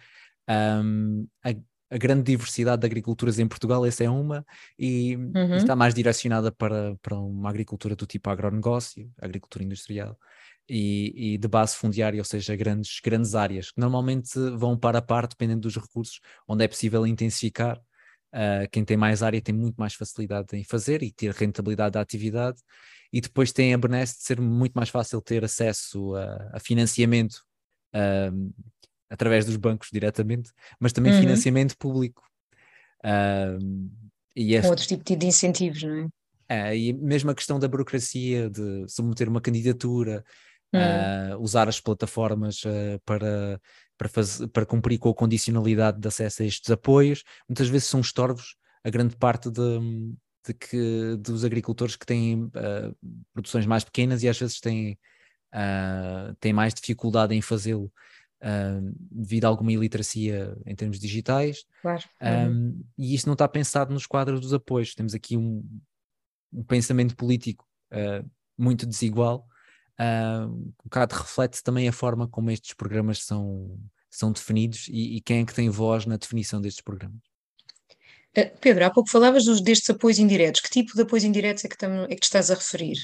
um, 0.48 1.26
a, 1.44 1.50
a, 1.90 1.98
grande 1.98 2.22
diversidade 2.22 2.80
de 2.80 2.86
agriculturas 2.86 3.38
em 3.38 3.46
Portugal, 3.46 3.84
essa 3.84 4.02
é 4.02 4.08
uma, 4.08 4.46
e, 4.78 5.14
uhum. 5.16 5.56
está 5.56 5.76
mais 5.76 5.92
direcionada 5.92 6.50
para, 6.50 6.96
para 7.02 7.18
uma 7.18 7.50
agricultura 7.50 7.94
do 7.94 8.06
tipo 8.06 8.30
agronegócio, 8.30 9.10
agricultura 9.20 9.64
industrial. 9.64 10.18
E, 10.68 11.34
e, 11.34 11.38
de 11.38 11.48
base 11.48 11.76
fundiária, 11.76 12.20
ou 12.20 12.24
seja, 12.24 12.54
grandes, 12.56 13.00
grandes 13.04 13.34
áreas, 13.34 13.72
que 13.72 13.80
normalmente 13.80 14.38
vão 14.56 14.78
para 14.78 14.98
a 14.98 15.02
parte, 15.02 15.32
dependendo 15.32 15.62
dos 15.62 15.76
recursos, 15.76 16.20
onde 16.48 16.64
é 16.64 16.68
possível 16.68 17.06
intensificar. 17.06 17.78
Uh, 18.32 18.64
quem 18.70 18.82
tem 18.82 18.96
mais 18.96 19.22
área 19.22 19.42
tem 19.42 19.54
muito 19.54 19.74
mais 19.74 19.92
facilidade 19.92 20.56
em 20.56 20.64
fazer 20.64 21.02
e 21.02 21.12
ter 21.12 21.32
rentabilidade 21.32 21.92
da 21.94 22.00
atividade, 22.00 22.58
e 23.12 23.20
depois 23.20 23.52
tem 23.52 23.74
a 23.74 23.78
benesse 23.78 24.18
de 24.18 24.24
ser 24.24 24.40
muito 24.40 24.72
mais 24.72 24.88
fácil 24.88 25.20
ter 25.20 25.44
acesso 25.44 26.14
a, 26.14 26.50
a 26.54 26.60
financiamento 26.60 27.42
uh, 27.94 28.54
através 29.10 29.44
dos 29.44 29.56
bancos 29.56 29.88
diretamente, 29.92 30.50
mas 30.80 30.92
também 30.92 31.12
uhum. 31.12 31.20
financiamento 31.20 31.76
público. 31.76 32.22
Uh, 33.04 33.90
e 34.34 34.54
este, 34.54 34.68
outro 34.70 34.86
tipo 34.86 35.04
de 35.04 35.26
incentivos, 35.26 35.82
não 35.82 36.10
é? 36.48 36.70
é? 36.70 36.76
e 36.76 36.92
mesmo 36.94 37.30
a 37.30 37.34
questão 37.34 37.58
da 37.58 37.68
burocracia, 37.68 38.48
de 38.48 38.88
submeter 38.88 39.28
uma 39.28 39.42
candidatura, 39.42 40.24
uhum. 40.72 41.36
uh, 41.36 41.42
usar 41.42 41.68
as 41.68 41.78
plataformas 41.78 42.62
uh, 42.64 42.98
para, 43.04 43.60
para, 43.98 44.08
fazer, 44.08 44.48
para 44.48 44.64
cumprir 44.64 44.98
com 44.98 45.10
a 45.10 45.14
condicionalidade 45.14 46.00
de 46.00 46.08
acesso 46.08 46.42
a 46.42 46.46
estes 46.46 46.70
apoios, 46.70 47.22
muitas 47.46 47.68
vezes 47.68 47.88
são 47.88 48.00
estorvos 48.00 48.56
a 48.84 48.90
grande 48.90 49.16
parte 49.16 49.50
de, 49.50 49.60
de 50.44 50.52
que, 50.52 51.16
dos 51.16 51.44
agricultores 51.44 51.96
que 51.96 52.06
têm 52.06 52.44
uh, 52.44 52.96
produções 53.32 53.66
mais 53.66 53.84
pequenas 53.84 54.22
e 54.22 54.28
às 54.28 54.38
vezes 54.38 54.60
têm, 54.60 54.98
uh, 55.54 56.34
têm 56.40 56.52
mais 56.52 56.74
dificuldade 56.74 57.34
em 57.34 57.40
fazê-lo 57.40 57.92
uh, 58.42 58.94
devido 59.10 59.44
a 59.44 59.48
alguma 59.48 59.72
iliteracia 59.72 60.56
em 60.66 60.74
termos 60.74 60.98
digitais. 60.98 61.64
Claro. 61.80 62.02
Um, 62.50 62.84
e 62.98 63.14
isso 63.14 63.26
não 63.26 63.34
está 63.34 63.46
pensado 63.46 63.92
nos 63.92 64.06
quadros 64.06 64.40
dos 64.40 64.52
apoios. 64.52 64.94
Temos 64.94 65.14
aqui 65.14 65.36
um, 65.36 65.64
um 66.52 66.64
pensamento 66.64 67.16
político 67.16 67.66
muito 68.56 68.86
desigual. 68.86 69.46
Um 70.00 70.72
bocado 70.84 71.14
reflete 71.14 71.62
também 71.62 71.86
a 71.86 71.92
forma 71.92 72.26
como 72.26 72.50
estes 72.50 72.72
programas 72.72 73.22
são, 73.24 73.78
são 74.10 74.32
definidos 74.32 74.88
e, 74.88 75.16
e 75.16 75.20
quem 75.20 75.42
é 75.42 75.44
que 75.44 75.54
tem 75.54 75.68
voz 75.68 76.06
na 76.06 76.16
definição 76.16 76.60
destes 76.60 76.82
programas. 76.82 77.31
Eh, 78.34 78.52
Pedro, 78.60 78.84
há 78.86 78.90
pouco 78.90 79.10
falavas 79.10 79.44
dos, 79.44 79.60
destes 79.60 79.90
apoios 79.90 80.18
indiretos. 80.18 80.60
Que 80.60 80.70
tipo 80.70 80.94
de 80.94 81.02
apoios 81.02 81.24
indiretos 81.24 81.64
é 81.64 81.68
que, 81.68 81.76
tam, 81.76 82.04
é 82.04 82.08
que 82.08 82.20
te 82.20 82.24
estás 82.24 82.50
a 82.50 82.54
referir? 82.54 82.96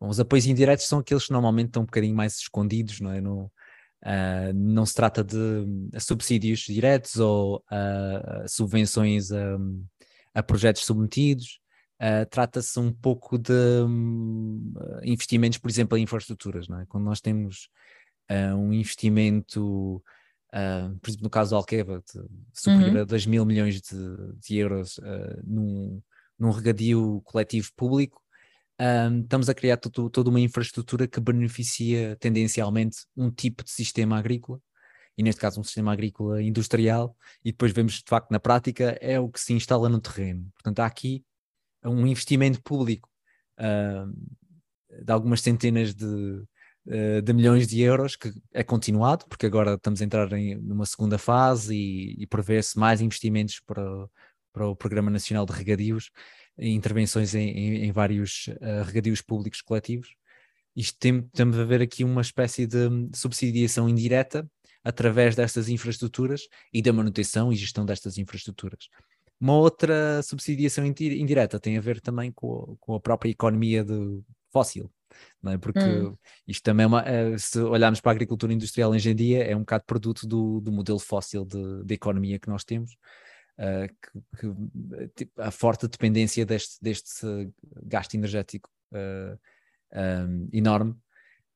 Bom, 0.00 0.08
os 0.08 0.18
apoios 0.18 0.46
indiretos 0.46 0.86
são 0.86 0.98
aqueles 0.98 1.26
que 1.26 1.32
normalmente 1.32 1.68
estão 1.68 1.82
um 1.82 1.86
bocadinho 1.86 2.14
mais 2.14 2.36
escondidos, 2.38 3.00
não 3.00 3.12
é? 3.12 3.20
No, 3.20 3.44
uh, 3.44 4.52
não 4.54 4.84
se 4.84 4.94
trata 4.94 5.22
de 5.22 5.64
subsídios 6.00 6.60
diretos 6.60 7.16
ou 7.16 7.56
uh, 7.56 8.48
subvenções 8.48 9.30
a, 9.30 9.56
a, 10.34 10.42
projetos 10.42 10.84
submetidos. 10.84 11.60
Uh, 12.00 12.26
Trata-se 12.28 12.78
um 12.80 12.92
pouco 12.92 13.38
de 13.38 13.52
um, 13.52 14.74
investimentos, 15.04 15.58
por 15.58 15.70
exemplo, 15.70 15.96
em 15.96 16.02
infraestruturas, 16.02 16.66
não 16.68 16.80
é? 16.80 16.86
Quando 16.86 17.04
nós 17.04 17.20
temos 17.20 17.68
um 18.56 18.72
investimento 18.72 20.02
Uh, 20.54 20.96
por 21.00 21.10
exemplo, 21.10 21.24
no 21.24 21.30
caso 21.30 21.50
do 21.50 21.56
Alqueva, 21.56 22.00
superior 22.52 22.94
uhum. 22.94 23.02
a 23.02 23.04
2 23.04 23.26
mil 23.26 23.44
milhões 23.44 23.80
de, 23.80 24.36
de 24.38 24.56
euros 24.56 24.98
uh, 24.98 25.42
num, 25.44 26.00
num 26.38 26.50
regadio 26.52 27.20
coletivo 27.24 27.70
público, 27.74 28.22
um, 28.80 29.22
estamos 29.22 29.48
a 29.48 29.54
criar 29.54 29.78
todo, 29.78 30.08
toda 30.08 30.30
uma 30.30 30.40
infraestrutura 30.40 31.08
que 31.08 31.20
beneficia 31.20 32.16
tendencialmente 32.20 32.98
um 33.16 33.32
tipo 33.32 33.64
de 33.64 33.70
sistema 33.70 34.16
agrícola, 34.16 34.60
e 35.18 35.24
neste 35.24 35.40
caso 35.40 35.60
um 35.60 35.64
sistema 35.64 35.92
agrícola 35.92 36.40
industrial, 36.40 37.16
e 37.44 37.50
depois 37.50 37.72
vemos 37.72 37.94
de 37.94 38.04
facto 38.06 38.30
na 38.30 38.38
prática 38.38 38.96
é 39.00 39.18
o 39.18 39.28
que 39.28 39.40
se 39.40 39.52
instala 39.52 39.88
no 39.88 40.00
terreno. 40.00 40.48
Portanto, 40.54 40.80
há 40.80 40.86
aqui 40.86 41.24
um 41.84 42.06
investimento 42.06 42.62
público 42.62 43.08
uh, 43.58 44.08
de 45.02 45.12
algumas 45.12 45.40
centenas 45.40 45.94
de, 45.94 46.44
de 46.86 47.32
milhões 47.32 47.66
de 47.66 47.80
euros, 47.80 48.14
que 48.14 48.32
é 48.52 48.62
continuado, 48.62 49.24
porque 49.28 49.46
agora 49.46 49.74
estamos 49.74 50.02
a 50.02 50.04
entrar 50.04 50.30
em 50.34 50.54
numa 50.56 50.84
segunda 50.84 51.16
fase 51.16 51.74
e, 51.74 52.22
e 52.22 52.26
prevê-se 52.26 52.78
mais 52.78 53.00
investimentos 53.00 53.60
para, 53.60 53.82
para 54.52 54.68
o 54.68 54.76
Programa 54.76 55.10
Nacional 55.10 55.46
de 55.46 55.52
Regadios 55.52 56.10
e 56.58 56.70
intervenções 56.70 57.34
em, 57.34 57.48
em, 57.48 57.84
em 57.86 57.92
vários 57.92 58.48
uh, 58.48 58.84
regadios 58.84 59.22
públicos 59.22 59.62
coletivos. 59.62 60.14
Isto 60.76 60.98
tem, 60.98 61.22
temos 61.22 61.58
a 61.58 61.64
ver 61.64 61.82
aqui 61.82 62.04
uma 62.04 62.20
espécie 62.20 62.66
de 62.66 62.88
subsidiação 63.14 63.88
indireta 63.88 64.48
através 64.82 65.34
destas 65.34 65.68
infraestruturas 65.68 66.42
e 66.72 66.82
da 66.82 66.92
manutenção 66.92 67.52
e 67.52 67.56
gestão 67.56 67.86
destas 67.86 68.18
infraestruturas. 68.18 68.88
Uma 69.40 69.54
outra 69.54 70.22
subsidiação 70.22 70.84
indireta 70.84 71.58
tem 71.58 71.78
a 71.78 71.80
ver 71.80 72.00
também 72.00 72.30
com, 72.32 72.76
com 72.80 72.94
a 72.94 73.00
própria 73.00 73.30
economia 73.30 73.84
de 73.84 74.22
fóssil, 74.52 74.90
não 75.42 75.52
é? 75.52 75.58
Porque 75.58 75.78
hum. 75.78 76.16
isto 76.46 76.62
também 76.62 76.84
é 76.84 76.86
uma, 76.86 77.02
é, 77.02 77.36
se 77.38 77.58
olharmos 77.60 78.00
para 78.00 78.12
a 78.12 78.14
agricultura 78.14 78.52
industrial 78.52 78.90
hoje 78.90 79.10
em 79.10 79.14
dia, 79.14 79.44
é 79.44 79.54
um 79.54 79.60
bocado 79.60 79.84
produto 79.86 80.26
do, 80.26 80.60
do 80.60 80.72
modelo 80.72 80.98
fóssil 80.98 81.44
de, 81.44 81.84
de 81.84 81.94
economia 81.94 82.38
que 82.38 82.48
nós 82.48 82.64
temos, 82.64 82.92
uh, 83.58 83.88
que, 83.88 84.38
que, 84.40 85.08
tipo, 85.16 85.40
a 85.40 85.50
forte 85.50 85.88
dependência 85.88 86.44
deste, 86.46 86.78
deste 86.82 87.26
gasto 87.82 88.14
energético 88.14 88.70
uh, 88.92 89.38
um, 89.94 90.48
enorme. 90.52 90.94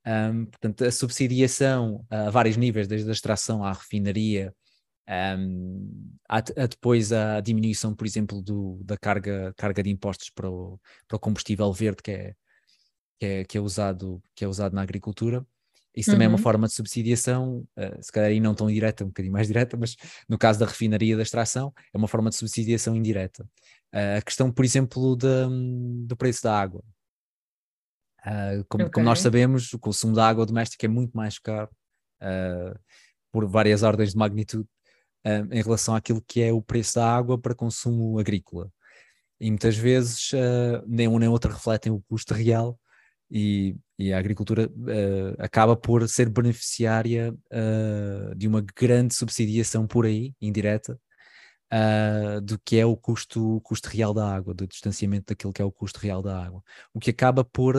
Um, 0.06 0.46
portanto, 0.46 0.84
a 0.84 0.90
subsidiação 0.90 2.06
a 2.08 2.30
vários 2.30 2.56
níveis, 2.56 2.88
desde 2.88 3.08
a 3.08 3.12
extração 3.12 3.62
à 3.62 3.72
refinaria, 3.72 4.54
um, 5.38 6.16
há, 6.28 6.38
há, 6.38 6.66
depois 6.66 7.12
a 7.12 7.40
diminuição, 7.40 7.94
por 7.94 8.06
exemplo, 8.06 8.42
do, 8.42 8.80
da 8.84 8.96
carga, 8.96 9.52
carga 9.56 9.82
de 9.82 9.90
impostos 9.90 10.30
para 10.30 10.50
o, 10.50 10.78
para 11.06 11.16
o 11.16 11.20
combustível 11.20 11.72
verde, 11.72 12.02
que 12.02 12.10
é 12.10 12.34
que 13.18 13.26
é, 13.26 13.44
que 13.44 13.58
é, 13.58 13.60
usado, 13.60 14.22
que 14.34 14.44
é 14.44 14.48
usado 14.48 14.74
na 14.74 14.82
agricultura. 14.82 15.44
Isso 15.96 16.12
também 16.12 16.28
uhum. 16.28 16.32
é 16.32 16.34
uma 16.34 16.38
uhum. 16.38 16.42
forma 16.44 16.66
de 16.68 16.74
subsidiação, 16.74 17.66
uh, 17.76 18.00
se 18.02 18.12
calhar 18.12 18.30
aí 18.30 18.38
não 18.38 18.54
tão 18.54 18.68
direta, 18.68 19.04
um 19.04 19.08
bocadinho 19.08 19.32
mais 19.32 19.48
direta, 19.48 19.76
mas 19.76 19.96
no 20.28 20.38
caso 20.38 20.60
da 20.60 20.66
refinaria 20.66 21.16
da 21.16 21.22
extração, 21.22 21.72
é 21.92 21.98
uma 21.98 22.06
forma 22.06 22.30
de 22.30 22.36
subsidiação 22.36 22.94
indireta. 22.94 23.42
Uh, 23.92 24.18
a 24.18 24.22
questão, 24.22 24.52
por 24.52 24.64
exemplo, 24.64 25.16
de, 25.16 25.26
do 26.06 26.16
preço 26.16 26.44
da 26.44 26.56
água. 26.56 26.84
Uh, 28.20 28.64
como, 28.68 28.84
okay. 28.84 28.92
como, 28.92 29.06
nós 29.06 29.18
sabemos, 29.18 29.72
o 29.72 29.78
consumo 29.78 30.14
da 30.14 30.28
água 30.28 30.46
doméstica 30.46 30.86
é 30.86 30.88
muito 30.88 31.16
mais 31.16 31.38
caro, 31.38 31.70
por 33.32 33.46
várias 33.46 33.82
ordens 33.82 34.10
de 34.10 34.16
magnitude, 34.16 34.68
em 35.24 35.62
relação 35.62 35.94
àquilo 35.94 36.22
que 36.26 36.40
é 36.42 36.52
o 36.52 36.60
preço 36.60 36.96
da 36.96 37.16
água 37.16 37.38
para 37.38 37.54
consumo 37.54 38.18
agrícola. 38.18 38.70
E 39.40 39.48
muitas 39.48 39.76
vezes 39.76 40.32
nem 40.86 41.06
um 41.06 41.18
nem 41.18 41.28
outro 41.28 41.52
refletem 41.52 41.92
o 41.92 42.02
custo 42.08 42.34
real 42.34 42.78
e, 43.30 43.76
e 43.98 44.12
a 44.12 44.18
agricultura 44.18 44.68
uh, 44.68 45.34
acaba 45.38 45.76
por 45.76 46.08
ser 46.08 46.28
beneficiária 46.28 47.32
uh, 47.32 48.34
de 48.34 48.48
uma 48.48 48.60
grande 48.60 49.14
subsidiação 49.14 49.86
por 49.86 50.06
aí, 50.06 50.34
indireta, 50.40 50.98
uh, 51.72 52.40
do 52.40 52.58
que 52.58 52.78
é 52.78 52.86
o 52.86 52.96
custo, 52.96 53.60
custo 53.62 53.88
real 53.88 54.14
da 54.14 54.34
água, 54.34 54.54
do 54.54 54.66
distanciamento 54.66 55.26
daquilo 55.28 55.52
que 55.52 55.62
é 55.62 55.64
o 55.64 55.72
custo 55.72 56.00
real 56.00 56.22
da 56.22 56.42
água, 56.42 56.62
o 56.94 57.00
que 57.00 57.10
acaba 57.10 57.44
por 57.44 57.76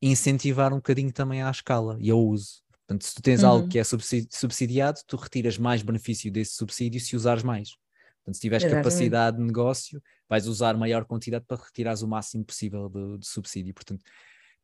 incentivar 0.00 0.72
um 0.72 0.76
bocadinho 0.76 1.12
também 1.12 1.42
à 1.42 1.50
escala 1.50 1.96
e 2.00 2.10
ao 2.10 2.24
uso. 2.24 2.62
Portanto, 2.86 3.04
se 3.04 3.14
tu 3.14 3.22
tens 3.22 3.42
uhum. 3.42 3.48
algo 3.50 3.68
que 3.68 3.78
é 3.78 3.84
subsidiado, 3.84 5.00
tu 5.06 5.16
retiras 5.16 5.58
mais 5.58 5.82
benefício 5.82 6.32
desse 6.32 6.54
subsídio 6.54 7.00
se 7.00 7.14
usares 7.14 7.42
mais. 7.42 7.76
Portanto, 8.18 8.34
se 8.34 8.40
tiveres 8.40 8.64
Exatamente. 8.64 8.84
capacidade 8.84 9.36
de 9.36 9.42
negócio, 9.42 10.02
vais 10.28 10.46
usar 10.46 10.76
maior 10.76 11.04
quantidade 11.04 11.44
para 11.46 11.62
retirares 11.62 12.02
o 12.02 12.08
máximo 12.08 12.44
possível 12.44 12.88
de, 12.88 13.18
de 13.18 13.26
subsídio. 13.26 13.74
Portanto, 13.74 14.02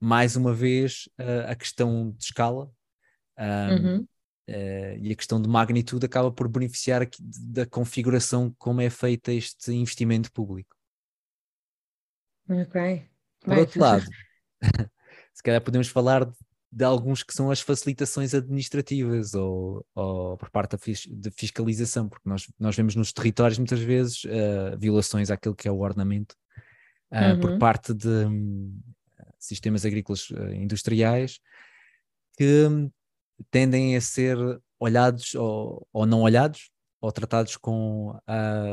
mais 0.01 0.37
uma 0.37 0.53
vez, 0.53 1.09
uh, 1.19 1.51
a 1.51 1.55
questão 1.55 2.11
de 2.11 2.25
escala 2.25 2.71
um, 3.39 3.75
uhum. 3.75 3.99
uh, 4.01 4.99
e 5.01 5.13
a 5.13 5.17
questão 5.17 5.41
de 5.41 5.49
magnitude 5.49 6.07
acaba 6.07 6.31
por 6.31 6.49
beneficiar 6.49 7.09
da 7.21 7.67
configuração 7.67 8.55
como 8.59 8.81
é 8.81 8.91
feita 8.91 9.33
este 9.33 9.73
investimento 9.73 10.31
público. 10.33 10.77
Ok. 12.49 13.09
Por 13.41 13.59
outro 13.59 13.81
lado, 13.81 14.07
se 15.33 15.43
calhar 15.43 15.61
podemos 15.61 15.89
falar 15.89 16.31
de 16.75 16.85
alguns 16.85 17.23
que 17.23 17.33
são 17.33 17.53
as 17.53 17.61
facilitações 17.61 18.35
administrativas 18.35 19.33
ou, 19.35 19.87
ou 19.95 20.37
por 20.37 20.51
parte 20.51 20.77
da 21.09 21.31
fiscalização, 21.31 22.09
porque 22.09 22.29
nós, 22.29 22.53
nós 22.59 22.75
vemos 22.75 22.97
nos 22.97 23.13
territórios 23.13 23.59
muitas 23.59 23.79
vezes 23.79 24.25
uh, 24.25 24.77
violações 24.77 25.31
àquilo 25.31 25.55
que 25.55 25.69
é 25.69 25.71
o 25.71 25.79
ordenamento 25.79 26.35
uh, 27.13 27.35
uhum. 27.35 27.41
por 27.41 27.59
parte 27.59 27.95
de 27.95 28.27
sistemas 29.47 29.85
agrícolas 29.85 30.31
uh, 30.31 30.53
industriais 30.53 31.41
que 32.37 32.67
um, 32.67 32.91
tendem 33.51 33.97
a 33.97 34.01
ser 34.01 34.37
olhados 34.79 35.35
ou, 35.35 35.87
ou, 35.93 36.07
não 36.07 36.23
olhados 36.23 36.71
ou 37.01 37.13
tratados 37.13 37.57
com 37.57 38.19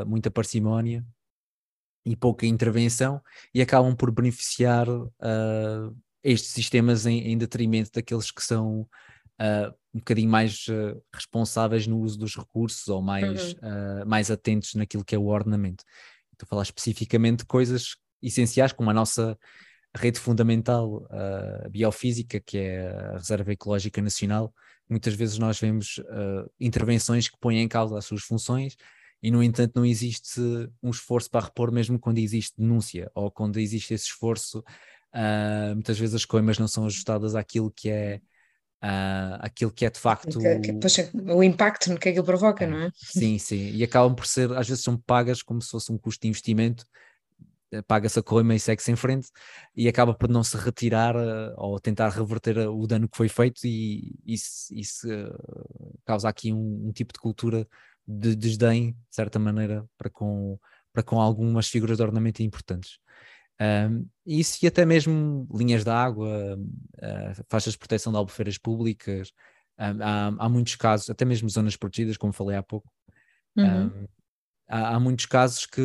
muita 0.07 0.31
parcimónia 0.31 1.05
e 2.05 2.15
pouca 2.15 2.45
intervenção 2.45 3.21
e 3.53 3.61
acabam 3.61 3.95
por 3.95 4.09
beneficiar 4.11 4.87
estes 6.23 6.51
sistemas 6.51 7.05
em, 7.05 7.19
em 7.27 7.37
detrimento 7.37 7.91
daqueles 7.93 8.31
que 8.31 8.43
são 8.43 8.87
uh, 9.41 9.73
um 9.93 9.99
bocadinho 9.99 10.29
mais 10.29 10.67
uh, 10.67 11.01
responsáveis 11.13 11.87
no 11.87 11.99
uso 11.99 12.17
dos 12.17 12.35
recursos 12.35 12.87
ou 12.87 13.01
mais, 13.01 13.53
uhum. 13.53 13.59
uh, 14.03 14.05
mais 14.05 14.29
atentos 14.29 14.75
naquilo 14.75 15.03
que 15.03 15.15
é 15.15 15.17
o 15.17 15.25
ordenamento. 15.25 15.83
Estou 16.31 16.45
a 16.45 16.49
falar 16.49 16.63
especificamente 16.63 17.39
de 17.39 17.45
coisas 17.45 17.95
essenciais, 18.21 18.71
como 18.71 18.89
a 18.89 18.93
nossa 18.93 19.37
rede 19.95 20.19
fundamental, 20.19 21.07
a 21.09 21.69
biofísica, 21.69 22.39
que 22.39 22.57
é 22.57 22.87
a 22.87 23.17
Reserva 23.17 23.51
Ecológica 23.51 24.01
Nacional. 24.01 24.53
Muitas 24.89 25.13
vezes 25.13 25.37
nós 25.37 25.59
vemos 25.59 26.01
intervenções 26.59 27.29
que 27.29 27.37
põem 27.39 27.59
em 27.59 27.67
causa 27.67 27.97
as 27.97 28.05
suas 28.05 28.23
funções 28.23 28.75
e, 29.21 29.29
no 29.31 29.41
entanto, 29.41 29.73
não 29.75 29.85
existe 29.85 30.41
um 30.81 30.89
esforço 30.89 31.29
para 31.29 31.45
repor, 31.45 31.71
mesmo 31.71 31.99
quando 31.99 32.17
existe 32.17 32.55
denúncia 32.57 33.09
ou 33.13 33.31
quando 33.31 33.59
existe 33.59 33.93
esse 33.93 34.05
esforço 34.05 34.63
Uh, 35.13 35.73
muitas 35.73 35.99
vezes 35.99 36.15
as 36.15 36.23
coimas 36.23 36.57
não 36.57 36.69
são 36.69 36.85
ajustadas 36.85 37.35
àquilo 37.35 37.69
que 37.69 37.89
é 37.89 38.21
uh, 38.81 39.35
aquilo 39.41 39.69
que 39.69 39.85
é 39.85 39.89
de 39.89 39.99
facto 39.99 40.39
o 41.35 41.43
impacto 41.43 41.91
no 41.91 41.99
que 41.99 42.07
é 42.07 42.13
que 42.13 42.19
ele 42.19 42.25
provoca, 42.25 42.65
não 42.65 42.83
é? 42.83 42.89
Sim, 42.95 43.37
sim, 43.37 43.71
e 43.71 43.83
acabam 43.83 44.15
por 44.15 44.25
ser, 44.25 44.49
às 44.53 44.69
vezes 44.69 44.83
são 44.83 44.97
pagas 44.97 45.43
como 45.43 45.61
se 45.61 45.69
fosse 45.69 45.91
um 45.91 45.97
custo 45.97 46.21
de 46.21 46.29
investimento, 46.29 46.85
paga-se 47.87 48.19
a 48.19 48.23
coima 48.23 48.55
e 48.55 48.59
segue-se 48.59 48.91
em 48.91 48.95
frente 48.95 49.29
e 49.75 49.87
acaba 49.87 50.13
por 50.13 50.29
não 50.29 50.43
se 50.43 50.57
retirar 50.57 51.15
uh, 51.15 51.53
ou 51.57 51.79
tentar 51.79 52.09
reverter 52.09 52.57
o 52.57 52.85
dano 52.85 53.07
que 53.07 53.17
foi 53.17 53.29
feito 53.29 53.65
e 53.65 54.13
isso, 54.25 54.73
isso 54.73 55.07
causa 56.05 56.27
aqui 56.27 56.51
um, 56.51 56.87
um, 56.87 56.91
tipo 56.91 57.13
de 57.13 57.19
cultura 57.19 57.67
de 58.07 58.35
desdém, 58.35 58.91
de 58.91 59.15
certa 59.15 59.39
maneira, 59.39 59.85
para 59.97 60.09
com, 60.09 60.59
para 60.91 61.03
com 61.03 61.19
algumas 61.19 61.67
figuras 61.67 61.97
de 61.97 62.03
ornamento 62.03 62.41
importantes. 62.41 62.99
Um, 63.61 64.07
isso 64.25 64.57
e 64.63 64.67
até 64.67 64.85
mesmo 64.85 65.47
linhas 65.53 65.83
de 65.83 65.89
água, 65.91 66.57
uh, 66.57 67.45
faixas 67.47 67.73
de 67.73 67.79
proteção 67.79 68.11
de 68.11 68.17
albufeiras 68.17 68.57
públicas, 68.57 69.31
um, 69.79 70.01
há, 70.01 70.27
há, 70.45 70.49
muitos 70.49 70.75
casos, 70.75 71.09
até 71.09 71.25
mesmo 71.25 71.49
zonas 71.49 71.75
protegidas, 71.75 72.17
como 72.17 72.33
falei 72.33 72.57
há 72.57 72.63
pouco, 72.63 72.91
uhum. 73.55 73.85
um, 73.85 74.07
há, 74.67 74.95
há, 74.95 74.99
muitos 74.99 75.27
casos 75.27 75.65
que 75.65 75.81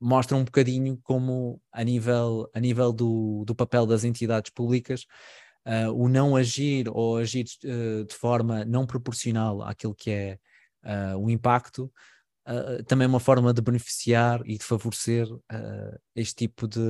mostram 0.00 0.40
um 0.40 0.44
bocadinho 0.44 0.98
como 1.02 1.60
a 1.72 1.84
nível, 1.84 2.48
a 2.54 2.60
nível 2.60 2.92
do, 2.92 3.44
do 3.44 3.54
papel 3.54 3.86
das 3.86 4.04
entidades 4.04 4.50
públicas, 4.50 5.04
uh, 5.66 5.92
o 5.92 6.08
não 6.08 6.36
agir 6.36 6.88
ou 6.88 7.18
agir 7.18 7.46
uh, 7.64 8.04
de 8.04 8.14
forma 8.14 8.64
não 8.64 8.86
proporcional 8.86 9.62
àquilo 9.62 9.94
que 9.94 10.10
é 10.10 10.38
o 11.18 11.28
impacto, 11.28 11.92
uh, 12.46 12.82
também 12.84 13.06
uma 13.06 13.20
forma 13.20 13.52
de 13.52 13.60
beneficiar 13.60 14.40
e 14.44 14.58
de 14.58 14.64
favorecer 14.64 15.30
uh, 15.30 15.98
este, 16.14 16.34
tipo 16.34 16.66
de, 16.66 16.80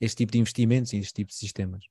este 0.00 0.18
tipo 0.18 0.32
de 0.32 0.38
investimentos 0.38 0.92
e 0.92 0.98
este 0.98 1.14
tipo 1.14 1.30
de 1.30 1.36
sistemas. 1.36 1.84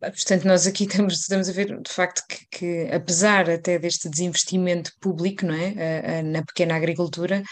Portanto, 0.00 0.44
nós 0.44 0.66
aqui 0.66 0.84
estamos, 0.84 1.14
estamos 1.14 1.48
a 1.48 1.52
ver 1.52 1.80
de 1.80 1.90
facto 1.90 2.22
que, 2.28 2.46
que 2.50 2.92
apesar 2.92 3.48
até 3.48 3.78
deste 3.78 4.08
desinvestimento 4.08 4.92
público 5.00 5.46
não 5.46 5.54
é, 5.54 6.22
na 6.22 6.44
pequena 6.44 6.76
agricultura, 6.76 7.42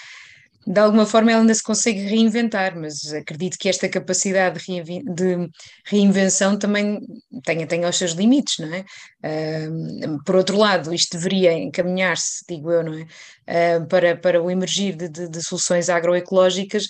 de 0.66 0.80
alguma 0.80 1.04
forma 1.04 1.32
ela 1.32 1.40
ainda 1.40 1.54
se 1.54 1.62
consegue 1.62 2.00
reinventar, 2.00 2.78
mas 2.78 3.12
acredito 3.12 3.58
que 3.58 3.68
esta 3.68 3.88
capacidade 3.88 4.60
de, 4.60 5.50
reinvenção 5.84 6.56
também 6.56 7.00
tenha, 7.44 7.66
tenha 7.66 7.88
os 7.88 7.96
seus 7.96 8.12
limites, 8.12 8.58
não 8.58 8.72
é? 8.72 8.84
Uh, 9.24 10.22
por 10.24 10.36
outro 10.36 10.56
lado, 10.56 10.94
isto 10.94 11.16
deveria 11.16 11.52
encaminhar-se, 11.52 12.44
digo 12.48 12.70
eu, 12.70 12.84
não 12.84 12.94
é? 12.94 13.78
Uh, 13.78 13.86
para, 13.88 14.16
para 14.16 14.42
o 14.42 14.50
emergir 14.50 14.94
de, 14.94 15.08
de, 15.08 15.28
de, 15.28 15.42
soluções 15.42 15.88
agroecológicas, 15.88 16.86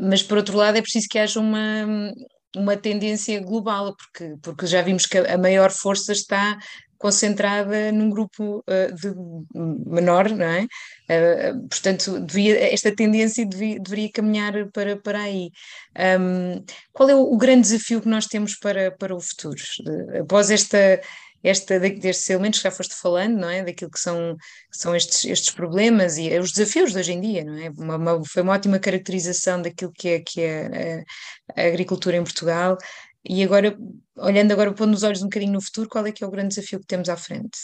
mas 0.00 0.22
por 0.22 0.38
outro 0.38 0.56
lado 0.56 0.78
é 0.78 0.82
preciso 0.82 1.08
que 1.10 1.18
haja 1.18 1.40
uma, 1.40 2.12
uma 2.56 2.76
tendência 2.76 3.40
global, 3.40 3.96
porque, 3.96 4.36
porque 4.40 4.66
já 4.66 4.82
vimos 4.82 5.06
que 5.06 5.18
a 5.18 5.38
maior 5.38 5.70
força 5.70 6.12
está 6.12 6.56
concentrada 7.04 7.92
num 7.92 8.08
grupo 8.08 8.64
uh, 8.66 8.94
de 8.94 9.14
menor, 9.86 10.30
não 10.30 10.46
é? 10.46 10.62
Uh, 10.62 11.68
portanto, 11.68 12.18
devia, 12.20 12.72
esta 12.72 12.96
tendência 12.96 13.44
devia, 13.44 13.78
deveria 13.78 14.10
caminhar 14.10 14.70
para, 14.72 14.96
para 14.96 15.18
aí. 15.20 15.50
Um, 16.18 16.64
qual 16.94 17.10
é 17.10 17.14
o, 17.14 17.20
o, 17.20 17.36
grande 17.36 17.68
desafio 17.68 18.00
que 18.00 18.08
nós 18.08 18.24
temos 18.24 18.56
para, 18.56 18.90
para 18.90 19.14
o 19.14 19.20
futuro? 19.20 19.60
Uh, 19.86 20.22
após 20.22 20.50
esta, 20.50 20.98
esta, 21.42 21.78
destes 21.78 22.30
elementos 22.30 22.60
que 22.60 22.64
já 22.64 22.70
foste 22.70 22.94
falando, 22.94 23.36
não 23.36 23.50
é? 23.50 23.62
Daquilo 23.62 23.90
que 23.90 24.00
são, 24.00 24.34
são 24.72 24.96
estes, 24.96 25.26
estes 25.26 25.50
problemas 25.50 26.16
e 26.16 26.30
os 26.38 26.52
desafios 26.52 26.92
de 26.92 27.00
hoje 27.00 27.12
em 27.12 27.20
dia, 27.20 27.44
não 27.44 27.58
é? 27.58 27.68
Uma, 27.68 27.96
uma, 27.96 28.24
foi 28.24 28.42
uma 28.42 28.54
ótima 28.54 28.78
caracterização 28.78 29.60
daquilo 29.60 29.92
que 29.92 30.08
é, 30.08 30.20
que 30.20 30.40
é 30.40 31.04
a, 31.54 31.62
a 31.64 31.66
agricultura 31.66 32.16
em 32.16 32.24
Portugal 32.24 32.78
e 33.24 33.42
agora, 33.42 33.76
olhando 34.16 34.52
agora, 34.52 34.74
pondo 34.74 34.94
os 34.94 35.02
olhos 35.02 35.22
um 35.22 35.26
bocadinho 35.26 35.52
no 35.52 35.62
futuro, 35.62 35.88
qual 35.88 36.06
é 36.06 36.12
que 36.12 36.22
é 36.22 36.26
o 36.26 36.30
grande 36.30 36.54
desafio 36.54 36.78
que 36.78 36.86
temos 36.86 37.08
à 37.08 37.16
frente? 37.16 37.58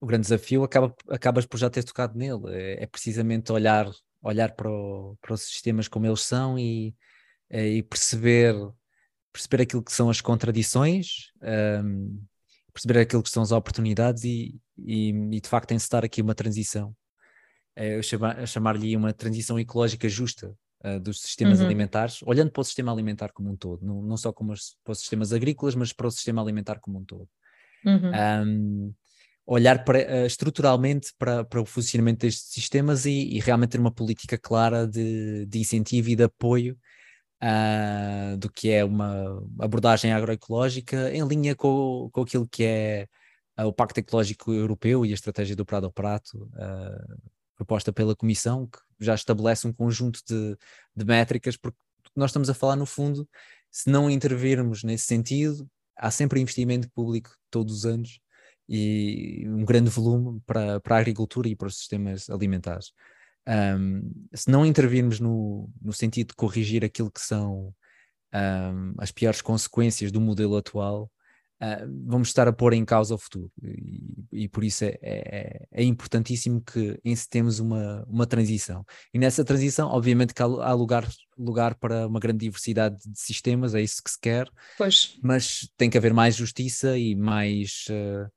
O 0.00 0.06
grande 0.06 0.22
desafio 0.22 0.62
acaba, 0.62 0.94
acabas 1.08 1.44
por 1.44 1.58
já 1.58 1.68
ter 1.68 1.82
tocado 1.82 2.16
nele, 2.16 2.42
é, 2.48 2.84
é 2.84 2.86
precisamente 2.86 3.50
olhar, 3.50 3.90
olhar 4.22 4.52
para, 4.52 4.70
o, 4.70 5.16
para 5.20 5.34
os 5.34 5.42
sistemas 5.42 5.88
como 5.88 6.06
eles 6.06 6.22
são 6.22 6.58
e, 6.58 6.94
é, 7.50 7.66
e 7.66 7.82
perceber, 7.82 8.54
perceber 9.32 9.64
aquilo 9.64 9.82
que 9.82 9.92
são 9.92 10.08
as 10.08 10.20
contradições, 10.20 11.32
um, 11.84 12.24
perceber 12.72 13.00
aquilo 13.00 13.22
que 13.22 13.30
são 13.30 13.42
as 13.42 13.50
oportunidades 13.50 14.22
e, 14.22 14.60
e, 14.78 15.10
e 15.10 15.40
de 15.40 15.48
facto 15.48 15.72
encetar 15.72 16.04
aqui 16.04 16.22
uma 16.22 16.34
transição. 16.34 16.94
É, 17.74 17.96
eu 17.96 18.02
chama, 18.02 18.46
chamar-lhe 18.46 18.96
uma 18.96 19.12
transição 19.12 19.58
ecológica 19.58 20.08
justa, 20.08 20.54
uh, 20.84 21.00
dos 21.00 21.20
sistemas 21.20 21.60
uhum. 21.60 21.66
alimentares, 21.66 22.20
olhando 22.24 22.50
para 22.50 22.60
o 22.60 22.64
sistema 22.64 22.92
alimentar 22.92 23.32
como 23.32 23.50
um 23.50 23.56
todo, 23.56 23.84
não, 23.84 24.02
não 24.02 24.16
só 24.16 24.32
como 24.32 24.52
os, 24.52 24.76
para 24.84 24.92
os 24.92 24.98
sistemas 24.98 25.32
agrícolas, 25.32 25.74
mas 25.74 25.92
para 25.92 26.06
o 26.06 26.10
sistema 26.10 26.42
alimentar 26.42 26.78
como 26.80 26.98
um 26.98 27.04
todo. 27.04 27.28
Uhum. 27.84 28.12
Um, 28.46 28.94
olhar 29.46 29.84
para, 29.84 29.98
uh, 29.98 30.26
estruturalmente 30.26 31.12
para, 31.18 31.44
para 31.44 31.60
o 31.60 31.66
funcionamento 31.66 32.20
destes 32.20 32.52
sistemas 32.52 33.04
e, 33.06 33.36
e, 33.36 33.40
realmente 33.40 33.70
ter 33.70 33.80
uma 33.80 33.90
política 33.90 34.38
clara 34.38 34.86
de, 34.86 35.46
de 35.46 35.58
incentivo 35.58 36.08
e 36.10 36.16
de 36.16 36.24
apoio 36.24 36.78
uh, 37.42 38.36
do 38.36 38.50
que 38.50 38.70
é 38.70 38.84
uma 38.84 39.42
abordagem 39.58 40.12
agroecológica 40.12 41.10
em 41.10 41.26
linha 41.26 41.56
com, 41.56 42.08
com 42.12 42.22
aquilo 42.22 42.46
que 42.46 42.64
é 42.64 43.08
uh, 43.58 43.64
o 43.64 43.72
Pacto 43.72 43.98
Ecológico 43.98 44.52
Europeu 44.52 45.04
e 45.04 45.10
a 45.10 45.14
estratégia 45.14 45.56
do 45.56 45.66
Prado 45.66 45.86
ao 45.86 45.92
Prato, 45.92 46.48
proposta 47.56 47.92
pela 47.92 48.16
Comissão, 48.16 48.66
que 48.66 48.78
já 49.00 49.14
estabelece 49.14 49.66
um 49.66 49.72
conjunto 49.72 50.20
de, 50.26 50.56
de 50.94 51.04
métricas, 51.04 51.56
porque 51.56 51.78
nós 52.14 52.30
estamos 52.30 52.50
a 52.50 52.54
falar, 52.54 52.76
no 52.76 52.86
fundo, 52.86 53.28
se 53.70 53.88
não 53.90 54.10
intervirmos 54.10 54.82
nesse 54.82 55.06
sentido, 55.06 55.68
há 55.96 56.10
sempre 56.10 56.40
investimento 56.40 56.90
público 56.90 57.30
todos 57.50 57.74
os 57.74 57.86
anos 57.86 58.20
e 58.68 59.44
um 59.48 59.64
grande 59.64 59.90
volume 59.90 60.40
para, 60.46 60.80
para 60.80 60.96
a 60.96 60.98
agricultura 61.00 61.48
e 61.48 61.56
para 61.56 61.68
os 61.68 61.78
sistemas 61.78 62.30
alimentares. 62.30 62.92
Um, 63.48 64.12
se 64.34 64.50
não 64.50 64.64
intervirmos 64.64 65.18
no, 65.18 65.68
no 65.80 65.92
sentido 65.92 66.28
de 66.28 66.36
corrigir 66.36 66.84
aquilo 66.84 67.10
que 67.10 67.20
são 67.20 67.74
um, 68.32 68.94
as 68.98 69.10
piores 69.10 69.42
consequências 69.42 70.12
do 70.12 70.20
modelo 70.20 70.56
atual, 70.56 71.10
uh, 71.62 72.04
vamos 72.06 72.28
estar 72.28 72.48
a 72.48 72.52
pôr 72.52 72.72
em 72.72 72.84
causa 72.84 73.14
o 73.14 73.18
futuro. 73.18 73.50
E, 73.62 74.44
e 74.44 74.48
por 74.48 74.64
isso 74.64 74.84
é, 74.84 74.98
é, 75.02 75.68
é, 75.70 75.84
importantíssimo 75.84 76.60
que 76.62 76.98
encetemos 77.04 77.58
uma, 77.58 78.04
uma 78.08 78.26
transição. 78.26 78.84
E 79.12 79.18
nessa 79.18 79.44
transição, 79.44 79.88
obviamente, 79.88 80.34
que 80.34 80.42
há, 80.42 80.46
há 80.46 80.72
lugar, 80.72 81.08
lugar 81.36 81.74
para 81.74 82.06
uma 82.06 82.20
grande 82.20 82.38
diversidade 82.38 82.96
de 83.04 83.18
sistemas, 83.18 83.74
é 83.74 83.82
isso 83.82 84.02
que 84.02 84.10
se 84.10 84.18
quer, 84.20 84.48
pois. 84.76 85.18
mas 85.22 85.68
tem 85.76 85.90
que 85.90 85.98
haver 85.98 86.14
mais 86.14 86.36
justiça 86.36 86.96
e 86.96 87.14
mais, 87.14 87.84
uh, 87.90 88.30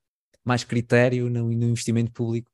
mais 0.44 0.64
critério 0.64 1.30
no, 1.30 1.50
no 1.50 1.70
investimento 1.70 2.12
público. 2.12 2.52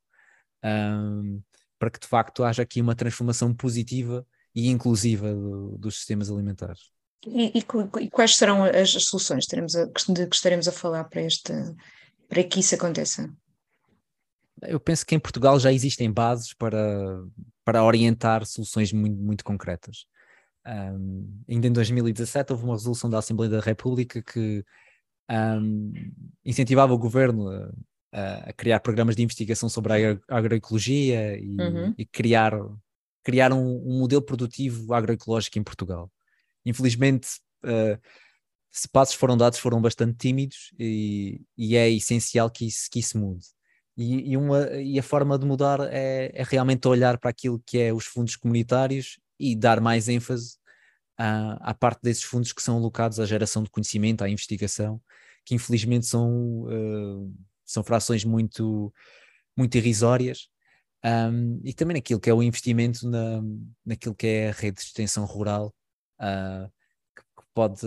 Um, 0.64 1.42
para 1.80 1.90
que 1.90 2.00
de 2.00 2.08
facto 2.08 2.44
haja 2.44 2.62
aqui 2.62 2.82
uma 2.82 2.94
transformação 2.94 3.54
positiva 3.54 4.28
e 4.54 4.68
inclusiva 4.68 5.34
do, 5.34 5.78
dos 5.78 5.96
sistemas 5.96 6.30
alimentares. 6.30 6.92
E, 7.26 7.60
e, 7.60 7.66
e, 8.02 8.10
quais 8.10 8.36
serão 8.36 8.64
as, 8.64 8.92
soluções 8.92 9.46
teremos 9.46 9.76
a, 9.76 9.86
de 9.86 10.28
que 10.28 10.36
estaremos 10.36 10.68
a 10.68 10.72
falar 10.72 11.04
para, 11.06 11.22
este, 11.22 11.54
para 12.28 12.44
que 12.44 12.62
isso 12.62 12.76
aconteça? 12.76 13.30
Eu 14.62 14.80
penso 14.80 15.06
que 15.06 15.16
em 15.16 15.20
Portugal 15.20 15.60
já 15.60 15.72
existem 15.72 16.12
bases 16.12 16.54
para, 16.54 17.22
para 17.66 17.84
orientar 17.84 18.46
soluções 18.46 18.92
muito, 18.94 19.18
muito 19.18 19.44
concretas. 19.44 20.06
Um, 20.66 21.42
ainda 21.48 21.68
em 21.68 21.72
2017 21.72 22.52
houve 22.52 22.66
uma 22.66 22.76
resolução 22.76 23.10
da 23.10 23.20
Assembleia 23.20 23.50
da 23.50 23.60
República 23.60 24.22
que 24.22 24.64
um, 25.30 25.92
incentivava 26.44 26.94
o 26.94 26.98
governo 26.98 27.50
a, 28.12 28.50
a, 28.50 28.54
criar 28.54 28.80
programas 28.80 29.16
de 29.16 29.24
investigação 29.24 29.70
sobre 29.70 29.94
a 29.94 30.20
agroecologia 30.28 31.38
e, 31.38 31.56
uhum. 31.56 31.94
e 31.98 32.06
criar, 32.06 32.54
criar 33.24 33.54
um, 33.54 33.78
um 33.86 34.00
modelo 34.00 34.22
produtivo 34.22 34.94
agroecológico 34.94 35.58
em 35.58 35.64
Portugal. 35.64 36.12
Infelizmente, 36.66 37.28
uh, 37.64 38.00
se 38.72 38.88
passos 38.88 39.16
foram 39.16 39.36
dados, 39.36 39.60
foram 39.60 39.82
bastante 39.82 40.18
tímidos 40.18 40.74
e, 40.80 41.42
e 41.58 41.76
é 41.76 41.90
essencial 41.90 42.50
que 42.50 42.66
isso, 42.68 42.88
que 42.92 43.00
isso 43.00 43.18
mude. 43.18 43.46
E, 43.98 44.32
e, 44.32 44.38
uma, 44.38 44.66
e 44.80 44.98
a 44.98 45.04
forma 45.04 45.38
de 45.38 45.46
mudar 45.46 45.80
é, 45.92 46.32
é, 46.34 46.44
realmente 46.44 46.88
olhar 46.88 47.18
para 47.18 47.32
aquilo 47.32 47.62
que 47.66 47.78
é 47.78 47.94
os 47.94 48.06
fundos 48.06 48.36
comunitários 48.36 49.20
e 49.38 49.56
dar 49.56 49.82
mais 49.82 50.08
ênfase 50.08 50.58
à, 51.18 51.72
à 51.72 51.74
parte 51.74 52.02
desses 52.02 52.24
fundos 52.24 52.54
que 52.54 52.62
são 52.62 52.78
alocados 52.78 53.20
à 53.20 53.26
geração 53.26 53.64
de 53.64 53.70
conhecimento, 53.70 54.24
à 54.24 54.30
investigação, 54.30 55.02
que 55.44 55.56
infelizmente 55.56 56.06
são, 56.06 56.62
uh, 56.64 57.34
são 57.66 57.84
frações 57.84 58.24
muito, 58.24 58.94
muito 59.58 59.76
irrisórias. 59.78 60.48
Um, 61.04 61.62
e 61.64 61.74
também 61.74 61.96
naquilo 61.96 62.20
que 62.20 62.30
é 62.30 62.34
o 62.34 62.44
investimento 62.44 63.08
na, 63.10 63.42
naquilo 63.86 64.16
que 64.16 64.28
é 64.28 64.50
a 64.50 64.54
rede 64.54 64.78
de 64.78 64.84
extensão 64.84 65.26
rural, 65.26 65.74
uh, 66.20 66.70
que, 67.16 67.24
pode 67.54 67.86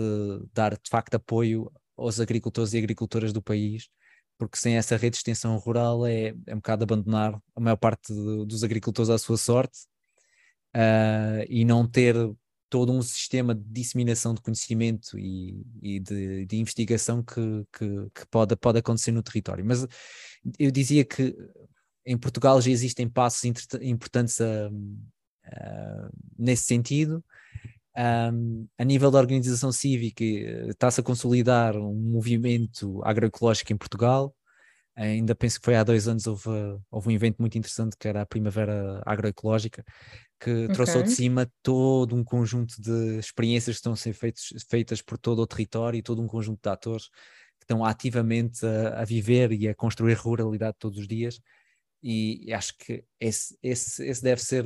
dar 0.53 0.73
de 0.73 0.89
facto 0.89 1.15
apoio 1.15 1.71
aos 1.97 2.19
agricultores 2.19 2.73
e 2.73 2.77
agricultoras 2.77 3.33
do 3.33 3.41
país, 3.41 3.89
porque 4.37 4.57
sem 4.57 4.77
essa 4.77 4.97
rede 4.97 5.11
de 5.11 5.17
extensão 5.17 5.57
rural 5.57 6.05
é, 6.05 6.35
é 6.47 6.53
um 6.53 6.57
bocado 6.57 6.83
abandonar 6.83 7.39
a 7.55 7.59
maior 7.59 7.77
parte 7.77 8.13
dos 8.45 8.63
agricultores 8.63 9.09
à 9.09 9.17
sua 9.17 9.37
sorte 9.37 9.79
uh, 10.75 11.45
e 11.47 11.63
não 11.65 11.87
ter 11.87 12.15
todo 12.69 12.91
um 12.91 13.03
sistema 13.03 13.53
de 13.53 13.63
disseminação 13.65 14.33
de 14.33 14.41
conhecimento 14.41 15.17
e, 15.19 15.63
e 15.79 15.99
de, 15.99 16.45
de, 16.47 16.57
investigação 16.57 17.21
que, 17.21 17.63
que, 17.71 18.09
que, 18.15 18.27
pode, 18.31 18.55
pode 18.55 18.79
acontecer 18.79 19.11
no 19.11 19.21
território. 19.21 19.63
Mas 19.63 19.85
eu 20.57 20.71
dizia 20.71 21.05
que 21.05 21.35
em 22.03 22.17
Portugal 22.17 22.59
já 22.59 22.71
existem 22.71 23.07
passos 23.07 23.43
importantes 23.79 24.41
a, 24.41 24.71
a, 25.45 26.09
nesse 26.35 26.63
sentido, 26.63 27.23
um, 27.95 28.67
a 28.77 28.83
nível 28.83 29.11
da 29.11 29.19
organização 29.19 29.71
cívica, 29.71 30.23
eh, 30.23 30.69
está-se 30.69 30.99
a 30.99 31.03
consolidar 31.03 31.77
um 31.77 31.93
movimento 31.93 33.01
agroecológico 33.03 33.71
em 33.71 33.77
Portugal. 33.77 34.35
Ainda 34.95 35.33
penso 35.33 35.59
que 35.59 35.65
foi 35.65 35.75
há 35.75 35.83
dois 35.83 36.07
anos 36.07 36.27
houve, 36.27 36.49
houve 36.91 37.09
um 37.09 37.11
evento 37.11 37.37
muito 37.39 37.57
interessante 37.57 37.95
que 37.97 38.07
era 38.07 38.21
a 38.21 38.25
Primavera 38.25 39.01
Agroecológica, 39.05 39.83
que 40.39 40.51
okay. 40.51 40.67
trouxe 40.73 40.97
ao 40.97 41.03
de 41.03 41.11
cima 41.11 41.51
todo 41.63 42.15
um 42.15 42.23
conjunto 42.23 42.79
de 42.79 43.17
experiências 43.17 43.75
que 43.75 43.79
estão 43.79 43.93
a 43.93 43.95
ser 43.95 44.13
feitos, 44.13 44.53
feitas 44.69 45.01
por 45.01 45.17
todo 45.17 45.41
o 45.41 45.47
território 45.47 45.97
e 45.97 46.03
todo 46.03 46.21
um 46.21 46.27
conjunto 46.27 46.61
de 46.61 46.69
atores 46.69 47.07
que 47.57 47.63
estão 47.63 47.83
ativamente 47.83 48.65
a, 48.65 49.01
a 49.01 49.05
viver 49.05 49.51
e 49.51 49.67
a 49.67 49.73
construir 49.75 50.13
ruralidade 50.13 50.77
todos 50.79 50.99
os 50.99 51.07
dias. 51.07 51.39
E 52.03 52.51
acho 52.53 52.77
que 52.77 53.03
esse, 53.19 53.57
esse, 53.63 54.03
esse 54.05 54.21
deve 54.21 54.43
ser 54.43 54.65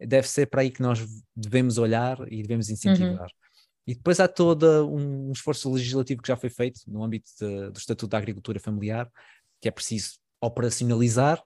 deve 0.00 0.28
ser 0.28 0.46
para 0.46 0.62
aí 0.62 0.70
que 0.70 0.82
nós 0.82 1.04
devemos 1.34 1.78
olhar 1.78 2.20
e 2.30 2.42
devemos 2.42 2.70
incentivar. 2.70 3.22
Uhum. 3.22 3.48
E 3.86 3.94
depois 3.94 4.20
há 4.20 4.28
todo 4.28 4.86
um 4.86 5.32
esforço 5.32 5.72
legislativo 5.72 6.20
que 6.20 6.28
já 6.28 6.36
foi 6.36 6.50
feito 6.50 6.80
no 6.86 7.02
âmbito 7.02 7.30
de, 7.40 7.70
do 7.70 7.78
Estatuto 7.78 8.08
da 8.08 8.18
Agricultura 8.18 8.60
Familiar, 8.60 9.10
que 9.60 9.68
é 9.68 9.70
preciso 9.70 10.18
operacionalizar. 10.40 11.42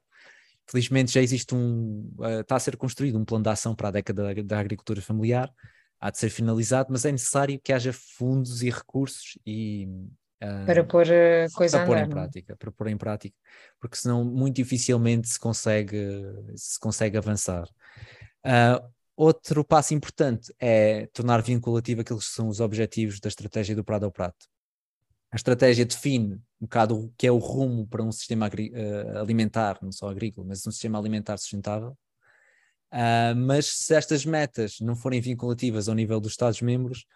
Felizmente 0.69 1.13
já 1.13 1.21
existe 1.21 1.55
um, 1.55 2.13
uh, 2.19 2.41
está 2.41 2.57
a 2.57 2.61
ser 2.61 2.77
construído 2.77 3.19
um 3.19 3.25
plano 3.25 3.45
de 3.45 3.51
ação 3.51 3.75
para 3.75 3.89
a 3.89 3.93
década 3.93 4.35
da, 4.35 4.43
da 4.43 4.59
agricultura 4.59 5.01
familiar, 5.01 5.53
há 6.01 6.11
de 6.11 6.19
ser 6.19 6.31
finalizado, 6.31 6.89
mas 6.91 7.05
é 7.05 7.13
necessário 7.13 7.61
que 7.63 7.73
haja 7.73 7.93
fundos 7.93 8.63
e 8.63 8.71
recursos 8.71 9.39
e 9.47 9.87
uh, 10.43 10.67
para 10.67 10.85
pôr 10.85 11.07
a 11.07 11.49
coisa 11.55 11.79
para 11.79 11.87
pôr 11.87 11.99
em 11.99 12.09
prática, 12.09 12.57
para 12.57 12.73
pôr 12.73 12.89
em 12.89 12.97
prática, 12.97 13.37
porque 13.81 13.97
senão 13.97 14.25
muito 14.25 14.57
dificilmente 14.57 15.29
se 15.29 15.39
consegue 15.39 15.97
se 16.57 16.79
consegue 16.81 17.17
avançar. 17.17 17.69
Uh, 18.45 18.93
outro 19.17 19.65
passo 19.65 19.95
importante 19.95 20.53
é 20.59 21.07
tornar 21.13 21.43
vinculativo 21.43 22.01
aqueles 22.01 22.29
que 22.29 22.35
são 22.35 22.49
os 22.49 22.61
objetivos 22.61 23.21
da 23.21 23.29
estratégia 23.29 23.77
do 23.77 23.85
Prado 23.85 24.05
ao 24.05 24.13
Prato. 24.13 24.47
A 25.31 25.37
estratégia 25.37 25.87
define 25.87 26.35
um 26.61 26.67
bocado 26.67 26.97
o 26.97 27.13
que 27.17 27.27
é 27.27 27.33
o 27.33 27.39
rumo 27.39 27.87
para 27.87 28.03
um 28.03 28.13
sistema 28.13 28.49
uh, 28.49 29.19
alimentar, 29.19 29.79
não 29.81 29.91
só 29.91 30.09
agrícola, 30.09 30.47
mas 30.47 30.67
um 30.67 30.71
sistema 30.71 30.99
alimentar 30.99 31.37
sustentável. 31.39 31.97
Uh, 32.93 33.35
mas 33.35 33.67
se 33.67 33.95
estas 33.95 34.27
metas 34.27 34.79
não 34.81 34.95
forem 34.95 35.21
vinculativas 35.21 35.89
ao 35.89 35.95
nível 35.95 36.21
dos 36.21 36.33
Estados-membros, 36.33 37.07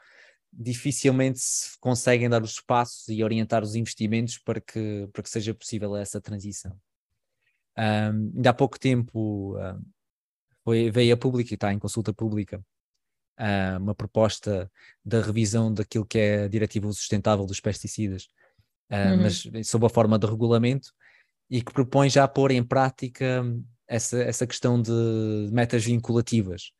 dificilmente 0.51 1.39
se 1.39 1.79
conseguem 1.79 2.31
dar 2.31 2.43
os 2.43 2.53
espaços 2.53 3.07
e 3.09 3.23
orientar 3.23 3.63
os 3.63 3.75
investimentos 3.75 4.39
para 4.39 4.61
que, 4.61 5.07
para 5.13 5.23
que 5.23 5.29
seja 5.29 5.53
possível 5.53 5.95
essa 5.95 6.19
transição. 6.19 6.75
Um, 7.79 8.33
ainda 8.37 8.51
há 8.51 8.55
pouco 8.55 8.79
tempo, 8.81 9.55
foi, 10.67 10.91
veio 10.91 11.15
a 11.15 11.17
público 11.17 11.53
e 11.53 11.55
está 11.55 11.73
em 11.73 11.79
consulta 11.79 12.13
pública 12.13 12.61
uh, 13.39 13.81
uma 13.81 13.95
proposta 13.95 14.69
da 15.05 15.23
revisão 15.23 15.73
daquilo 15.73 16.05
que 16.05 16.19
é 16.19 16.43
a 16.43 16.49
diretiva 16.49 16.93
sustentável 16.93 17.47
dos 17.47 17.61
pesticidas, 17.61 18.25
uh, 18.91 19.13
uhum. 19.13 19.23
mas 19.23 19.49
sob 19.69 19.87
a 19.87 19.89
forma 19.89 20.19
de 20.19 20.27
regulamento, 20.27 20.91
e 21.49 21.63
que 21.63 21.73
propõe 21.73 22.11
já 22.11 22.27
pôr 22.27 22.51
em 22.51 22.65
prática 22.65 23.45
essa, 23.87 24.19
essa 24.19 24.45
questão 24.45 24.83
de 24.83 24.91
metas 25.53 25.85
vinculativas. 25.85 26.73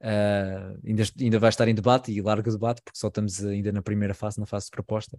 Uh, 0.00 0.78
ainda, 0.86 1.02
ainda 1.20 1.38
vai 1.40 1.48
estar 1.48 1.66
em 1.66 1.74
debate 1.74 2.12
e 2.12 2.22
largo 2.22 2.48
debate, 2.52 2.82
porque 2.84 2.98
só 2.98 3.08
estamos 3.08 3.44
ainda 3.44 3.72
na 3.72 3.82
primeira 3.82 4.14
fase, 4.14 4.38
na 4.38 4.46
fase 4.46 4.66
de 4.66 4.70
proposta. 4.70 5.16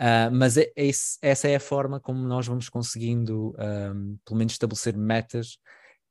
Uh, 0.00 0.30
mas 0.32 0.56
é, 0.56 0.70
é 0.76 0.88
essa 1.22 1.48
é 1.48 1.56
a 1.56 1.60
forma 1.60 1.98
como 1.98 2.22
nós 2.22 2.46
vamos 2.46 2.68
conseguindo, 2.68 3.52
um, 3.58 4.16
pelo 4.24 4.38
menos, 4.38 4.52
estabelecer 4.52 4.96
metas 4.96 5.58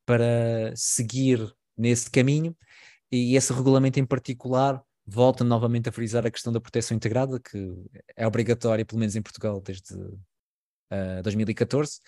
para 0.05 0.73
seguir 0.75 1.39
nesse 1.77 2.09
caminho 2.09 2.55
e 3.11 3.35
esse 3.35 3.53
regulamento 3.53 3.99
em 3.99 4.05
particular 4.05 4.81
volta 5.05 5.43
novamente 5.43 5.89
a 5.89 5.91
frisar 5.91 6.25
a 6.25 6.31
questão 6.31 6.53
da 6.53 6.61
proteção 6.61 6.95
integrada, 6.95 7.39
que 7.39 7.57
é 8.15 8.25
obrigatória, 8.25 8.85
pelo 8.85 8.99
menos 8.99 9.15
em 9.15 9.21
Portugal, 9.21 9.59
desde 9.61 9.93
uh, 9.95 10.19
ah, 10.89 11.21
2014. 11.23 11.99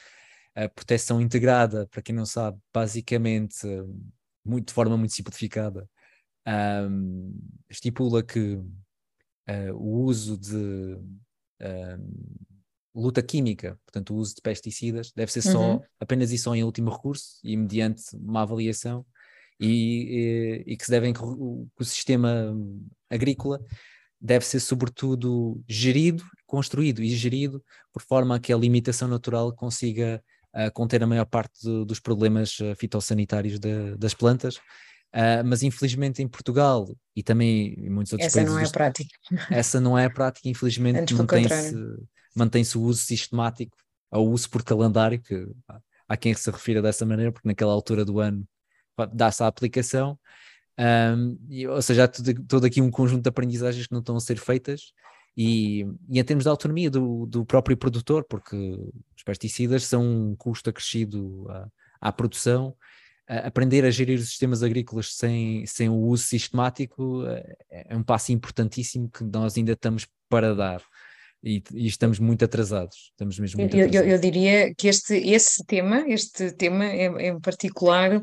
A 0.56 0.70
proteção 0.70 1.20
integrada, 1.20 1.88
para 1.88 2.02
quem 2.02 2.16
não 2.16 2.26
sabe, 2.26 2.58
basicamente, 2.74 3.68
muito, 4.46 4.68
de 4.68 4.74
forma 4.74 4.96
muito 4.98 5.14
simplificada, 5.14 5.90
um, 6.48 7.34
estipula 7.70 8.24
que 8.24 8.56
uh, 8.56 9.74
o 9.74 10.04
uso 10.04 10.38
de 10.38 10.56
um, 10.56 12.44
luta 12.96 13.22
química, 13.22 13.80
portanto 13.86 14.14
o 14.14 14.18
uso 14.18 14.36
de 14.36 14.42
pesticidas, 14.42 15.12
deve 15.16 15.32
ser 15.32 15.42
só, 15.42 15.74
uhum. 15.74 15.82
apenas 16.00 16.32
e 16.32 16.38
só 16.38 16.56
em 16.56 16.64
último 16.64 16.92
recurso 16.92 17.40
e 17.44 17.58
mediante 17.58 18.04
uma 18.16 18.42
avaliação 18.42 19.06
e, 19.60 20.64
e, 20.68 20.74
e 20.74 20.78
que 20.78 20.86
se 20.86 20.92
devem, 20.92 21.14
que 21.14 21.24
o, 21.24 21.68
o 21.78 21.84
sistema 21.84 22.56
agrícola 23.10 23.60
deve 24.20 24.46
ser 24.46 24.60
sobretudo 24.60 25.62
gerido, 25.68 26.24
construído 26.46 27.02
e 27.02 27.10
gerido 27.10 27.64
por 27.92 28.02
forma 28.02 28.36
a 28.36 28.40
que 28.40 28.54
a 28.54 28.58
limitação 28.58 29.08
natural 29.08 29.54
consiga 29.54 30.24
uh, 30.56 30.72
conter 30.72 31.04
a 31.04 31.08
maior 31.08 31.26
parte 31.26 31.62
do, 31.64 31.86
dos 31.86 32.00
problemas 32.00 32.60
uh, 32.60 32.76
fitossanitários 32.76 33.60
de, 33.60 33.98
das 33.98 34.14
plantas. 34.14 34.58
Uh, 35.16 35.46
mas 35.46 35.62
infelizmente 35.62 36.24
em 36.24 36.28
Portugal 36.28 36.88
e 37.16 37.22
também 37.22 37.76
em 37.78 37.90
muitos 37.90 38.14
outros 38.14 38.28
essa 38.28 38.40
países. 38.40 38.56
Essa 38.56 38.56
não 38.56 38.60
é 38.60 38.66
a 38.66 38.72
prática. 38.72 39.16
Essa 39.52 39.80
não 39.82 39.98
é 40.00 40.06
a 40.06 40.10
prática, 40.10 40.50
infelizmente 40.50 41.14
não 41.14 41.28
tem-se 41.28 41.76
mantém-se 42.36 42.78
o 42.78 42.82
uso 42.82 43.02
sistemático, 43.02 43.76
ou 44.12 44.30
o 44.30 44.32
uso 44.32 44.50
por 44.50 44.64
calendário, 44.64 45.22
que 45.22 45.48
há 46.08 46.18
quem 46.18 46.34
se 46.34 46.50
refira 46.52 46.82
dessa 46.82 47.06
maneira, 47.06 47.32
porque 47.32 47.48
naquela 47.48 47.74
altura 47.74 48.06
do 48.06 48.20
ano 48.20 48.48
dá-se 49.14 49.44
a 49.44 49.48
aplicação, 49.48 50.18
Um, 50.78 51.38
e, 51.50 51.68
ou 51.68 51.82
seja, 51.82 52.06
há 52.06 52.08
todo, 52.08 52.46
todo, 52.46 52.66
aqui 52.66 52.82
um 52.82 52.90
conjunto 52.90 53.22
de 53.22 53.30
aprendizagens 53.30 53.86
que 53.86 53.94
não 53.94 54.00
estão 54.00 54.16
a 54.16 54.20
ser 54.20 54.40
feitas 54.40 54.92
e, 55.38 55.86
e 56.10 56.20
em 56.20 56.24
termos 56.24 56.46
de 56.46 56.50
autonomia 56.50 56.90
do, 56.90 57.28
do, 57.28 57.46
próprio 57.46 57.78
produtor, 57.78 58.26
porque 58.28 58.56
os 59.16 59.24
pesticidas 59.24 59.84
são 59.84 60.04
um 60.04 60.36
custo 60.36 60.70
acrescido 60.70 61.48
à, 61.50 61.68
à 62.02 62.12
produção, 62.12 62.76
aprender 63.28 63.86
a 63.86 63.92
gerir 63.92 64.20
os 64.20 64.30
sistemas 64.30 64.64
agrícolas 64.64 65.16
sem, 65.16 65.66
sem 65.66 65.90
o 65.90 65.96
uso 65.96 66.24
sistemático 66.24 67.24
é, 67.28 67.86
é 67.90 67.96
um 67.96 68.04
passo 68.04 68.32
importantíssimo 68.32 69.10
que 69.10 69.24
nós 69.24 69.56
ainda 69.56 69.74
estamos 69.74 70.08
para 70.28 70.56
dar. 70.56 70.82
E, 71.44 71.62
e, 71.74 71.88
estamos 71.88 72.20
muito 72.20 72.46
atrasados. 72.46 73.12
Estamos 73.12 73.38
mesmo 73.38 73.60
muito 73.60 73.76
eu. 73.76 73.90
Eu, 73.90 74.04
eu, 74.04 74.18
diria 74.18 74.74
que 74.76 74.88
este, 74.88 75.16
esse 75.16 75.66
tema, 75.66 76.06
este 76.08 76.52
tema 76.54 76.86
em, 76.86 77.28
em 77.28 77.40
particular, 77.40 78.22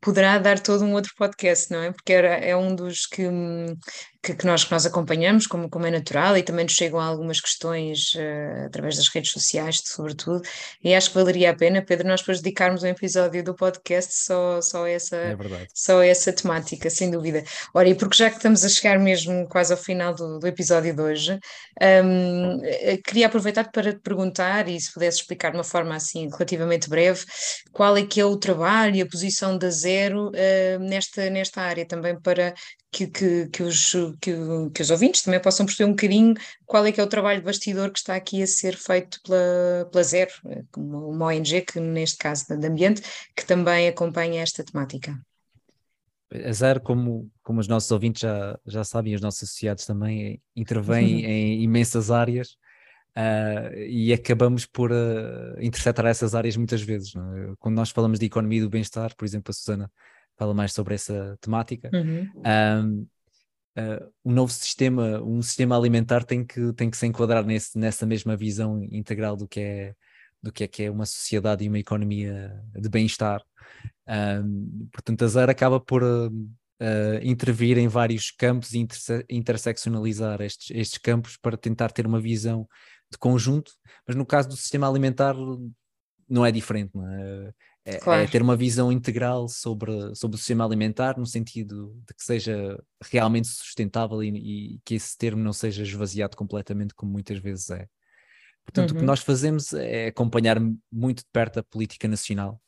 poderá 0.00 0.38
dar 0.38 0.60
todo 0.60 0.84
um 0.84 0.94
outro 0.94 1.12
podcast, 1.16 1.70
não 1.70 1.82
é? 1.82 1.92
Porque 1.92 2.12
era, 2.12 2.28
é 2.36 2.56
um 2.56 2.74
dos 2.74 3.06
que, 3.06 3.24
que, 4.22 4.34
que, 4.34 4.46
nós, 4.46 4.64
que 4.64 4.72
nós 4.72 4.84
acompanhamos, 4.84 5.46
como, 5.46 5.68
como 5.68 5.86
é 5.86 5.90
natural, 5.90 6.36
e 6.36 6.42
também 6.42 6.64
nos 6.64 6.74
chegam 6.74 7.00
algumas 7.00 7.40
questões 7.40 8.14
uh, 8.14 8.66
através 8.66 8.96
das 8.96 9.08
redes 9.08 9.30
sociais, 9.30 9.82
sobretudo, 9.84 10.42
e 10.84 10.94
acho 10.94 11.08
que 11.10 11.14
valeria 11.14 11.50
a 11.50 11.56
pena, 11.56 11.82
Pedro, 11.82 12.06
nós 12.06 12.20
depois 12.20 12.40
dedicarmos 12.40 12.82
um 12.82 12.86
episódio 12.86 13.42
do 13.42 13.54
podcast 13.54 14.14
só, 14.14 14.60
só, 14.60 14.86
essa, 14.86 15.16
é 15.16 15.36
só 15.72 16.02
essa 16.02 16.32
temática, 16.32 16.90
sem 16.90 17.10
dúvida. 17.10 17.42
Ora, 17.74 17.88
e 17.88 17.94
porque 17.94 18.16
já 18.16 18.28
que 18.28 18.36
estamos 18.36 18.64
a 18.64 18.68
chegar 18.68 18.98
mesmo 18.98 19.48
quase 19.48 19.72
ao 19.72 19.78
final 19.78 20.14
do, 20.14 20.38
do 20.38 20.46
episódio 20.46 20.94
de 20.94 21.00
hoje, 21.00 21.38
um, 22.04 22.60
eh, 22.64 22.98
queria 22.98 23.26
aproveitar 23.26 23.70
para 23.70 23.94
te 23.94 24.00
perguntar, 24.00 24.68
e 24.68 24.78
se 24.78 24.92
pudesse 24.92 25.20
explicar 25.20 25.50
de 25.50 25.56
uma 25.56 25.64
forma 25.64 25.94
assim 25.94 26.28
relativamente 26.28 26.90
breve, 26.90 27.24
qual 27.72 27.96
é 27.96 28.04
que 28.04 28.20
é 28.20 28.24
o 28.24 28.36
trabalho 28.36 28.96
e 28.96 29.00
a 29.00 29.06
posição 29.06 29.56
da 29.56 29.70
zero 29.70 30.28
uh, 30.28 30.78
nesta, 30.78 31.30
nesta 31.30 31.62
área, 31.62 31.86
também 31.86 32.20
para 32.20 32.54
que, 32.90 33.06
que, 33.06 33.46
que, 33.48 33.62
os, 33.62 33.92
que, 34.20 34.32
que, 34.74 34.82
os 34.82 34.90
ouvintes 34.90 35.22
também 35.22 35.40
possam 35.40 35.64
perceber 35.64 35.88
um 35.88 35.94
bocadinho 35.94 36.34
qual 36.66 36.84
é 36.84 36.92
que 36.92 37.00
é 37.00 37.04
o 37.04 37.08
trabalho 37.08 37.40
de 37.40 37.46
bastidor 37.46 37.90
que 37.90 37.98
está 37.98 38.16
aqui 38.16 38.42
a 38.42 38.46
ser 38.46 38.76
feito 38.76 39.20
pela, 39.22 39.88
pela 39.90 40.04
Zero, 40.04 40.32
uma 40.76 41.26
ONG 41.26 41.62
que 41.62 41.78
neste 41.78 42.18
caso 42.18 42.46
de 42.48 42.66
ambiente, 42.66 43.02
que 43.36 43.46
também 43.46 43.88
acompanha 43.88 44.42
esta 44.42 44.64
temática. 44.64 45.18
A 46.32 46.52
Zero, 46.52 46.80
como, 46.80 47.30
como 47.42 47.60
os 47.60 47.68
nossos 47.68 47.90
ouvintes 47.90 48.22
já, 48.22 48.58
já 48.66 48.84
sabem, 48.84 49.14
os 49.14 49.20
nossos 49.20 49.42
associados 49.42 49.84
também, 49.84 50.40
intervém 50.54 51.24
em 51.24 51.62
imensas 51.62 52.10
áreas 52.10 52.56
Uh, 53.10 53.74
e 53.76 54.12
acabamos 54.12 54.66
por 54.66 54.92
uh, 54.92 55.60
interceptar 55.60 56.06
essas 56.06 56.32
áreas 56.34 56.56
muitas 56.56 56.80
vezes. 56.80 57.14
É? 57.16 57.20
Quando 57.58 57.74
nós 57.74 57.90
falamos 57.90 58.20
de 58.20 58.26
economia 58.26 58.62
do 58.62 58.70
bem-estar, 58.70 59.14
por 59.16 59.24
exemplo, 59.24 59.50
a 59.50 59.52
Susana 59.52 59.90
fala 60.40 60.54
mais 60.54 60.72
sobre 60.72 60.94
essa 60.94 61.36
temática. 61.38 61.90
Uhum. 61.92 62.30
Um, 62.38 63.06
uh, 63.78 64.12
um 64.24 64.32
novo 64.32 64.50
sistema, 64.50 65.22
um 65.22 65.42
sistema 65.42 65.76
alimentar 65.76 66.24
tem 66.24 66.42
que, 66.42 66.72
tem 66.72 66.88
que 66.88 66.96
se 66.96 67.06
enquadrar 67.06 67.44
nesse, 67.44 67.78
nessa 67.78 68.06
mesma 68.06 68.34
visão 68.34 68.82
integral 68.90 69.36
do 69.36 69.46
que 69.46 69.60
é 69.60 69.94
do 70.42 70.50
que 70.50 70.64
é 70.64 70.66
que 70.66 70.84
é 70.84 70.90
uma 70.90 71.04
sociedade 71.04 71.62
e 71.62 71.68
uma 71.68 71.78
economia 71.78 72.58
de 72.74 72.88
bem-estar. 72.88 73.42
Um, 74.08 74.88
portanto, 74.90 75.22
a 75.22 75.28
ZER 75.28 75.50
acaba 75.50 75.78
por 75.78 76.02
intervir 77.22 77.76
em 77.76 77.88
vários 77.88 78.30
campos 78.30 78.72
e 78.72 78.78
interse 78.78 79.22
interseccionalizar 79.28 80.40
estes, 80.40 80.70
estes 80.74 80.96
campos 80.96 81.36
para 81.36 81.58
tentar 81.58 81.90
ter 81.90 82.06
uma 82.06 82.18
visão 82.18 82.66
de 83.12 83.18
conjunto, 83.18 83.72
mas 84.08 84.16
no 84.16 84.24
caso 84.24 84.48
do 84.48 84.56
sistema 84.56 84.88
alimentar 84.88 85.36
não 86.26 86.46
é 86.46 86.50
diferente, 86.50 86.92
não 86.94 87.06
é? 87.06 87.52
É, 87.84 87.94
é 87.94 87.98
claro. 87.98 88.22
é, 88.22 88.26
ter 88.26 88.42
uma 88.42 88.56
visão 88.56 88.92
integral 88.92 89.48
sobre, 89.48 90.14
sobre 90.14 90.36
o 90.36 90.38
sistema 90.38 90.64
alimentar, 90.64 91.18
no 91.18 91.26
sentido 91.26 91.94
de 92.06 92.14
que 92.14 92.22
seja 92.22 92.82
realmente 93.02 93.48
sustentável 93.48 94.22
e, 94.22 94.28
e 94.74 94.80
que 94.84 94.94
esse 94.94 95.16
termo 95.16 95.42
não 95.42 95.52
seja 95.52 95.82
esvaziado 95.82 96.36
completamente, 96.36 96.94
como 96.94 97.12
muitas 97.12 97.38
vezes 97.38 97.70
é. 97.70 97.86
Portanto, 98.64 98.90
uhum. 98.90 98.96
o 98.96 98.98
que 98.98 99.02
uhum. 99.02 99.06
nós 99.06 99.20
fazemos 99.20 99.72
é 99.72 100.08
acompanhar 100.08 100.58
muito 100.92 101.18
de 101.18 101.28
perto 101.32 101.58
a 101.58 101.62
política 101.62 102.06
nacional 102.06 102.60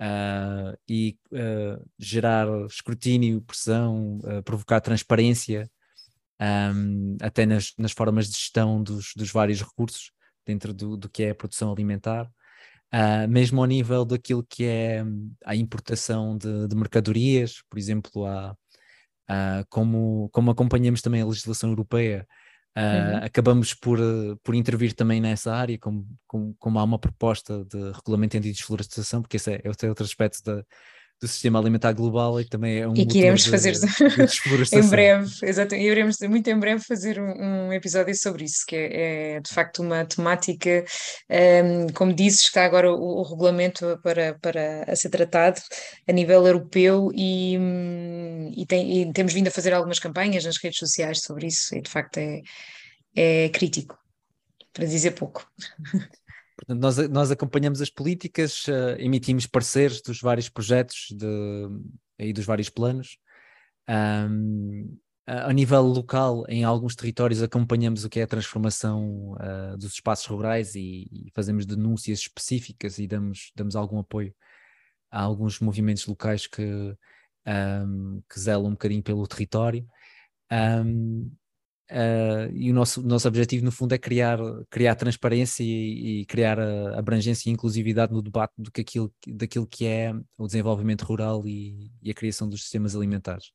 uh, 0.00 0.78
e 0.88 1.18
uh, 1.32 1.84
gerar 1.98 2.46
escrutínio, 2.66 3.40
pressão, 3.42 4.18
uh, 4.18 4.42
provocar 4.42 4.80
transparência 4.80 5.70
um, 6.40 7.16
até 7.20 7.46
nas, 7.46 7.72
nas, 7.78 7.92
formas 7.92 8.28
de 8.28 8.34
gestão 8.34 8.82
dos, 8.82 9.12
dos 9.16 9.30
vários 9.30 9.62
recursos 9.62 10.12
dentro 10.44 10.74
do, 10.74 10.96
do, 10.96 11.08
que 11.08 11.22
é 11.24 11.30
a 11.30 11.34
produção 11.34 11.72
alimentar, 11.72 12.30
uh, 12.92 13.28
mesmo 13.28 13.60
ao 13.60 13.66
nível 13.66 14.04
daquilo 14.04 14.44
que 14.44 14.64
é 14.64 15.04
a 15.44 15.54
importação 15.54 16.36
de, 16.36 16.68
de 16.68 16.76
mercadorias, 16.76 17.62
por 17.68 17.78
exemplo, 17.78 18.26
a, 18.26 18.52
uh, 19.30 19.66
como, 19.68 20.28
como 20.32 20.50
acompanhamos 20.50 21.02
também 21.02 21.20
a 21.20 21.26
legislação 21.26 21.70
europeia, 21.70 22.26
uh, 22.76 22.80
uhum. 22.80 23.24
acabamos 23.24 23.74
por, 23.74 23.98
por 24.42 24.54
intervir 24.54 24.94
também 24.94 25.20
nessa 25.20 25.54
área, 25.54 25.78
como, 25.78 26.06
como, 26.26 26.54
como 26.58 26.78
há 26.78 26.84
uma 26.84 26.98
proposta 26.98 27.64
de 27.64 27.92
regulamento 27.92 28.36
anti-desflorestação, 28.36 29.22
porque 29.22 29.36
esse 29.36 29.54
é, 29.54 29.62
esse 29.64 29.86
é 29.86 29.88
outro 29.88 30.04
aspecto 30.04 30.42
da, 30.42 30.64
do 31.20 31.26
sistema 31.26 31.58
alimentar 31.58 31.92
global 31.92 32.38
e 32.40 32.44
também 32.44 32.78
é 32.78 32.86
um 32.86 32.94
e 32.94 33.06
que 33.06 33.18
iremos 33.18 33.44
de, 33.44 33.50
fazer 33.50 33.72
de 33.72 33.86
em 34.76 34.88
breve, 34.88 35.30
exatamente, 35.42 35.86
iremos 35.86 36.18
muito 36.20 36.48
em 36.48 36.58
breve 36.58 36.84
fazer 36.84 37.18
um, 37.18 37.68
um 37.68 37.72
episódio 37.72 38.14
sobre 38.14 38.44
isso, 38.44 38.64
que 38.66 38.76
é, 38.76 39.36
é, 39.36 39.40
de 39.40 39.48
facto 39.48 39.82
uma 39.82 40.04
temática, 40.04 40.84
um, 41.64 41.86
como 41.94 42.12
dizes, 42.12 42.42
está 42.42 42.64
agora 42.64 42.92
o, 42.92 43.20
o, 43.20 43.22
regulamento 43.22 43.98
para, 44.02 44.38
para 44.40 44.84
a 44.84 44.94
ser 44.94 45.08
tratado 45.08 45.60
a 46.06 46.12
nível 46.12 46.46
europeu 46.46 47.10
e, 47.14 47.56
e, 48.54 48.66
tem, 48.66 49.00
e 49.02 49.12
temos 49.12 49.32
vindo 49.32 49.48
a 49.48 49.52
fazer 49.52 49.72
algumas 49.72 49.98
campanhas 49.98 50.44
nas 50.44 50.58
redes 50.58 50.78
sociais 50.78 51.20
sobre 51.20 51.46
isso 51.46 51.74
e 51.74 51.80
de 51.80 51.88
facto 51.88 52.18
é, 52.18 52.42
é 53.14 53.48
crítico, 53.48 53.98
para 54.72 54.84
dizer 54.84 55.12
pouco. 55.12 55.50
Portanto, 56.56 56.80
nós, 56.80 56.96
nós 57.08 57.30
acompanhamos 57.30 57.82
as 57.82 57.90
políticas, 57.90 58.66
uh, 58.66 58.98
emitimos 58.98 59.46
pareceres 59.46 60.00
dos 60.00 60.20
vários 60.20 60.48
projetos 60.48 61.08
de, 61.10 61.68
e 62.18 62.32
dos 62.32 62.46
vários 62.46 62.70
planos. 62.70 63.18
Um, 63.88 64.98
a, 65.26 65.50
a 65.50 65.52
nível 65.52 65.82
local, 65.82 66.44
em 66.48 66.64
alguns 66.64 66.96
territórios, 66.96 67.42
acompanhamos 67.42 68.04
o 68.04 68.08
que 68.08 68.20
é 68.20 68.22
a 68.22 68.28
transformação 68.28 69.32
uh, 69.32 69.76
dos 69.76 69.92
espaços 69.92 70.26
rurais 70.26 70.74
e, 70.74 71.08
e, 71.12 71.30
fazemos 71.34 71.66
denúncias 71.66 72.20
específicas 72.20 72.98
e 72.98 73.06
damos, 73.06 73.52
damos 73.54 73.76
algum 73.76 73.98
apoio 73.98 74.34
a 75.10 75.22
alguns 75.22 75.60
movimentos 75.60 76.06
locais 76.06 76.46
que, 76.46 76.96
um, 77.46 78.22
que 78.28 78.40
zelam 78.40 78.68
um 78.68 78.72
bocadinho 78.72 79.02
pelo 79.02 79.26
território. 79.26 79.86
Um, 80.50 81.30
Uh, 81.90 82.50
e 82.52 82.70
o 82.70 82.74
nosso, 82.74 83.00
nosso 83.00 83.28
objetivo, 83.28 83.64
no 83.64 83.70
fundo, 83.70 83.94
é 83.94 83.98
criar, 83.98 84.38
criar 84.68 84.96
transparência 84.96 85.62
e, 85.62 86.22
e 86.22 86.26
criar 86.26 86.58
a 86.58 86.98
abrangência 86.98 87.48
e 87.48 87.52
inclusividade 87.52 88.12
no 88.12 88.20
debate 88.20 88.52
do 88.58 88.72
que 88.72 88.80
aquilo, 88.80 89.12
daquilo 89.26 89.66
que 89.66 89.86
é 89.86 90.12
o 90.36 90.46
desenvolvimento 90.46 91.02
rural 91.02 91.46
e, 91.46 91.92
e 92.02 92.10
a 92.10 92.14
criação 92.14 92.48
dos 92.48 92.62
sistemas 92.62 92.96
alimentares. 92.96 93.52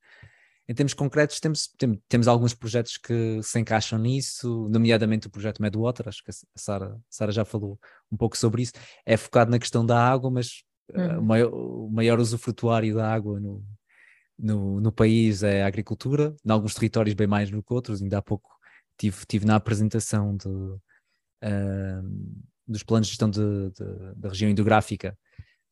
Em 0.68 0.74
termos 0.74 0.94
concretos, 0.94 1.40
temos, 1.40 1.68
temos, 1.76 1.98
temos 2.08 2.28
alguns 2.28 2.54
projetos 2.54 2.96
que 2.96 3.42
se 3.42 3.58
encaixam 3.58 3.98
nisso, 3.98 4.68
nomeadamente 4.70 5.26
o 5.26 5.30
projeto 5.30 5.60
Medwater, 5.60 6.08
acho 6.08 6.22
que 6.24 6.30
a 6.30 6.34
Sara, 6.56 6.98
Sara 7.10 7.32
já 7.32 7.44
falou 7.44 7.78
um 8.10 8.16
pouco 8.16 8.38
sobre 8.38 8.62
isso. 8.62 8.72
É 9.04 9.16
focado 9.16 9.50
na 9.50 9.58
questão 9.58 9.84
da 9.84 9.98
água, 9.98 10.30
mas 10.30 10.62
uh, 10.92 11.18
o, 11.18 11.22
maior, 11.22 11.52
o 11.52 11.90
maior 11.90 12.18
usufrutuário 12.18 12.94
da 12.94 13.12
água 13.12 13.38
no, 13.40 13.62
no, 14.42 14.80
no 14.80 14.92
país 14.92 15.42
é 15.42 15.62
a 15.62 15.66
agricultura, 15.66 16.34
em 16.44 16.50
alguns 16.50 16.74
territórios 16.74 17.14
bem 17.14 17.26
mais 17.26 17.50
do 17.50 17.62
que 17.62 17.72
outros. 17.72 18.02
Ainda 18.02 18.18
há 18.18 18.22
pouco 18.22 18.50
tive, 18.98 19.24
tive 19.26 19.46
na 19.46 19.56
apresentação 19.56 20.36
de, 20.36 20.48
uh, 20.48 20.80
dos 22.66 22.82
planos 22.82 23.06
de 23.06 23.12
gestão 23.12 23.30
de, 23.30 23.40
de, 23.40 24.14
da 24.16 24.28
região 24.28 24.50
hidrográfica 24.50 25.16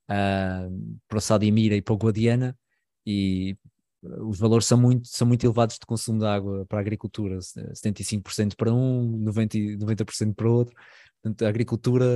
uh, 0.08 0.98
para 1.08 1.18
o 1.18 1.20
Sadimira 1.20 1.74
e 1.74 1.82
para 1.82 1.94
o 1.94 1.98
Guadiana 1.98 2.56
e 3.04 3.56
os 4.02 4.38
valores 4.38 4.66
são 4.66 4.78
muito, 4.78 5.06
são 5.08 5.26
muito 5.26 5.44
elevados 5.44 5.76
de 5.78 5.84
consumo 5.84 6.20
de 6.20 6.26
água 6.26 6.64
para 6.66 6.78
a 6.78 6.80
agricultura, 6.80 7.38
75% 7.38 8.54
para 8.56 8.72
um, 8.72 9.24
90%, 9.26 9.78
90 9.78 10.04
para 10.34 10.48
outro. 10.48 10.74
Portanto, 11.22 11.44
a 11.44 11.48
agricultura 11.48 12.06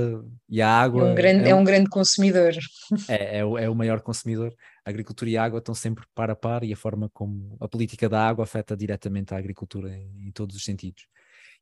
e 0.49 0.63
a 0.63 0.67
água. 0.67 1.09
É 1.09 1.11
um 1.11 1.15
grande, 1.15 1.43
é, 1.43 1.49
é 1.49 1.55
um 1.55 1.63
grande 1.63 1.89
consumidor. 1.89 2.53
É, 3.07 3.37
é, 3.37 3.45
o, 3.45 3.55
é 3.55 3.69
o 3.69 3.75
maior 3.75 4.01
consumidor. 4.01 4.51
Agricultura 4.85 5.31
e 5.31 5.37
água 5.37 5.57
estão 5.57 5.73
sempre 5.73 6.05
par 6.13 6.29
a 6.29 6.35
par 6.35 6.63
e 6.63 6.71
a 6.71 6.77
forma 6.77 7.09
como 7.09 7.57
a 7.59 7.67
política 7.67 8.07
da 8.07 8.25
água 8.25 8.43
afeta 8.43 8.77
diretamente 8.77 9.33
a 9.33 9.37
agricultura 9.37 9.91
em, 9.97 10.27
em 10.27 10.31
todos 10.31 10.55
os 10.55 10.63
sentidos. 10.63 11.07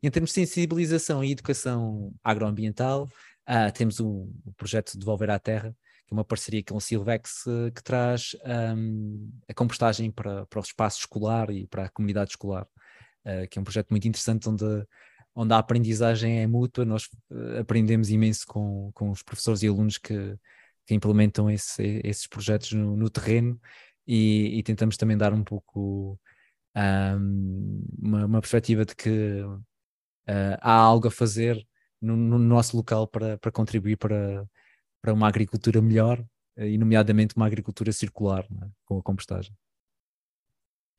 Em 0.01 0.11
termos 0.11 0.32
de 0.32 0.34
sensibilização 0.34 1.24
e 1.24 1.32
educação 1.32 2.13
agroambiental, 2.21 3.05
uh, 3.47 3.71
temos 3.74 4.01
o, 4.01 4.30
o 4.45 4.53
projeto 4.57 4.97
Devolver 4.97 5.30
à 5.30 5.39
Terra, 5.39 5.74
que 6.05 6.13
é 6.13 6.15
uma 6.15 6.26
parceria 6.26 6.61
com 6.61 6.76
o 6.76 6.82
Silvex 6.82 7.45
uh, 7.45 7.71
que 7.74 7.82
traz 7.82 8.36
um, 8.76 9.32
a 9.47 9.53
compostagem 9.53 10.11
para, 10.11 10.45
para 10.47 10.59
o 10.59 10.63
espaço 10.63 10.99
escolar 10.99 11.49
e 11.49 11.65
para 11.65 11.86
a 11.86 11.89
comunidade 11.89 12.32
escolar, 12.32 12.67
uh, 13.26 13.47
que 13.49 13.57
é 13.57 13.61
um 13.61 13.63
projeto 13.63 13.91
muito 13.91 14.05
interessante 14.05 14.49
onde 14.49 14.86
onde 15.36 15.51
a 15.51 15.57
aprendizagem 15.57 16.41
é 16.41 16.45
mútua, 16.45 16.86
nós 16.86 17.09
aprendemos 17.59 18.11
imenso 18.11 18.45
com, 18.45 18.91
com 18.93 19.09
os 19.09 19.24
professores 19.24 19.63
e 19.63 19.67
alunos 19.67 19.97
que, 19.97 20.38
que 20.86 20.93
implementam 20.93 21.49
esse, 21.49 22.01
esses 22.03 22.27
projetos 22.27 22.73
no, 22.73 22.95
no, 22.95 23.09
terreno 23.09 23.59
e, 24.05 24.57
e 24.59 24.63
tentamos 24.63 24.97
também 24.97 25.17
dar 25.17 25.34
um 25.34 25.43
pouco 25.43 26.19
um, 26.75 27.86
uma, 27.99 28.25
uma, 28.25 28.41
perspectiva 28.41 28.86
de 28.86 28.95
que 28.95 29.41
uh, 29.43 30.57
há 30.59 30.73
algo 30.73 31.07
a 31.07 31.11
fazer 31.11 31.65
no, 32.01 32.15
no 32.17 32.38
nosso 32.38 32.75
local 32.75 33.07
para, 33.07 33.38
para 33.38 33.51
contribuir 33.51 33.97
para, 33.97 34.45
para 35.01 35.13
uma 35.13 35.27
agricultura 35.27 35.81
melhor, 35.81 36.23
e 36.57 36.77
nomeadamente 36.77 37.36
uma 37.36 37.47
agricultura 37.47 37.91
circular 37.91 38.45
é? 38.45 38.67
com 38.86 38.99
a 38.99 39.03
compostagem. 39.03 39.55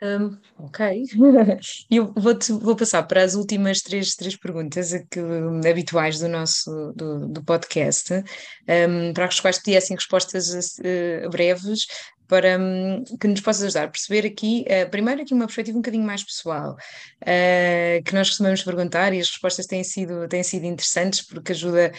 Um, 0.03 0.36
ok. 0.59 1.05
Eu 1.90 2.12
vou, 2.16 2.34
vou 2.61 2.76
passar 2.76 3.03
para 3.05 3.22
as 3.22 3.34
últimas 3.34 3.80
três, 3.80 4.14
três 4.14 4.36
perguntas 4.36 4.92
que, 5.11 5.20
habituais 5.68 6.18
do 6.18 6.28
nosso 6.28 6.92
do, 6.95 7.28
do 7.28 7.42
podcast, 7.42 8.12
um, 8.12 9.12
para 9.12 9.26
as 9.26 9.40
quais 9.40 9.59
pedissem 9.59 9.97
respostas 9.97 10.76
uh, 10.78 11.30
breves, 11.30 11.86
para 12.29 12.59
um, 12.59 13.05
que 13.20 13.29
nos 13.29 13.41
possas 13.41 13.64
ajudar 13.64 13.85
a 13.85 13.89
perceber 13.89 14.27
aqui, 14.27 14.64
uh, 14.68 14.91
primeiro 14.91 15.22
aqui 15.22 15.35
uma 15.35 15.47
perspectiva 15.47 15.77
um 15.77 15.81
bocadinho 15.81 16.05
mais 16.05 16.25
pessoal, 16.25 16.72
uh, 16.72 18.03
que 18.05 18.14
nós 18.14 18.29
costumamos 18.29 18.62
perguntar 18.62 19.12
e 19.12 19.20
as 19.20 19.29
respostas 19.29 19.66
têm 19.66 19.85
sido, 19.85 20.27
têm 20.29 20.43
sido 20.43 20.64
interessantes 20.64 21.22
porque 21.22 21.53
ajuda 21.53 21.93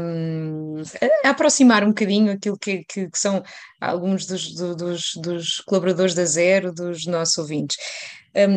um, 0.00 0.82
a, 1.24 1.30
aproximar 1.30 1.84
um 1.84 1.88
bocadinho 1.88 2.32
aquilo 2.32 2.58
que, 2.58 2.84
que, 2.84 3.10
que 3.10 3.18
são 3.18 3.42
alguns 3.80 4.26
dos, 4.26 4.54
do, 4.54 4.74
dos, 4.74 5.12
dos, 5.16 5.60
colaboradores 5.60 6.14
da 6.14 6.24
Zero, 6.24 6.72
dos 6.72 7.06
nossos 7.06 7.36
ouvintes. 7.38 7.76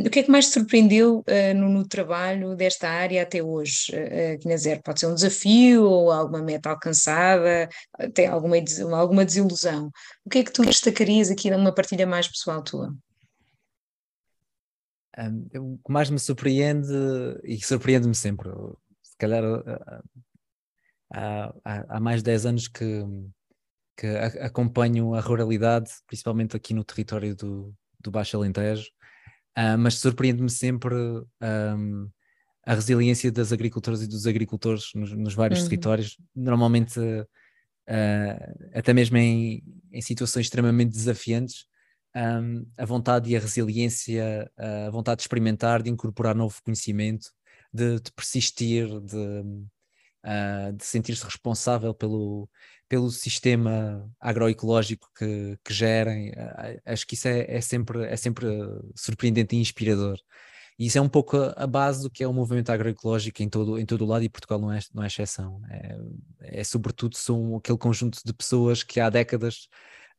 O 0.05 0.09
que 0.09 0.19
é 0.19 0.23
que 0.23 0.31
mais 0.31 0.47
te 0.47 0.55
surpreendeu 0.55 1.19
uh, 1.19 1.53
no, 1.55 1.69
no, 1.69 1.87
trabalho 1.87 2.53
desta 2.53 2.89
área 2.89 3.23
até 3.23 3.41
hoje, 3.41 3.93
uh, 3.93 4.49
na 4.49 4.57
Zero? 4.57 4.81
Pode 4.83 4.99
ser 4.99 5.05
um 5.05 5.15
desafio 5.15 5.85
ou 5.85 6.11
alguma 6.11 6.41
meta 6.41 6.69
alcançada, 6.69 7.69
tem 8.13 8.27
alguma, 8.27 8.57
alguma 8.93 9.23
desilusão? 9.23 9.89
O 10.25 10.29
que 10.29 10.39
é 10.39 10.43
que 10.43 10.51
tu 10.51 10.65
destacarias 10.65 11.31
aqui 11.31 11.49
numa 11.49 11.73
partilha 11.73 12.05
mais 12.05 12.27
pessoal 12.27 12.61
tua? 12.61 12.93
Um, 15.17 15.75
o 15.75 15.77
que 15.77 15.91
mais 15.91 16.09
me 16.09 16.19
surpreende, 16.19 16.93
e 17.45 17.57
surpreende-me 17.63 18.15
sempre, 18.15 18.49
se 19.01 19.15
calhar 19.17 19.43
uh, 19.45 20.03
há, 21.13 21.53
há, 21.63 21.85
há, 21.95 21.99
mais 22.01 22.17
de 22.17 22.25
10 22.25 22.45
anos 22.45 22.67
que, 22.67 23.05
que 23.97 24.07
acompanho 24.41 25.15
a 25.15 25.21
ruralidade, 25.21 25.89
principalmente 26.05 26.55
aqui 26.55 26.73
no 26.73 26.83
território 26.83 27.33
do, 27.33 27.73
do 27.99 28.11
Baixo 28.11 28.35
Alentejo, 28.35 28.89
Uh, 29.59 29.77
mas 29.77 29.95
surpreende-me 29.95 30.49
sempre 30.49 30.95
um, 30.95 32.09
a 32.65 32.73
resiliência 32.73 33.29
das 33.29 33.51
agricultoras 33.51 34.01
e 34.01 34.07
dos 34.07 34.25
agricultores 34.25 34.85
nos, 34.95 35.11
nos 35.11 35.33
vários 35.33 35.59
uhum. 35.59 35.65
territórios, 35.65 36.17
normalmente 36.33 36.97
uh, 36.97 38.69
até 38.73 38.93
mesmo 38.93 39.17
em, 39.17 39.61
em, 39.91 40.01
situações 40.01 40.45
extremamente 40.45 40.93
desafiantes, 40.93 41.65
um, 42.15 42.65
a 42.77 42.85
vontade 42.85 43.29
e 43.29 43.35
a 43.35 43.39
resiliência, 43.39 44.49
a 44.57 44.89
vontade 44.91 45.17
de 45.17 45.23
experimentar, 45.23 45.83
de 45.83 45.89
incorporar 45.89 46.33
novo 46.33 46.55
conhecimento, 46.63 47.27
de, 47.73 47.99
de 47.99 48.11
persistir, 48.13 48.87
de, 49.01 49.43
uh, 50.25 50.73
de 50.73 50.85
sentir-se 50.85 51.23
responsável 51.23 51.93
pelo, 51.93 52.49
pelo 52.87 53.09
sistema 53.09 54.09
agroecológico 54.19 55.09
que, 55.17 55.57
que 55.63 55.73
gerem, 55.73 56.33
acho 56.85 57.05
que 57.05 57.15
isso 57.15 57.27
é, 57.27 57.45
é, 57.47 57.61
sempre, 57.61 58.05
é 58.05 58.15
sempre 58.15 58.47
surpreendente 58.95 59.55
e 59.55 59.59
inspirador. 59.59 60.17
E 60.79 60.85
isso 60.85 60.97
é 60.97 61.01
um 61.01 61.09
pouco 61.09 61.35
a, 61.37 61.51
a, 61.57 61.67
base 61.67 62.01
do 62.01 62.09
que 62.09 62.23
é 62.23 62.27
o 62.27 62.33
movimento 62.33 62.69
agroecológico 62.69 63.43
em 63.43 63.49
todo, 63.49 63.77
em 63.77 63.85
todo 63.85 64.05
o 64.05 64.07
lado 64.07 64.23
e 64.23 64.29
Portugal 64.29 64.59
não 64.59 64.71
é, 64.71 64.79
não 64.93 65.03
é 65.03 65.07
exceção. 65.07 65.61
É, 65.69 66.59
é 66.61 66.63
sobretudo 66.63 67.17
são 67.17 67.57
aquele 67.57 67.77
conjunto 67.77 68.19
de 68.25 68.33
pessoas 68.33 68.81
que 68.81 68.99
há 68.99 69.09
décadas 69.09 69.67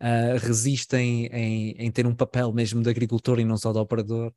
uh, 0.01 0.39
resistem 0.39 1.27
em, 1.33 1.71
em 1.79 1.91
ter 1.91 2.07
um 2.07 2.15
papel 2.15 2.53
mesmo 2.53 2.83
de 2.83 2.91
agricultor 2.91 3.41
e 3.41 3.45
não 3.45 3.57
só 3.57 3.73
de 3.73 3.79
operador 3.79 4.35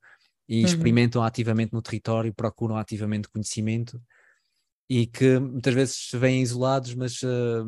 e 0.47 0.61
uhum. 0.61 0.65
experimentam 0.65 1.21
ativamente 1.21 1.73
no 1.73 1.81
território, 1.81 2.33
procuram 2.33 2.77
ativamente 2.77 3.29
conhecimento 3.29 4.01
e 4.89 5.07
que 5.07 5.39
muitas 5.39 5.73
vezes 5.73 6.09
se 6.09 6.17
veem 6.17 6.41
isolados, 6.41 6.93
mas 6.93 7.21
uh, 7.23 7.65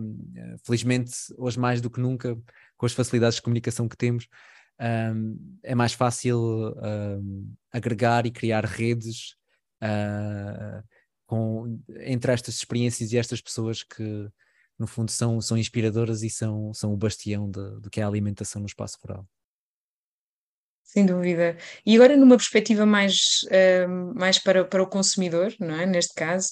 felizmente 0.65 1.11
hoje 1.37 1.59
mais 1.59 1.81
do 1.81 1.89
que 1.89 1.99
nunca, 1.99 2.37
com 2.77 2.85
as 2.85 2.93
facilidades 2.93 3.37
de 3.37 3.41
comunicação 3.41 3.87
que 3.87 3.97
temos, 3.97 4.27
um, 4.79 5.59
é 5.63 5.73
mais 5.73 5.93
fácil 5.93 6.37
um, 6.37 7.53
agregar 7.71 8.25
e 8.25 8.31
criar 8.31 8.65
redes 8.65 9.35
uh, 9.81 10.83
com, 11.25 11.79
entre 12.01 12.31
estas 12.31 12.55
experiências 12.55 13.11
e 13.11 13.17
estas 13.17 13.41
pessoas 13.41 13.83
que 13.83 14.29
no 14.77 14.85
fundo 14.85 15.09
são, 15.09 15.39
são 15.39 15.57
inspiradoras 15.57 16.21
e 16.21 16.29
são, 16.29 16.73
são 16.73 16.93
o 16.93 16.97
bastião 16.97 17.49
do 17.49 17.89
que 17.89 18.01
é 18.01 18.03
a 18.03 18.07
alimentação 18.07 18.59
no 18.59 18.67
espaço 18.67 18.97
rural. 19.01 19.25
Sem 20.83 21.05
dúvida. 21.05 21.57
E 21.85 21.95
agora 21.95 22.15
numa 22.15 22.37
perspectiva 22.37 22.85
mais, 22.85 23.41
uh, 23.45 24.17
mais 24.17 24.39
para, 24.39 24.63
para 24.63 24.83
o 24.83 24.87
consumidor, 24.87 25.53
não 25.59 25.75
é? 25.75 25.85
Neste 25.85 26.13
caso, 26.13 26.49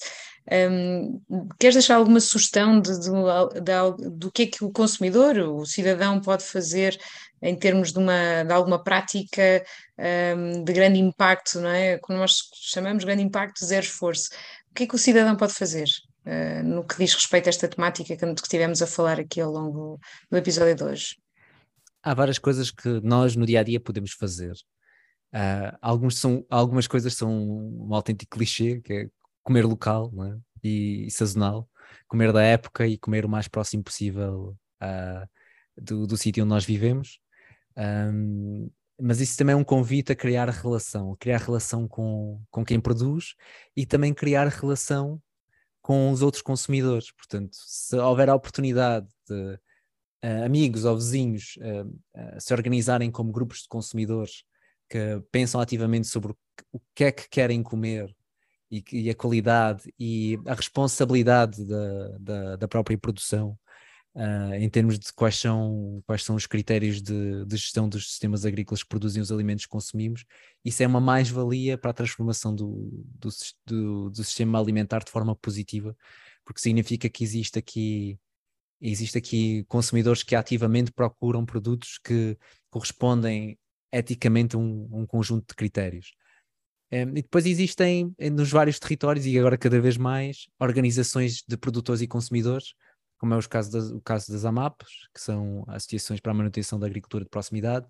um, 0.52 1.22
queres 1.60 1.76
deixar 1.76 1.96
alguma 1.96 2.20
sugestão 2.20 2.80
de, 2.80 3.00
de, 3.00 3.10
de, 3.62 4.10
do 4.10 4.32
que 4.32 4.44
é 4.44 4.48
que 4.48 4.64
o 4.64 4.72
consumidor, 4.72 5.38
o 5.38 5.66
cidadão, 5.66 6.20
pode 6.20 6.44
fazer 6.44 7.00
em 7.42 7.56
termos 7.56 7.92
de, 7.92 8.00
uma, 8.00 8.44
de 8.44 8.54
alguma 8.54 8.82
prática 8.82 9.64
um, 10.38 10.64
de 10.64 10.74
grande 10.74 11.00
impacto, 11.00 11.60
não 11.60 11.70
é? 11.70 11.98
Como 11.98 12.20
nós 12.20 12.38
chamamos 12.54 13.04
grande 13.04 13.24
impacto, 13.24 13.66
zero 13.66 13.86
esforço. 13.86 14.30
O 14.72 14.74
que 14.74 14.84
é 14.84 14.88
que 14.88 14.96
o 14.96 15.00
cidadão 15.00 15.36
pode 15.36 15.54
fazer 15.54 15.88
uh, 16.26 16.64
no 16.64 16.86
que 16.86 16.98
diz 16.98 17.14
respeito 17.14 17.48
a 17.48 17.50
esta 17.50 17.68
temática 17.68 18.16
que, 18.16 18.36
que 18.36 18.50
tivemos 18.50 18.82
a 18.82 18.88
falar 18.88 19.20
aqui 19.20 19.40
ao 19.40 19.52
longo 19.52 20.00
do 20.30 20.38
episódio 20.38 20.76
de 20.76 20.84
hoje? 20.84 21.18
Há 22.02 22.14
várias 22.14 22.38
coisas 22.38 22.70
que 22.70 23.00
nós 23.02 23.36
no 23.36 23.46
dia 23.46 23.62
a 23.62 23.64
dia 23.64 23.80
podemos 23.80 24.12
fazer. 24.12 24.54
Uh, 25.34 25.76
alguns 25.82 26.18
são, 26.18 26.46
algumas 26.50 26.86
coisas 26.86 27.14
são 27.14 27.32
um 27.32 27.94
autêntico 27.94 28.38
clichê, 28.38 28.82
que 28.82 28.94
é 28.94 29.08
comer 29.44 29.66
local 29.66 30.12
é? 30.26 30.38
e, 30.64 31.06
e, 31.08 31.12
sazonal, 31.12 31.70
comer 32.08 32.32
da 32.32 32.42
época 32.42 32.88
e 32.88 32.98
comer 32.98 33.26
o 33.26 33.30
mais 33.30 33.48
próximo 33.48 33.84
possível 33.84 34.56
uh, 34.82 35.28
do, 35.76 36.08
do 36.08 36.18
sítio 36.18 36.44
onde 36.44 36.50
nós 36.50 36.66
vivemos. 36.66 37.20
Um, 37.78 38.70
mas 39.00 39.20
isso 39.20 39.38
também 39.38 39.54
é 39.54 39.58
um 39.58 39.64
convite 39.64 40.12
a 40.12 40.16
criar 40.16 40.50
relação, 40.50 41.16
criar 41.20 41.40
relação 41.40 41.88
com, 41.88 42.42
com 42.52 42.64
quem 42.64 42.80
produz 42.80 43.36
e 43.76 43.86
também 43.86 44.14
criar 44.14 44.48
relação 44.48 45.22
com 45.82 46.12
os 46.12 46.22
outros 46.22 46.42
consumidores. 46.42 47.12
Portanto, 47.12 47.52
se 47.54 47.96
houver 47.98 48.30
a 48.30 48.36
oportunidade 48.36 49.08
de 49.28 49.60
uh, 50.24 50.46
amigos 50.46 50.86
ou 50.86 50.96
vizinhos 50.96 51.58
uh, 51.58 51.88
uh, 51.88 52.40
se 52.40 52.54
organizarem 52.54 53.12
como 53.12 53.32
grupos 53.32 53.64
de 53.64 53.68
consumidores 53.68 54.44
que 54.90 55.22
pensam 55.32 55.60
ativamente 55.60 56.08
sobre 56.08 56.34
o 56.72 56.80
que 56.96 57.06
é 57.06 57.12
que 57.12 57.28
querem 57.28 57.62
comer 57.64 58.16
e, 58.74 58.84
e 58.92 59.10
a 59.10 59.16
qualidade 59.16 59.94
e 60.00 60.40
a 60.48 60.56
responsabilidade 60.56 61.64
da, 61.66 62.18
da, 62.20 62.56
da 62.56 62.68
própria 62.68 62.98
produção 62.98 63.58
uh, 64.16 64.54
em 64.56 64.68
termos 64.70 64.98
de 64.98 65.14
quais 65.14 65.38
são, 65.38 66.02
quais 66.08 66.24
são 66.24 66.36
os 66.36 66.48
critérios 66.48 67.02
de, 67.02 67.46
de, 67.46 67.56
gestão 67.56 67.88
dos 67.88 68.10
sistemas 68.10 68.46
agrícolas 68.46 68.82
que 68.82 68.90
produzem 68.90 69.22
os 69.22 69.32
alimentos 69.32 69.66
que 69.66 69.72
consumimos, 69.72 70.26
isso 70.66 70.82
é 70.82 70.88
uma 70.88 71.00
mais-valia 71.00 71.78
para 71.78 71.92
a 71.92 71.94
transformação 71.94 72.56
do, 72.56 72.90
do, 73.20 73.30
do, 73.66 74.10
do 74.10 74.24
sistema 74.24 74.60
alimentar 74.60 75.04
de 75.04 75.12
forma 75.12 75.36
positiva, 75.36 75.96
porque 76.44 76.62
significa 76.62 77.10
que 77.10 77.24
existe 77.24 77.60
aqui 77.60 78.20
existe 78.82 79.18
aqui 79.18 79.64
consumidores 79.70 80.24
que 80.24 80.36
ativamente 80.36 80.92
procuram 80.92 81.46
produtos 81.46 81.98
que 82.04 82.38
correspondem 82.70 83.58
eticamente 83.94 84.58
a 84.58 84.60
um, 84.60 84.90
um 84.92 85.06
conjunto 85.06 85.48
de 85.48 85.56
critérios. 85.56 86.14
Um, 86.94 87.10
e 87.18 87.24
depois 87.24 87.48
existem 87.48 88.14
nos 88.32 88.52
vários 88.52 88.78
territórios 88.78 89.26
e 89.26 89.40
agora 89.40 89.58
cada 89.58 89.82
vez 89.82 89.98
mais 89.98 90.46
organizações 90.60 91.44
de 91.48 91.58
produtores 91.58 92.04
e 92.04 92.08
consumidores, 92.08 92.76
como 93.18 93.34
é 93.34 93.38
o 93.38 93.50
caso 93.50 93.72
das, 93.72 93.90
o 93.90 94.00
caso 94.00 94.32
das 94.32 94.46
AMAPs, 94.46 95.08
que 95.12 95.20
são 95.20 95.64
Associações 95.70 96.20
para 96.20 96.32
a 96.32 96.36
Manutenção 96.36 96.80
da 96.80 96.86
Agricultura 96.86 97.24
de 97.24 97.32
Proximidade, 97.32 97.88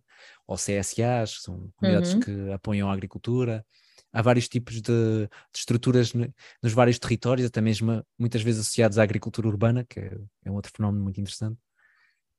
ou 0.47 0.56
CSAs, 0.56 1.38
que 1.38 1.43
são 1.43 1.70
comunidades 1.76 2.14
uhum. 2.14 2.20
que 2.22 2.51
apoiam 2.54 2.89
a 2.89 2.93
agricultura. 2.93 3.66
Há 4.14 4.22
vários 4.22 4.47
tipos 4.47 4.76
de, 4.76 5.28
de 5.28 5.30
estruturas 5.54 6.14
nos 6.14 6.72
vários 6.72 6.97
territórios, 6.97 7.45
até 7.45 7.60
mesmo 7.60 8.06
muitas 8.18 8.41
vezes 8.41 8.62
associados 8.62 8.97
à 8.97 9.04
agricultura 9.04 9.49
urbana, 9.49 9.84
que 9.84 9.99
é, 9.99 10.18
é 10.45 10.51
um 10.51 10.54
outro 10.54 10.72
fenómeno 10.74 11.04
muito 11.04 11.20
interessante. 11.20 11.58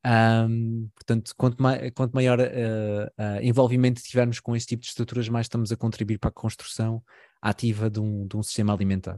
Um, 0.07 0.89
portanto, 0.95 1.33
quanto, 1.37 1.57
quanto 1.95 2.13
maior 2.13 2.39
uh, 2.39 2.43
uh, 2.45 3.41
envolvimento 3.43 4.03
tivermos 4.03 4.39
com 4.39 4.55
este 4.55 4.69
tipo 4.69 4.83
de 4.83 4.89
estruturas, 4.89 5.29
mais 5.29 5.47
estamos 5.47 5.73
a 5.73 5.77
contribuir 5.77 6.19
para 6.19 6.29
a 6.29 6.33
construção 6.33 7.03
ativa 7.41 7.89
de 7.89 8.01
um, 8.01 8.27
de 8.27 8.37
um 8.37 8.43
sistema 8.43 8.75
alimentar. 8.75 9.17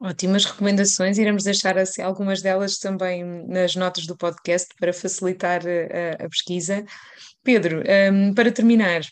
Ótimas 0.00 0.44
recomendações, 0.44 1.16
iremos 1.16 1.44
deixar 1.44 1.78
assim, 1.78 2.02
algumas 2.02 2.42
delas 2.42 2.76
também 2.78 3.24
nas 3.46 3.74
notas 3.76 4.06
do 4.06 4.16
podcast 4.16 4.68
para 4.78 4.92
facilitar 4.92 5.62
a, 5.66 6.24
a 6.24 6.28
pesquisa. 6.28 6.84
Pedro, 7.42 7.82
um, 8.12 8.34
para 8.34 8.52
terminar, 8.52 9.02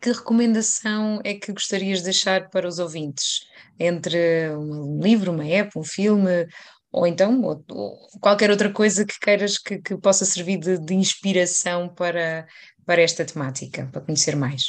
que 0.00 0.12
recomendação 0.12 1.20
é 1.22 1.34
que 1.34 1.52
gostarias 1.52 1.98
de 1.98 2.04
deixar 2.04 2.48
para 2.48 2.66
os 2.66 2.78
ouvintes? 2.78 3.40
Entre 3.78 4.50
um 4.56 4.98
livro, 4.98 5.32
uma 5.32 5.46
app, 5.46 5.78
um 5.78 5.84
filme 5.84 6.46
ou 6.92 7.06
então 7.06 7.40
ou, 7.42 7.64
ou 7.70 8.08
qualquer 8.20 8.50
outra 8.50 8.70
coisa 8.72 9.04
que 9.04 9.18
queiras 9.18 9.58
que, 9.58 9.78
que 9.78 9.96
possa 9.96 10.24
servir 10.24 10.58
de, 10.58 10.78
de, 10.78 10.94
inspiração 10.94 11.88
para, 11.88 12.46
para 12.84 13.02
esta 13.02 13.24
temática, 13.24 13.88
para 13.92 14.00
conhecer 14.00 14.36
mais. 14.36 14.64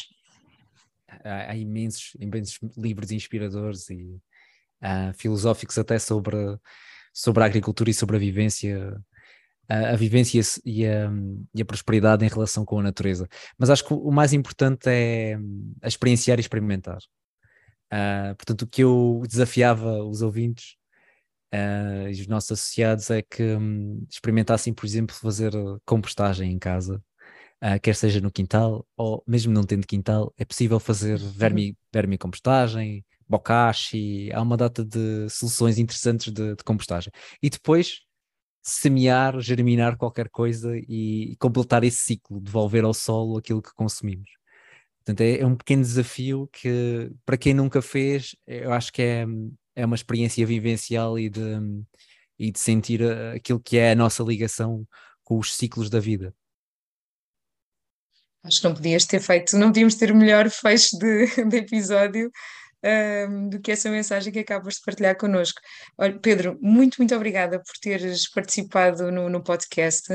Há, 1.24 1.52
há 1.52 1.56
imensos, 1.56 2.16
imensos 2.20 2.60
livros 2.78 3.12
inspiradores 3.12 3.90
e 3.90 4.20
uh, 4.84 5.14
filosóficos 5.16 5.78
até 5.78 5.98
sobre, 5.98 6.38
sobre 7.14 7.44
a 7.44 7.46
agricultura 7.46 7.90
e 7.90 7.94
sobre 7.94 8.16
a 8.16 8.20
vivência 8.20 8.96
a, 9.68 9.96
vivência 9.96 10.42
e 10.66 10.86
a, 10.86 11.10
e 11.56 11.62
a, 11.62 11.66
prosperidade 11.66 12.26
em 12.26 12.28
relação 12.28 12.66
com 12.66 12.80
a 12.80 12.84
natureza. 12.84 13.28
Mas 13.58 13.70
acho 13.70 13.86
que 13.86 13.94
o 13.94 14.12
mais 14.12 14.34
importante 14.34 14.90
é 14.90 15.38
a 15.82 15.88
experienciar 15.88 16.40
e 16.40 16.42
experimentar. 16.42 16.98
Uh, 17.94 18.36
portanto, 18.36 18.64
o 18.64 18.68
que 18.68 18.84
eu 18.84 19.24
desafiava 19.26 20.04
os 20.04 20.22
ouvintes 20.22 20.76
uh, 21.54 22.10
e 22.10 22.22
os 22.22 22.28
nossos 22.28 22.52
associados 22.52 23.10
é 23.10 23.22
que 23.22 23.44
um, 23.56 24.06
experimentassem, 24.10 24.74
por 24.74 24.86
exemplo, 24.86 25.16
fazer 25.16 25.54
compostagem 25.86 26.52
em 26.52 26.60
casa, 26.60 27.04
uh, 27.64 27.80
quer 27.82 27.96
seja 27.96 28.22
no 28.22 28.32
quintal 28.32 28.86
ou 28.98 29.24
mesmo 29.28 29.54
não 29.54 29.64
tendo 29.64 29.88
quintal, 29.88 30.34
é 30.38 30.46
possível 30.46 30.80
fazer 30.80 31.18
vermi, 31.18 31.78
vermicompostagem, 31.94 33.06
bokashi, 33.28 34.32
há 34.34 34.42
uma 34.42 34.58
data 34.58 34.84
de 34.84 35.30
soluções 35.30 35.78
interessantes 35.78 36.32
de, 36.34 36.56
de 36.56 36.64
compostagem. 36.64 37.12
E 37.42 37.50
depois 37.50 38.02
semear, 38.62 39.40
germinar 39.40 39.98
qualquer 39.98 40.30
coisa 40.30 40.78
e, 40.78 41.32
e, 41.32 41.36
completar 41.38 41.84
esse 41.84 41.98
ciclo, 42.02 42.40
devolver 42.40 42.84
ao 42.84 42.94
solo 42.94 43.38
aquilo 43.38 43.62
que 43.62 43.74
consumimos. 43.74 44.30
Portanto, 45.04 45.22
é, 45.22 45.40
é, 45.40 45.46
um 45.46 45.56
pequeno 45.56 45.82
desafio 45.82 46.48
que, 46.54 47.12
para 47.26 47.38
quem 47.38 47.54
nunca 47.54 47.82
fez, 47.82 48.36
eu 48.46 48.72
acho 48.72 48.94
que 48.94 49.02
é, 49.02 49.26
é 49.76 49.86
uma 49.86 49.96
experiência 49.96 50.46
vivencial 50.46 51.18
e 51.18 51.30
de, 51.30 51.42
e 52.38 52.52
de 52.52 52.60
sentir 52.60 53.02
aquilo 53.36 53.60
que 53.60 53.78
é 53.78 53.92
a 53.92 53.96
nossa 53.96 54.24
ligação 54.24 54.86
com 55.24 55.38
os 55.38 55.56
ciclos 55.56 55.90
da 55.90 56.00
vida. 56.00 56.34
Acho 58.44 58.60
que 58.60 58.68
não 58.68 58.76
podias 58.76 59.06
ter 59.06 59.20
feito, 59.20 59.56
não 59.56 59.68
podíamos 59.68 59.96
ter 59.96 60.14
melhor 60.14 60.50
fecho 60.50 60.98
de, 60.98 61.28
de 61.46 61.58
episódio 61.58 62.32
um, 62.84 63.50
do 63.50 63.60
que 63.60 63.72
essa 63.72 63.90
mensagem 63.90 64.32
que 64.32 64.40
acabas 64.40 64.76
de 64.76 64.82
partilhar 64.86 65.18
connosco. 65.18 65.62
Olha, 65.98 66.18
Pedro, 66.20 66.58
muito, 66.62 66.98
muito 66.98 67.16
obrigada 67.16 67.60
por 67.60 67.74
teres 67.82 68.30
participado 68.30 69.12
no, 69.12 69.30
no 69.30 69.44
podcast. 69.44 70.08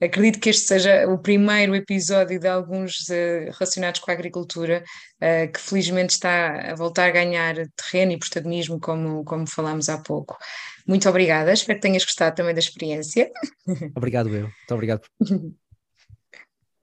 Acredito 0.00 0.40
que 0.40 0.50
este 0.50 0.66
seja 0.66 1.08
o 1.08 1.18
primeiro 1.18 1.74
episódio 1.74 2.38
de 2.38 2.48
alguns 2.48 3.08
uh, 3.08 3.50
relacionados 3.58 4.00
com 4.00 4.10
a 4.10 4.14
agricultura, 4.14 4.84
uh, 5.16 5.52
que 5.52 5.60
felizmente 5.60 6.10
está 6.10 6.72
a 6.72 6.74
voltar 6.74 7.06
a 7.06 7.10
ganhar 7.10 7.54
terreno 7.76 8.12
e 8.12 8.18
protagonismo, 8.18 8.78
como, 8.80 9.24
como 9.24 9.46
falámos 9.46 9.88
há 9.88 9.98
pouco. 9.98 10.36
Muito 10.86 11.08
obrigada, 11.08 11.52
espero 11.52 11.78
que 11.78 11.86
tenhas 11.86 12.04
gostado 12.04 12.36
também 12.36 12.54
da 12.54 12.60
experiência. 12.60 13.30
Obrigado, 13.94 14.28
eu. 14.34 14.42
Muito 14.42 14.74
obrigado. 14.74 15.02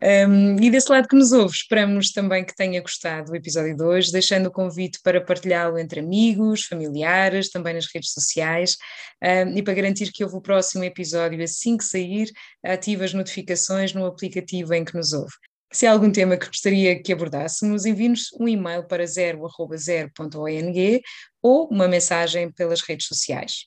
Um, 0.01 0.61
e 0.61 0.69
desse 0.69 0.91
lado 0.91 1.07
que 1.07 1.15
nos 1.15 1.31
ouve, 1.31 1.55
esperamos 1.55 2.11
também 2.11 2.45
que 2.45 2.55
tenha 2.55 2.79
gostado 2.81 3.31
do 3.31 3.35
episódio 3.35 3.75
2, 3.75 4.11
deixando 4.11 4.45
o 4.47 4.51
convite 4.51 4.99
para 5.03 5.19
partilhá-lo 5.19 5.79
entre 5.79 6.01
amigos, 6.01 6.65
familiares, 6.65 7.49
também 7.49 7.73
nas 7.73 7.87
redes 7.91 8.11
sociais, 8.11 8.77
um, 9.23 9.57
e 9.57 9.63
para 9.63 9.73
garantir 9.73 10.11
que 10.11 10.23
houve 10.23 10.35
o 10.35 10.41
próximo 10.41 10.83
episódio 10.83 11.43
assim 11.43 11.77
que 11.77 11.83
sair, 11.83 12.31
ative 12.63 13.05
as 13.05 13.13
notificações 13.13 13.93
no 13.93 14.05
aplicativo 14.05 14.73
em 14.73 14.85
que 14.85 14.95
nos 14.95 15.13
ouve. 15.13 15.33
Se 15.71 15.85
há 15.85 15.91
algum 15.91 16.11
tema 16.11 16.37
que 16.37 16.47
gostaria 16.47 17.01
que 17.01 17.11
abordássemos, 17.11 17.85
envie-nos 17.85 18.31
um 18.39 18.47
e-mail 18.47 18.87
para 18.87 19.03
0.0.ong 19.03 21.01
ou 21.41 21.67
uma 21.69 21.87
mensagem 21.87 22.51
pelas 22.51 22.81
redes 22.81 23.07
sociais. 23.07 23.65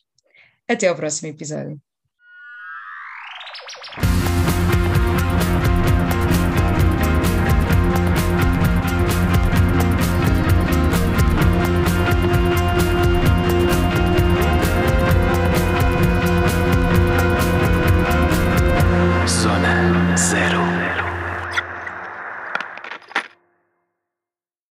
Até 0.66 0.87
ao 0.87 0.97
próximo 0.97 1.28
episódio. 1.28 1.78